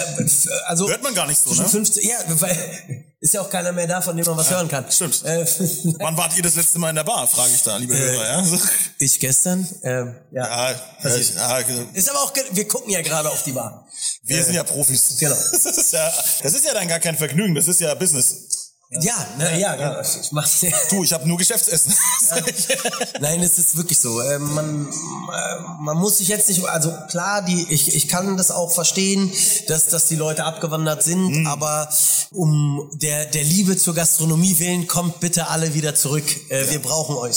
also 0.65 0.87
Hört 0.87 1.03
man 1.03 1.13
gar 1.13 1.27
nicht 1.27 1.41
so, 1.41 1.53
ne? 1.53 1.67
15, 1.67 2.07
ja, 2.07 2.15
weil 2.39 3.05
ist 3.19 3.33
ja 3.33 3.41
auch 3.41 3.49
keiner 3.49 3.73
mehr 3.73 3.85
da, 3.85 4.01
von 4.01 4.15
dem 4.15 4.25
man 4.25 4.37
was 4.37 4.49
hören 4.49 4.69
kann. 4.69 4.89
stimmt. 4.89 5.25
Äh, 5.25 5.45
Wann 5.99 6.15
wart 6.15 6.37
ihr 6.37 6.43
das 6.43 6.55
letzte 6.55 6.79
Mal 6.79 6.91
in 6.91 6.95
der 6.95 7.03
Bar, 7.03 7.27
frage 7.27 7.51
ich 7.53 7.63
da, 7.63 7.75
liebe 7.75 7.97
Hörer. 7.97 8.23
Ja? 8.25 8.43
So. 8.45 8.57
ich 8.99 9.19
gestern. 9.19 9.67
Ähm, 9.83 10.15
ja. 10.31 10.47
Ja, 10.47 10.71
ja, 11.03 11.15
ich, 11.15 11.35
ja, 11.35 11.57
Ist 11.93 12.09
aber 12.09 12.19
auch, 12.19 12.33
wir 12.51 12.67
gucken 12.67 12.89
ja 12.89 13.01
gerade 13.01 13.29
auf 13.29 13.43
die 13.43 13.51
Bar. 13.51 13.85
wir 14.23 14.43
sind 14.43 14.55
ja 14.55 14.63
Profis. 14.63 15.17
genau. 15.19 15.35
Das 15.35 15.65
ist 15.65 15.91
ja, 15.91 16.13
das 16.43 16.53
ist 16.53 16.65
ja 16.65 16.73
dann 16.73 16.87
gar 16.87 16.99
kein 16.99 17.17
Vergnügen, 17.17 17.55
das 17.55 17.67
ist 17.67 17.81
ja 17.81 17.93
Business. 17.93 18.66
Ja, 18.89 19.27
ne, 19.37 19.59
ja, 19.59 19.75
genau. 19.75 19.99
Ich 19.99 20.31
mach's, 20.31 20.61
Du, 20.89 21.03
ich 21.03 21.11
habe 21.11 21.27
nur 21.27 21.37
Geschäftsessen. 21.37 21.93
Nein, 23.19 23.41
es 23.43 23.57
ist 23.57 23.75
wirklich 23.75 23.99
so. 23.99 24.21
Ähm, 24.21 24.53
man, 24.53 24.87
äh, 24.87 25.59
man 25.81 25.97
muss 25.97 26.19
sich 26.19 26.29
jetzt 26.29 26.47
nicht, 26.47 26.63
also 26.65 26.93
klar, 27.09 27.41
die, 27.41 27.67
ich, 27.69 27.95
ich 27.95 28.07
kann 28.07 28.37
das 28.37 28.49
auch 28.49 28.71
verstehen, 28.73 29.29
dass, 29.67 29.87
dass 29.87 30.07
die 30.07 30.15
Leute 30.15 30.45
abgewandert 30.45 31.03
sind, 31.03 31.17
Mhm. 31.41 31.47
aber 31.47 31.89
um 32.31 32.89
der, 32.93 33.25
der 33.25 33.43
Liebe 33.43 33.75
zur 33.75 33.93
Gastronomie 33.93 34.57
willen, 34.59 34.87
kommt 34.87 35.19
bitte 35.19 35.47
alle 35.49 35.73
wieder 35.73 35.93
zurück. 35.93 36.23
Äh, 36.49 36.69
Wir 36.69 36.81
brauchen 36.81 37.15
euch. 37.17 37.35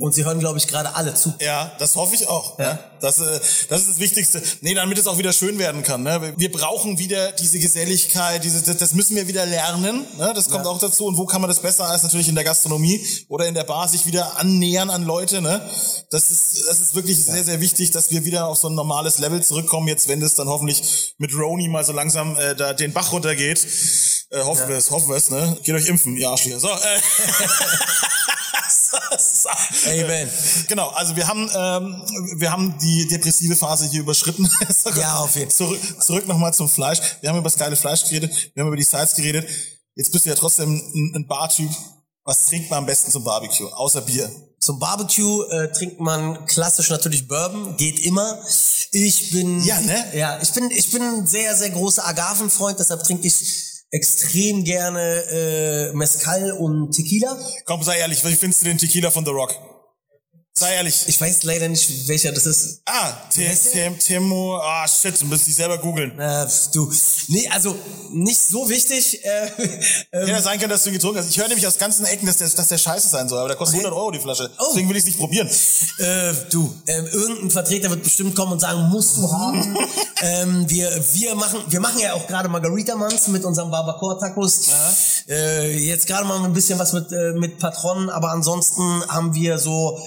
Und 0.00 0.14
sie 0.14 0.24
hören, 0.24 0.40
glaube 0.40 0.56
ich, 0.58 0.66
gerade 0.66 0.94
alle 0.94 1.14
zu. 1.14 1.34
Ja, 1.40 1.72
das 1.78 1.94
hoffe 1.94 2.14
ich 2.14 2.26
auch. 2.26 2.58
Ja. 2.58 2.78
Das, 3.00 3.18
äh, 3.18 3.40
das 3.68 3.82
ist 3.82 3.90
das 3.90 3.98
Wichtigste. 3.98 4.42
Nee, 4.62 4.72
damit 4.72 4.98
es 4.98 5.06
auch 5.06 5.18
wieder 5.18 5.32
schön 5.32 5.58
werden 5.58 5.82
kann. 5.82 6.02
Ne? 6.02 6.32
Wir 6.36 6.50
brauchen 6.50 6.98
wieder 6.98 7.32
diese 7.32 7.58
Geselligkeit, 7.58 8.42
diese, 8.42 8.62
das, 8.62 8.78
das 8.78 8.94
müssen 8.94 9.14
wir 9.14 9.28
wieder 9.28 9.44
lernen. 9.44 10.06
Ne? 10.16 10.32
Das 10.34 10.48
kommt 10.48 10.66
auch 10.66 10.78
dazu. 10.78 11.04
Und 11.04 11.18
wo 11.18 11.26
kann 11.26 11.42
man 11.42 11.48
das 11.48 11.60
besser 11.60 11.84
als 11.84 12.02
natürlich 12.02 12.28
in 12.30 12.34
der 12.34 12.44
Gastronomie 12.44 13.04
oder 13.28 13.46
in 13.46 13.52
der 13.52 13.64
Bar 13.64 13.88
sich 13.88 14.06
wieder 14.06 14.38
annähern 14.38 14.88
an 14.88 15.04
Leute. 15.04 15.42
Ne? 15.42 15.68
Das, 16.08 16.30
ist, 16.30 16.66
das 16.66 16.80
ist 16.80 16.94
wirklich 16.94 17.22
sehr, 17.22 17.44
sehr 17.44 17.60
wichtig, 17.60 17.90
dass 17.90 18.10
wir 18.10 18.24
wieder 18.24 18.46
auf 18.46 18.56
so 18.56 18.68
ein 18.68 18.74
normales 18.74 19.18
Level 19.18 19.42
zurückkommen. 19.42 19.86
Jetzt, 19.86 20.08
wenn 20.08 20.20
das 20.20 20.34
dann 20.34 20.48
hoffentlich 20.48 21.14
mit 21.18 21.34
Roni 21.34 21.68
mal 21.68 21.84
so 21.84 21.92
langsam 21.92 22.36
äh, 22.36 22.54
da 22.54 22.72
den 22.72 22.94
Bach 22.94 23.12
runtergeht. 23.12 23.66
Äh, 24.30 24.42
hoffen 24.42 24.68
wir 24.68 24.76
es, 24.76 24.90
hoffen 24.90 25.08
wir 25.08 25.16
es. 25.16 25.28
Ne? 25.30 25.56
Geht 25.62 25.74
euch 25.74 25.86
impfen, 25.86 26.16
ihr 26.16 26.28
Arschlöcher. 26.28 26.60
So, 26.60 26.68
äh. 26.68 27.00
Amen. 30.04 30.30
Genau, 30.68 30.88
also 30.90 31.16
wir 31.16 31.26
haben, 31.26 31.50
ähm, 31.54 32.02
wir 32.38 32.52
haben 32.52 32.78
die 32.78 33.08
depressive 33.08 33.56
Phase 33.56 33.86
hier 33.86 34.00
überschritten. 34.00 34.48
Ja, 34.96 35.18
auf 35.18 35.34
jeden 35.36 35.50
Fall. 35.50 35.56
Zurück, 35.56 35.80
zurück 36.02 36.28
nochmal 36.28 36.54
zum 36.54 36.68
Fleisch. 36.68 37.00
Wir 37.20 37.30
haben 37.30 37.38
über 37.38 37.48
das 37.48 37.58
geile 37.58 37.76
Fleisch 37.76 38.04
geredet, 38.04 38.32
wir 38.54 38.62
haben 38.62 38.68
über 38.68 38.76
die 38.76 38.82
Sides 38.82 39.14
geredet. 39.14 39.48
Jetzt 39.94 40.12
bist 40.12 40.24
du 40.24 40.30
ja 40.30 40.34
trotzdem 40.34 40.76
ein, 40.76 41.12
ein 41.16 41.26
Bartyp. 41.26 41.70
Was 42.24 42.46
trinkt 42.46 42.70
man 42.70 42.80
am 42.80 42.86
besten 42.86 43.10
zum 43.10 43.24
Barbecue, 43.24 43.66
außer 43.72 44.02
Bier? 44.02 44.30
Zum 44.60 44.78
Barbecue 44.78 45.42
äh, 45.50 45.72
trinkt 45.72 46.00
man 46.00 46.44
klassisch 46.46 46.90
natürlich 46.90 47.26
Bourbon, 47.26 47.76
geht 47.76 48.04
immer. 48.04 48.38
Ich 48.92 49.30
bin 49.30 49.62
Ja, 49.64 49.80
ne? 49.80 50.04
Ja, 50.14 50.38
ich 50.40 50.52
bin 50.52 50.70
ich 50.70 50.90
bin 50.90 51.02
ein 51.02 51.26
sehr 51.26 51.56
sehr 51.56 51.70
großer 51.70 52.06
Agavenfreund, 52.06 52.78
deshalb 52.78 53.02
trinke 53.04 53.26
ich 53.26 53.79
extrem 53.90 54.64
gerne 54.64 55.00
äh, 55.90 55.92
Mezcal 55.92 56.52
und 56.52 56.92
Tequila. 56.92 57.38
Komm, 57.64 57.82
sei 57.82 57.98
ehrlich, 57.98 58.24
wie 58.24 58.36
findest 58.36 58.62
du 58.62 58.66
den 58.66 58.78
Tequila 58.78 59.10
von 59.10 59.24
The 59.24 59.32
Rock? 59.32 59.69
Sei 60.60 60.74
ehrlich. 60.74 61.04
Ich 61.06 61.18
weiß 61.18 61.44
leider 61.44 61.68
nicht, 61.70 62.06
welcher 62.06 62.32
das 62.32 62.44
ist. 62.44 62.82
ah, 62.84 63.14
Temo, 63.98 64.58
ah 64.58 64.86
shit, 64.86 65.18
du 65.18 65.24
musst 65.24 65.46
dich 65.46 65.56
selber 65.56 65.78
googeln. 65.78 66.18
Äh, 66.18 66.46
du, 66.74 66.92
nee, 67.28 67.48
also 67.48 67.74
nicht 68.12 68.38
so 68.38 68.68
wichtig. 68.68 69.24
Äh, 69.24 69.50
ähm, 70.12 70.28
ja 70.28 70.42
sein 70.42 70.58
können, 70.58 70.68
dass 70.68 70.82
du 70.82 70.90
ihn 70.90 70.96
getrunken 70.96 71.20
hast. 71.20 71.30
Ich 71.30 71.38
höre 71.38 71.48
nämlich 71.48 71.66
aus 71.66 71.78
ganzen 71.78 72.04
Ecken, 72.04 72.26
dass 72.26 72.36
der, 72.36 72.50
dass 72.50 72.68
der 72.68 72.76
scheiße 72.76 73.08
sein 73.08 73.26
soll, 73.26 73.38
aber 73.38 73.48
der 73.48 73.56
kostet 73.56 73.78
Okay. 73.78 73.86
100 73.86 73.98
Euro 73.98 74.10
die 74.10 74.18
Flasche. 74.18 74.50
Oh. 74.58 74.64
Deswegen 74.68 74.90
will 74.90 74.96
ich 74.96 75.04
es 75.04 75.06
nicht 75.06 75.18
probieren. 75.18 75.48
Äh, 75.48 76.34
du, 76.50 76.74
ähm, 76.88 77.06
irgendein 77.06 77.50
Vertreter 77.50 77.88
wird 77.88 78.02
bestimmt 78.02 78.34
kommen 78.34 78.52
und 78.52 78.60
sagen, 78.60 78.82
musst 78.90 79.16
du 79.16 79.32
haben. 79.32 79.78
ähm, 80.20 80.68
wir, 80.68 80.90
wir 81.14 81.34
machen, 81.36 81.60
wir 81.70 81.80
machen 81.80 82.00
ja 82.00 82.12
auch 82.12 82.26
gerade 82.26 82.50
Margarita 82.50 82.96
Months 82.96 83.28
mit 83.28 83.46
unserem 83.46 83.70
Barbacoa 83.70 84.16
Tacos. 84.16 84.68
Äh, 85.26 85.78
jetzt 85.78 86.06
gerade 86.06 86.26
mal 86.26 86.44
ein 86.44 86.52
bisschen 86.52 86.78
was 86.78 86.92
mit, 86.92 87.10
äh, 87.12 87.32
mit 87.32 87.58
Patronen, 87.58 88.10
aber 88.10 88.30
ansonsten 88.32 89.02
haben 89.08 89.34
wir 89.34 89.58
so 89.58 89.98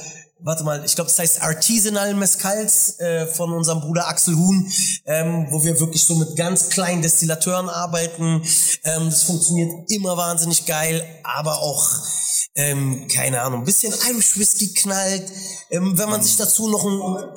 warte 0.43 0.63
mal, 0.63 0.83
ich 0.85 0.95
glaube, 0.95 1.09
das 1.09 1.19
heißt 1.19 1.41
Artisanal 1.41 2.13
Mescals 2.13 2.99
äh, 2.99 3.27
von 3.27 3.51
unserem 3.53 3.81
Bruder 3.81 4.07
Axel 4.07 4.35
Huhn, 4.35 4.71
ähm, 5.05 5.47
wo 5.49 5.63
wir 5.63 5.79
wirklich 5.79 6.03
so 6.03 6.15
mit 6.15 6.35
ganz 6.35 6.69
kleinen 6.69 7.01
Destillateuren 7.01 7.69
arbeiten. 7.69 8.43
Ähm, 8.83 9.05
das 9.05 9.23
funktioniert 9.23 9.89
immer 9.91 10.17
wahnsinnig 10.17 10.65
geil, 10.65 11.05
aber 11.23 11.59
auch 11.59 11.89
ähm, 12.55 13.07
keine 13.07 13.41
Ahnung, 13.41 13.61
ein 13.61 13.65
bisschen 13.65 13.93
Irish 14.11 14.37
Whisky 14.37 14.73
knallt. 14.73 15.31
Ähm, 15.71 15.97
wenn 15.97 16.09
man 16.09 16.21
sich 16.21 16.37
dazu 16.37 16.69
noch 16.69 16.85
ein, 16.85 17.29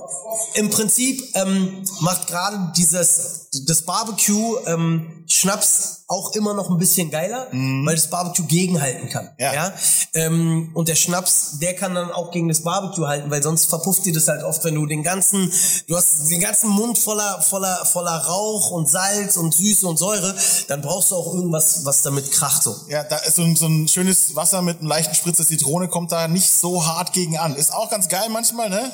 im 0.55 0.71
Prinzip 0.71 1.23
ähm, 1.35 1.85
macht 2.01 2.27
gerade 2.27 2.73
dieses 2.77 3.49
das 3.65 3.83
Barbecue 3.83 4.59
ähm, 4.67 5.25
Schnaps 5.27 6.05
auch 6.09 6.35
immer 6.35 6.55
noch 6.55 6.71
ein 6.71 6.79
bisschen 6.79 7.11
geiler, 7.11 7.49
weil 7.51 7.97
das 7.97 8.11
Barbecue 8.11 8.45
gegenhalten 8.45 9.09
kann. 9.09 9.31
Ja. 9.39 9.55
Ja. 9.55 9.73
Ähm, 10.15 10.71
und 10.75 10.89
der 10.89 10.95
Schnaps, 10.95 11.59
der 11.59 11.75
kann 11.75 11.95
dann 11.95 12.13
auch 12.13 12.31
gegen 12.31 12.49
das 12.49 12.63
Barbecue 12.63 12.96
halten, 13.05 13.31
weil 13.31 13.43
sonst 13.43 13.67
verpufft 13.67 14.05
dir 14.05 14.13
das 14.13 14.29
halt 14.29 14.45
oft, 14.45 14.63
wenn 14.63 14.77
du 14.77 14.87
den 14.87 15.03
ganzen, 15.03 15.53
du 15.89 15.97
hast 15.97 16.31
den 16.31 16.41
ganzen 16.41 16.71
Mund 16.71 16.99
voller, 16.99 17.43
voller, 17.43 17.85
voller 17.85 18.17
Rauch 18.17 18.71
und 18.71 18.89
Salz 18.89 19.37
und 19.37 19.53
Süße 19.53 19.87
und 19.89 19.99
Säure, 19.99 20.35
dann 20.69 20.83
brauchst 20.83 21.11
du 21.11 21.17
auch 21.17 21.35
irgendwas, 21.35 21.85
was 21.85 22.03
damit 22.03 22.31
kracht 22.31 22.63
so. 22.63 22.77
Ja, 22.89 23.03
da 23.03 23.17
ist 23.17 23.35
so 23.35 23.43
ein, 23.43 23.57
so 23.57 23.67
ein 23.67 23.89
schönes 23.89 24.37
Wasser 24.37 24.63
mit 24.63 24.79
einem 24.79 24.89
leichten 24.89 25.17
Spritzer 25.17 25.45
Zitrone, 25.45 25.89
kommt 25.89 26.13
da 26.13 26.29
nicht 26.29 26.53
so 26.53 26.87
hart 26.87 27.13
gegen 27.13 27.39
an. 27.39 27.57
Ist 27.57 27.75
auch 27.75 27.91
ganz 27.91 28.09
geil 28.09 28.29
manchmal, 28.31 28.71
ne? 28.71 28.93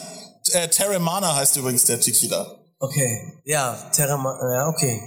Äh, 0.53 0.69
Terramana 0.69 1.37
heißt 1.37 1.57
übrigens 1.57 1.85
der 1.85 2.01
Tequila. 2.01 2.47
Okay. 2.79 3.41
Ja, 3.45 3.75
Terra, 3.93 4.19
ja, 4.55 4.67
okay. 4.67 5.01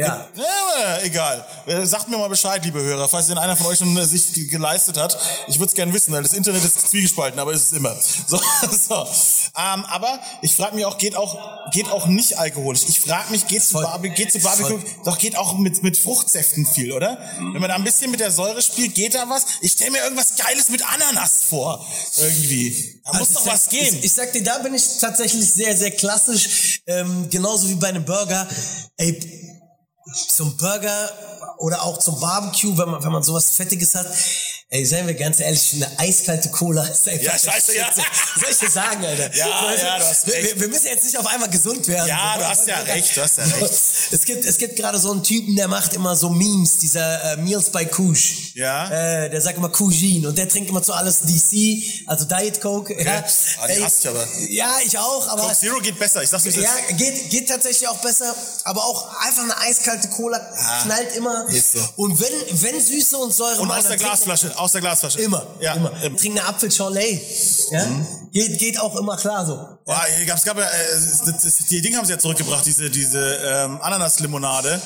Ja. 0.00 0.28
Ja, 0.34 0.98
egal. 1.02 1.44
Äh, 1.66 1.84
Sagt 1.86 2.08
mir 2.08 2.16
mal 2.18 2.28
Bescheid, 2.28 2.64
liebe 2.64 2.80
Hörer, 2.82 3.08
falls 3.08 3.26
denn 3.26 3.38
einer 3.38 3.56
von 3.56 3.66
euch 3.66 3.78
schon 3.78 3.96
äh, 3.96 4.04
sich 4.04 4.32
ge- 4.32 4.46
geleistet 4.46 4.96
hat. 4.96 5.18
Ich 5.48 5.58
würde 5.58 5.68
es 5.70 5.74
gerne 5.74 5.92
wissen, 5.92 6.12
weil 6.12 6.22
das 6.22 6.32
Internet 6.32 6.64
ist 6.64 6.88
zwiegespalten, 6.88 7.38
aber 7.38 7.52
ist 7.52 7.64
es 7.66 7.72
immer. 7.72 7.94
So, 8.26 8.38
so. 8.70 8.94
Ähm, 9.56 9.84
aber 9.86 10.20
ich 10.42 10.54
frage 10.54 10.76
mich 10.76 10.84
auch, 10.84 10.98
geht 10.98 11.16
auch, 11.16 11.36
geht 11.72 11.88
auch 11.90 12.06
nicht 12.06 12.38
alkoholisch. 12.38 12.82
Ich 12.88 13.00
frage 13.00 13.30
mich, 13.30 13.46
geht 13.46 13.62
zu. 13.64 13.74
Barbe 13.74 14.10
geht 14.10 14.32
zu 14.32 14.38
Barbecue, 14.40 14.78
Voll. 14.78 14.84
doch 15.04 15.18
geht 15.18 15.36
auch 15.36 15.58
mit, 15.58 15.82
mit 15.82 15.96
Fruchtsäften 15.98 16.64
viel, 16.66 16.92
oder? 16.92 17.18
Wenn 17.38 17.60
man 17.60 17.68
da 17.68 17.74
ein 17.74 17.84
bisschen 17.84 18.10
mit 18.10 18.20
der 18.20 18.30
Säure 18.30 18.62
spielt, 18.62 18.94
geht 18.94 19.14
da 19.14 19.28
was? 19.28 19.44
Ich 19.60 19.72
stelle 19.72 19.90
mir 19.90 20.02
irgendwas 20.02 20.36
Geiles 20.36 20.68
mit 20.68 20.82
Ananas 20.86 21.32
vor. 21.48 21.84
Irgendwie. 22.18 23.00
Da 23.04 23.12
muss 23.18 23.28
Also 23.28 23.34
doch 23.34 23.40
ich 23.40 23.44
sag- 23.46 23.54
was 23.54 23.68
gehen. 23.68 23.96
Ich, 23.98 24.04
ich 24.04 24.12
sag 24.12 24.32
dir, 24.32 24.42
da 24.44 24.58
bin 24.58 24.74
ich 24.74 24.84
tatsächlich 25.00 25.50
sehr, 25.52 25.76
sehr 25.76 25.90
klassisch. 25.90 26.80
Ähm, 26.86 27.28
genauso 27.30 27.68
wie 27.68 27.74
bei 27.74 27.88
einem 27.88 28.04
Burger. 28.04 28.46
Ey, 28.96 29.59
zum 30.28 30.56
Burger 30.56 31.10
oder 31.58 31.82
auch 31.82 31.98
zum 31.98 32.18
Barbecue, 32.20 32.76
wenn 32.76 32.88
man, 32.90 33.02
wenn 33.04 33.12
man 33.12 33.22
sowas 33.22 33.50
Fettiges 33.50 33.94
hat. 33.94 34.06
Ey, 34.72 34.84
seien 34.86 35.04
wir 35.04 35.14
ganz 35.14 35.40
ehrlich, 35.40 35.72
eine 35.74 35.98
eiskalte 35.98 36.48
Cola 36.50 36.84
ist 36.84 37.08
einfach 37.08 37.24
Ja, 37.24 37.36
scheiße, 37.36 37.76
ja. 37.76 37.92
Soll 37.92 38.50
ich 38.52 38.58
dir 38.58 38.70
sagen, 38.70 39.04
Alter? 39.04 39.34
Ja, 39.34 39.64
Weißt 39.64 39.82
ja, 39.82 39.98
du 39.98 40.04
hast 40.04 40.26
wir, 40.28 40.34
recht. 40.34 40.44
wir, 40.44 40.60
wir 40.60 40.68
müssen 40.68 40.86
jetzt 40.86 41.04
nicht 41.04 41.18
auf 41.18 41.26
einmal 41.26 41.50
gesund 41.50 41.88
werden. 41.88 42.06
Ja, 42.06 42.38
du 42.38 42.46
hast 42.46 42.68
ja 42.68 42.76
recht, 42.86 43.16
du 43.16 43.20
hast 43.20 43.38
ja 43.38 43.42
recht. 43.42 43.72
Es 44.12 44.24
gibt, 44.24 44.44
es 44.44 44.58
gibt 44.58 44.76
gerade 44.76 45.00
so 45.00 45.10
einen 45.10 45.24
Typen, 45.24 45.56
der 45.56 45.66
macht 45.66 45.92
immer 45.94 46.14
so 46.14 46.30
Memes, 46.30 46.78
dieser 46.78 47.32
äh, 47.32 47.36
Meals 47.38 47.70
by 47.70 47.84
Kush. 47.86 48.54
Ja. 48.54 48.88
Äh, 49.24 49.30
der 49.30 49.40
sagt 49.40 49.58
immer 49.58 49.70
Cougine 49.70 50.28
und 50.28 50.38
der 50.38 50.48
trinkt 50.48 50.70
immer 50.70 50.84
zu 50.84 50.92
alles 50.92 51.22
DC, 51.22 52.06
also 52.06 52.26
Diet 52.26 52.60
Coke. 52.60 52.94
Ja. 53.02 53.24
Ah, 53.60 53.66
die 53.66 53.72
Ey, 53.72 53.80
hasst 53.80 54.04
ich 54.04 54.08
aber. 54.08 54.24
Ja, 54.50 54.76
ich 54.86 54.96
auch, 54.96 55.26
aber 55.30 55.42
Coke 55.42 55.56
Zero 55.56 55.80
geht 55.80 55.98
besser, 55.98 56.22
ich 56.22 56.30
sag's 56.30 56.44
dir 56.44 56.52
ja, 56.52 56.70
geht, 56.96 57.28
geht 57.28 57.48
tatsächlich 57.48 57.88
auch 57.88 57.98
besser, 57.98 58.36
aber 58.62 58.84
auch 58.84 59.16
einfach 59.18 59.42
eine 59.42 59.58
eiskalte 59.58 59.89
Cola 59.98 60.38
knallt 60.82 61.16
immer. 61.16 61.46
ist 61.48 61.72
so. 61.72 61.80
Und 61.96 62.18
wenn, 62.20 62.62
wenn 62.62 62.80
Süße 62.80 63.16
und 63.16 63.32
Säure 63.32 63.60
Und 63.60 63.70
aus 63.70 63.86
der 63.86 63.96
Glasflasche, 63.96 64.58
aus 64.58 64.72
der 64.72 64.80
Glasflasche. 64.80 65.20
Immer, 65.20 65.46
Ja, 65.60 65.74
immer. 65.74 65.92
immer. 66.02 66.16
Trink 66.16 66.38
eine 66.38 66.48
Apfel-Cholet. 66.48 67.20
Ja? 67.72 67.86
Geht, 68.32 68.58
geht 68.58 68.80
auch 68.80 68.96
immer 68.96 69.16
klar 69.16 69.44
so. 69.44 69.56
Boah, 69.84 70.02
es 70.20 70.26
gab, 70.26 70.36
es 70.38 70.44
gab 70.44 70.58
ja, 70.58 70.64
äh, 70.64 71.32
die 71.70 71.80
Dinge 71.80 71.96
haben 71.96 72.06
sie 72.06 72.12
ja 72.12 72.18
zurückgebracht, 72.18 72.64
diese, 72.64 72.88
diese 72.90 73.18
ähm, 73.44 73.80
Ananaslimonade. 73.80 74.80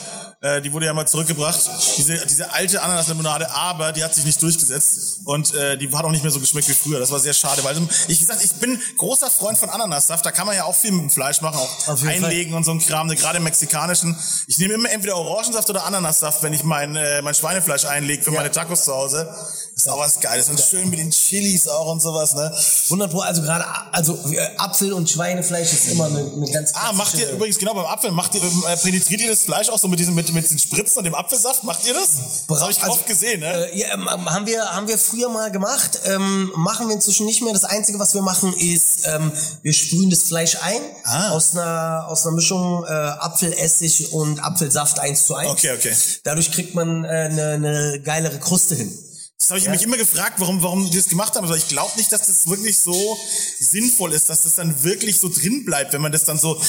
Äh, 0.45 0.61
die 0.61 0.71
wurde 0.75 0.85
ja 0.85 0.93
mal 0.93 1.09
zurückgebracht. 1.09 1.59
Diese, 1.97 2.19
diese 2.27 2.53
alte 2.53 2.83
Ananaslimonade, 2.83 3.51
aber 3.51 3.93
die 3.93 4.05
hat 4.05 4.15
sich 4.15 4.27
nicht 4.27 4.43
durchgesetzt. 4.43 5.21
Und 5.25 5.55
äh, 5.55 5.79
die 5.79 5.91
hat 5.91 6.05
auch 6.05 6.11
nicht 6.11 6.23
mehr 6.23 6.31
so 6.31 6.39
geschmeckt 6.39 6.69
wie 6.69 6.75
früher. 6.75 7.01
Das 7.01 7.11
war 7.11 7.19
sehr 7.19 7.33
schade. 7.33 7.65
Weil 7.65 7.79
ich 8.09 8.21
gesagt, 8.21 8.45
ich 8.45 8.53
bin 8.57 8.79
großer 8.99 9.31
Freund 9.31 9.57
von 9.57 9.71
Ananassaft. 9.71 10.27
Da 10.27 10.33
kann 10.33 10.47
man 10.47 10.55
ja 10.55 10.65
auch 10.65 10.77
viel 10.77 10.93
mit 10.93 11.01
dem 11.01 11.11
Fleisch 11.11 11.41
machen, 11.41 11.57
auch 11.57 12.03
einlegen 12.05 12.53
und 12.53 12.65
so 12.65 12.73
ein 12.73 12.79
Kram. 12.79 13.07
ne, 13.07 13.17
Gerade 13.17 13.39
im 13.39 13.45
mexikanischen. 13.45 14.19
Ich 14.47 14.59
nehme 14.59 14.75
immer 14.75 14.91
entweder 14.91 15.17
Orangensaft 15.17 15.71
oder 15.71 15.87
Ananassaft, 15.87 16.43
wenn 16.43 16.53
ich 16.53 16.63
mein, 16.63 16.95
äh, 16.95 17.23
mein 17.23 17.35
Schweinefleisch 17.35 17.87
einlege 17.87 18.23
für 18.23 18.31
Ja. 18.33 18.37
meine 18.41 18.51
Tacos 18.51 18.85
zu 18.85 18.95
Hause. 18.95 19.35
Ist 19.77 19.89
auch 19.89 19.99
was 19.99 20.21
Geiles. 20.21 20.49
Und 20.49 20.61
schön 20.61 20.89
mit 20.89 21.01
den 21.01 21.11
Chilis 21.11 21.67
auch 21.67 21.91
und 21.91 22.01
sowas, 22.01 22.35
ne? 22.35 22.53
100 22.85 23.11
Pro, 23.11 23.21
also 23.21 23.43
gerade 23.43 23.65
also 23.91 24.17
äh, 24.31 24.39
Apfel 24.57 24.93
und 24.93 25.11
Schweinefleisch 25.11 25.73
ist 25.73 25.89
immer 25.89 26.05
eine, 26.07 26.21
eine 26.21 26.51
ganz 26.53 26.71
Ah, 26.75 26.93
macht 26.93 27.15
ihr 27.19 27.29
übrigens 27.31 27.59
genau 27.59 27.75
beim 27.75 27.87
Apfel, 27.87 28.13
macht 28.13 28.37
ihr, 28.37 28.43
äh, 28.43 28.77
penetriert 28.77 29.21
ihr 29.23 29.31
das 29.31 29.43
Fleisch 29.43 29.69
auch 29.69 29.79
so 29.79 29.89
mit 29.89 29.99
diesem, 29.99 30.15
mit, 30.15 30.33
mit 30.33 30.49
den 30.49 30.59
Spritzen 30.61 30.99
und 30.99 31.05
dem 31.05 31.15
Apfelsaft? 31.17 31.65
Macht 31.65 31.85
ihr 31.87 31.93
das? 31.95 32.45
Das 32.47 32.61
habe 32.61 32.71
ich 32.71 32.81
Also, 32.81 32.93
oft 32.93 33.07
gesehen, 33.07 33.41
ne? 33.41 33.71
Äh, 33.73 33.79
ja, 33.81 33.95
ähm, 33.95 34.09
haben 34.09 34.47
wir 34.47 34.65
haben 34.65 34.87
wir 34.87 34.97
früher 34.97 35.29
mal 35.29 35.51
gemacht, 35.51 35.99
ähm, 36.05 36.53
machen 36.55 36.87
wir 36.87 36.95
inzwischen 36.95 37.27
nicht 37.27 37.43
mehr. 37.43 37.53
Das 37.53 37.65
einzige, 37.65 37.99
was 37.99 38.15
wir 38.15 38.23
machen, 38.23 38.53
ist 38.53 39.07
ähm, 39.07 39.33
wir 39.63 39.73
sprühen 39.73 40.09
das 40.09 40.23
Fleisch 40.23 40.57
ein 40.63 40.81
Ah. 41.05 41.31
aus 41.31 41.53
einer 41.57 42.07
aus 42.09 42.25
einer 42.25 42.37
Mischung 42.37 42.85
äh, 42.85 42.91
Apfelessig 42.93 44.13
und 44.13 44.39
Apfelsaft 44.39 45.01
1 45.01 45.27
zu 45.27 45.35
1. 45.35 45.51
Okay, 45.51 45.73
okay. 45.77 45.95
Dadurch 46.23 46.53
kriegt 46.53 46.75
man 46.77 47.05
äh, 47.05 47.09
eine, 47.09 47.49
eine 47.55 48.01
geilere 48.01 48.39
Kruste 48.39 48.75
hin. 48.77 48.97
Das 49.45 49.51
habe 49.51 49.61
ich 49.61 49.69
mich 49.69 49.83
immer 49.83 49.99
gefragt, 49.99 50.37
warum, 50.39 50.63
warum 50.63 50.89
die 50.91 50.97
das 50.97 51.07
gemacht 51.07 51.37
haben. 51.37 51.45
Aber 51.45 51.55
ich 51.55 51.69
glaube 51.69 51.93
nicht, 51.99 52.11
dass 52.11 52.23
das 52.23 52.47
wirklich 52.47 52.79
so 52.79 53.19
sinnvoll 53.61 54.15
ist, 54.15 54.31
dass 54.31 54.43
das 54.43 54.55
dann 54.55 54.83
wirklich 54.83 55.21
so 55.21 55.29
drin 55.29 55.67
bleibt, 55.67 55.93
wenn 55.93 56.01
man 56.01 56.13
das 56.13 56.25
dann 56.25 56.39
so 56.39 56.57
äh, 56.57 56.61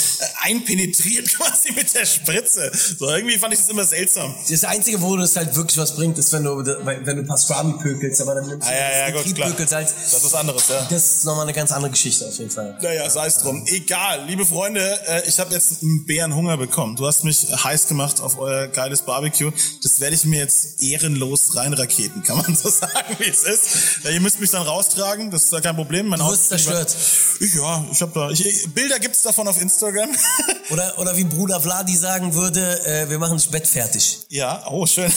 einpenetriert 0.41 1.33
quasi 1.37 1.71
mit 1.71 1.93
der 1.93 2.05
Spritze. 2.05 2.69
So 2.99 3.09
irgendwie 3.09 3.37
fand 3.37 3.53
ich 3.53 3.59
das 3.61 3.69
immer 3.69 3.85
seltsam. 3.85 4.35
Das 4.49 4.65
Einzige, 4.65 5.01
wo 5.01 5.15
das 5.15 5.37
halt 5.37 5.55
wirklich 5.55 5.77
was 5.77 5.95
bringt, 5.95 6.17
ist, 6.17 6.33
wenn 6.33 6.43
du 6.43 6.65
wenn 6.65 7.15
du 7.15 7.23
Pastrami 7.23 7.81
pökelst, 7.81 8.21
aber 8.21 8.35
dann 8.35 8.47
nimmst 8.47 8.67
du 8.67 8.71
Ah, 8.71 8.75
ja, 8.75 9.07
ja, 9.07 9.11
das 9.13 9.23
gut, 9.23 9.35
klar. 9.35 9.49
Pökelsalz. 9.51 9.93
Das 9.93 10.13
ist 10.13 10.25
was 10.25 10.33
anderes, 10.33 10.67
ja. 10.67 10.85
Das 10.89 11.05
ist 11.05 11.23
nochmal 11.23 11.43
eine 11.43 11.53
ganz 11.53 11.71
andere 11.71 11.91
Geschichte 11.91 12.27
auf 12.27 12.37
jeden 12.37 12.51
Fall. 12.51 12.77
Naja, 12.81 13.09
sei 13.09 13.27
es 13.27 13.37
drum. 13.37 13.63
Egal, 13.67 14.25
liebe 14.25 14.45
Freunde, 14.45 14.81
äh, 15.07 15.29
ich 15.29 15.39
habe 15.39 15.53
jetzt 15.53 15.81
einen 15.81 16.05
Bärenhunger 16.05 16.57
bekommen. 16.57 16.97
Du 16.97 17.07
hast 17.07 17.23
mich 17.23 17.47
heiß 17.63 17.87
gemacht 17.87 18.19
auf 18.19 18.37
euer 18.37 18.67
geiles 18.67 19.03
Barbecue. 19.03 19.51
Das 19.81 20.01
werde 20.01 20.15
ich 20.15 20.25
mir 20.25 20.39
jetzt 20.39 20.81
ehrenlos 20.83 21.55
reinraketen, 21.55 22.21
kann 22.23 22.37
man 22.37 22.53
so 22.65 22.71
sagen, 22.71 23.15
wie 23.19 23.29
es 23.29 23.43
ist. 23.43 24.03
Ja, 24.03 24.09
ihr 24.09 24.21
müsst 24.21 24.39
mich 24.39 24.49
dann 24.49 24.63
raustragen, 24.63 25.31
das 25.31 25.43
ist 25.43 25.51
ja 25.51 25.61
kein 25.61 25.75
Problem. 25.75 26.07
Mein 26.07 26.19
Du 26.19 26.29
wirst 26.29 26.49
zerstört. 26.49 26.95
Ich, 27.39 27.53
ja, 27.53 27.85
ich 27.91 28.01
habe 28.01 28.11
da. 28.13 28.29
Ich, 28.29 28.73
Bilder 28.73 28.99
gibt's 28.99 29.21
davon 29.21 29.47
auf 29.47 29.61
Instagram. 29.61 30.09
Oder, 30.71 30.97
oder 30.97 31.15
wie 31.15 31.23
Bruder 31.23 31.61
Vladi 31.61 31.95
sagen 31.95 32.33
würde, 32.33 32.83
äh, 32.85 33.07
wir 33.07 33.19
machen 33.19 33.33
das 33.33 33.45
Bett 33.45 33.67
fertig. 33.67 34.21
ja, 34.29 34.65
oh 34.67 34.87
schön. 34.87 35.11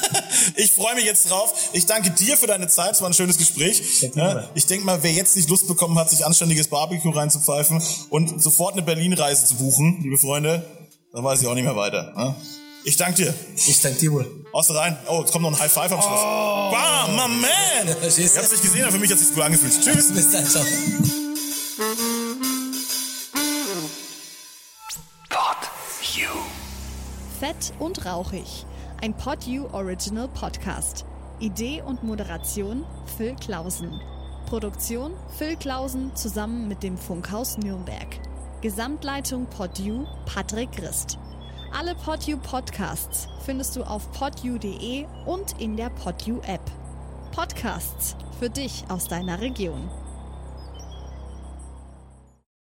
ich 0.56 0.72
freue 0.72 0.96
mich 0.96 1.04
jetzt 1.04 1.30
drauf. 1.30 1.54
Ich 1.72 1.86
danke 1.86 2.10
dir 2.10 2.36
für 2.36 2.48
deine 2.48 2.66
Zeit. 2.66 2.94
Es 2.96 3.00
war 3.00 3.08
ein 3.08 3.14
schönes 3.14 3.38
Gespräch. 3.38 3.80
Ja, 4.16 4.50
ich 4.54 4.66
denke 4.66 4.84
mal, 4.84 5.00
wer 5.04 5.12
jetzt 5.12 5.36
nicht 5.36 5.48
Lust 5.48 5.68
bekommen 5.68 5.96
hat, 6.00 6.10
sich 6.10 6.26
anständiges 6.26 6.66
Barbecue 6.66 7.14
reinzupfeifen 7.14 7.80
und 8.10 8.42
sofort 8.42 8.72
eine 8.72 8.82
Berlin-Reise 8.82 9.46
zu 9.46 9.54
buchen, 9.54 10.00
liebe 10.02 10.18
Freunde, 10.18 10.64
dann 11.12 11.22
weiß 11.22 11.42
ich 11.42 11.46
auch 11.46 11.54
nicht 11.54 11.64
mehr 11.64 11.76
weiter. 11.76 12.12
Ja? 12.16 12.36
Ich 12.88 12.96
danke 12.96 13.16
dir. 13.16 13.34
Ich 13.54 13.82
danke 13.82 13.98
dir 13.98 14.12
wohl. 14.12 14.44
Aus 14.50 14.74
rein. 14.74 14.96
Oh, 15.10 15.20
jetzt 15.20 15.30
kommt 15.30 15.42
noch 15.42 15.52
ein 15.52 15.58
High 15.58 15.70
Five 15.70 15.92
am 15.92 16.00
Schluss. 16.00 16.22
Bam, 16.72 17.16
my 17.16 17.28
man! 17.28 18.08
Ich 18.08 18.14
du? 18.14 18.38
hab's 18.38 18.50
nicht 18.50 18.62
gesehen, 18.62 18.84
aber 18.84 18.92
für 18.92 18.98
mich 18.98 19.10
hat 19.10 19.18
sich's 19.18 19.34
gut 19.34 19.42
angefühlt. 19.42 19.78
Tschüss. 19.78 20.10
Bis 20.10 20.32
dann, 20.32 20.46
ciao. 20.46 20.64
Pod 25.28 25.68
You. 26.14 26.30
Fett 27.38 27.74
und 27.78 28.06
rauchig. 28.06 28.64
Ein 29.02 29.14
Pod 29.14 29.44
You 29.44 29.66
Original 29.72 30.28
Podcast. 30.28 31.04
Idee 31.40 31.82
und 31.82 32.02
Moderation 32.02 32.86
Phil 33.18 33.36
Klausen. 33.36 34.00
Produktion 34.46 35.12
Phil 35.36 35.56
Klausen 35.56 36.16
zusammen 36.16 36.68
mit 36.68 36.82
dem 36.82 36.96
Funkhaus 36.96 37.58
Nürnberg. 37.58 38.18
Gesamtleitung 38.62 39.44
Pod 39.44 39.78
You 39.78 40.06
Patrick 40.24 40.72
Christ. 40.72 41.18
Alle 41.70 41.94
Pod 41.94 42.24
You 42.24 42.38
Podcasts 42.38 43.28
findest 43.44 43.76
du 43.76 43.82
auf 43.82 44.10
podyou.de 44.12 45.06
und 45.26 45.60
in 45.60 45.76
der 45.76 45.90
Pod 45.90 46.22
You 46.22 46.40
App. 46.46 46.62
Podcasts 47.32 48.16
für 48.38 48.48
dich 48.48 48.84
aus 48.88 49.06
deiner 49.06 49.40
Region. 49.40 49.88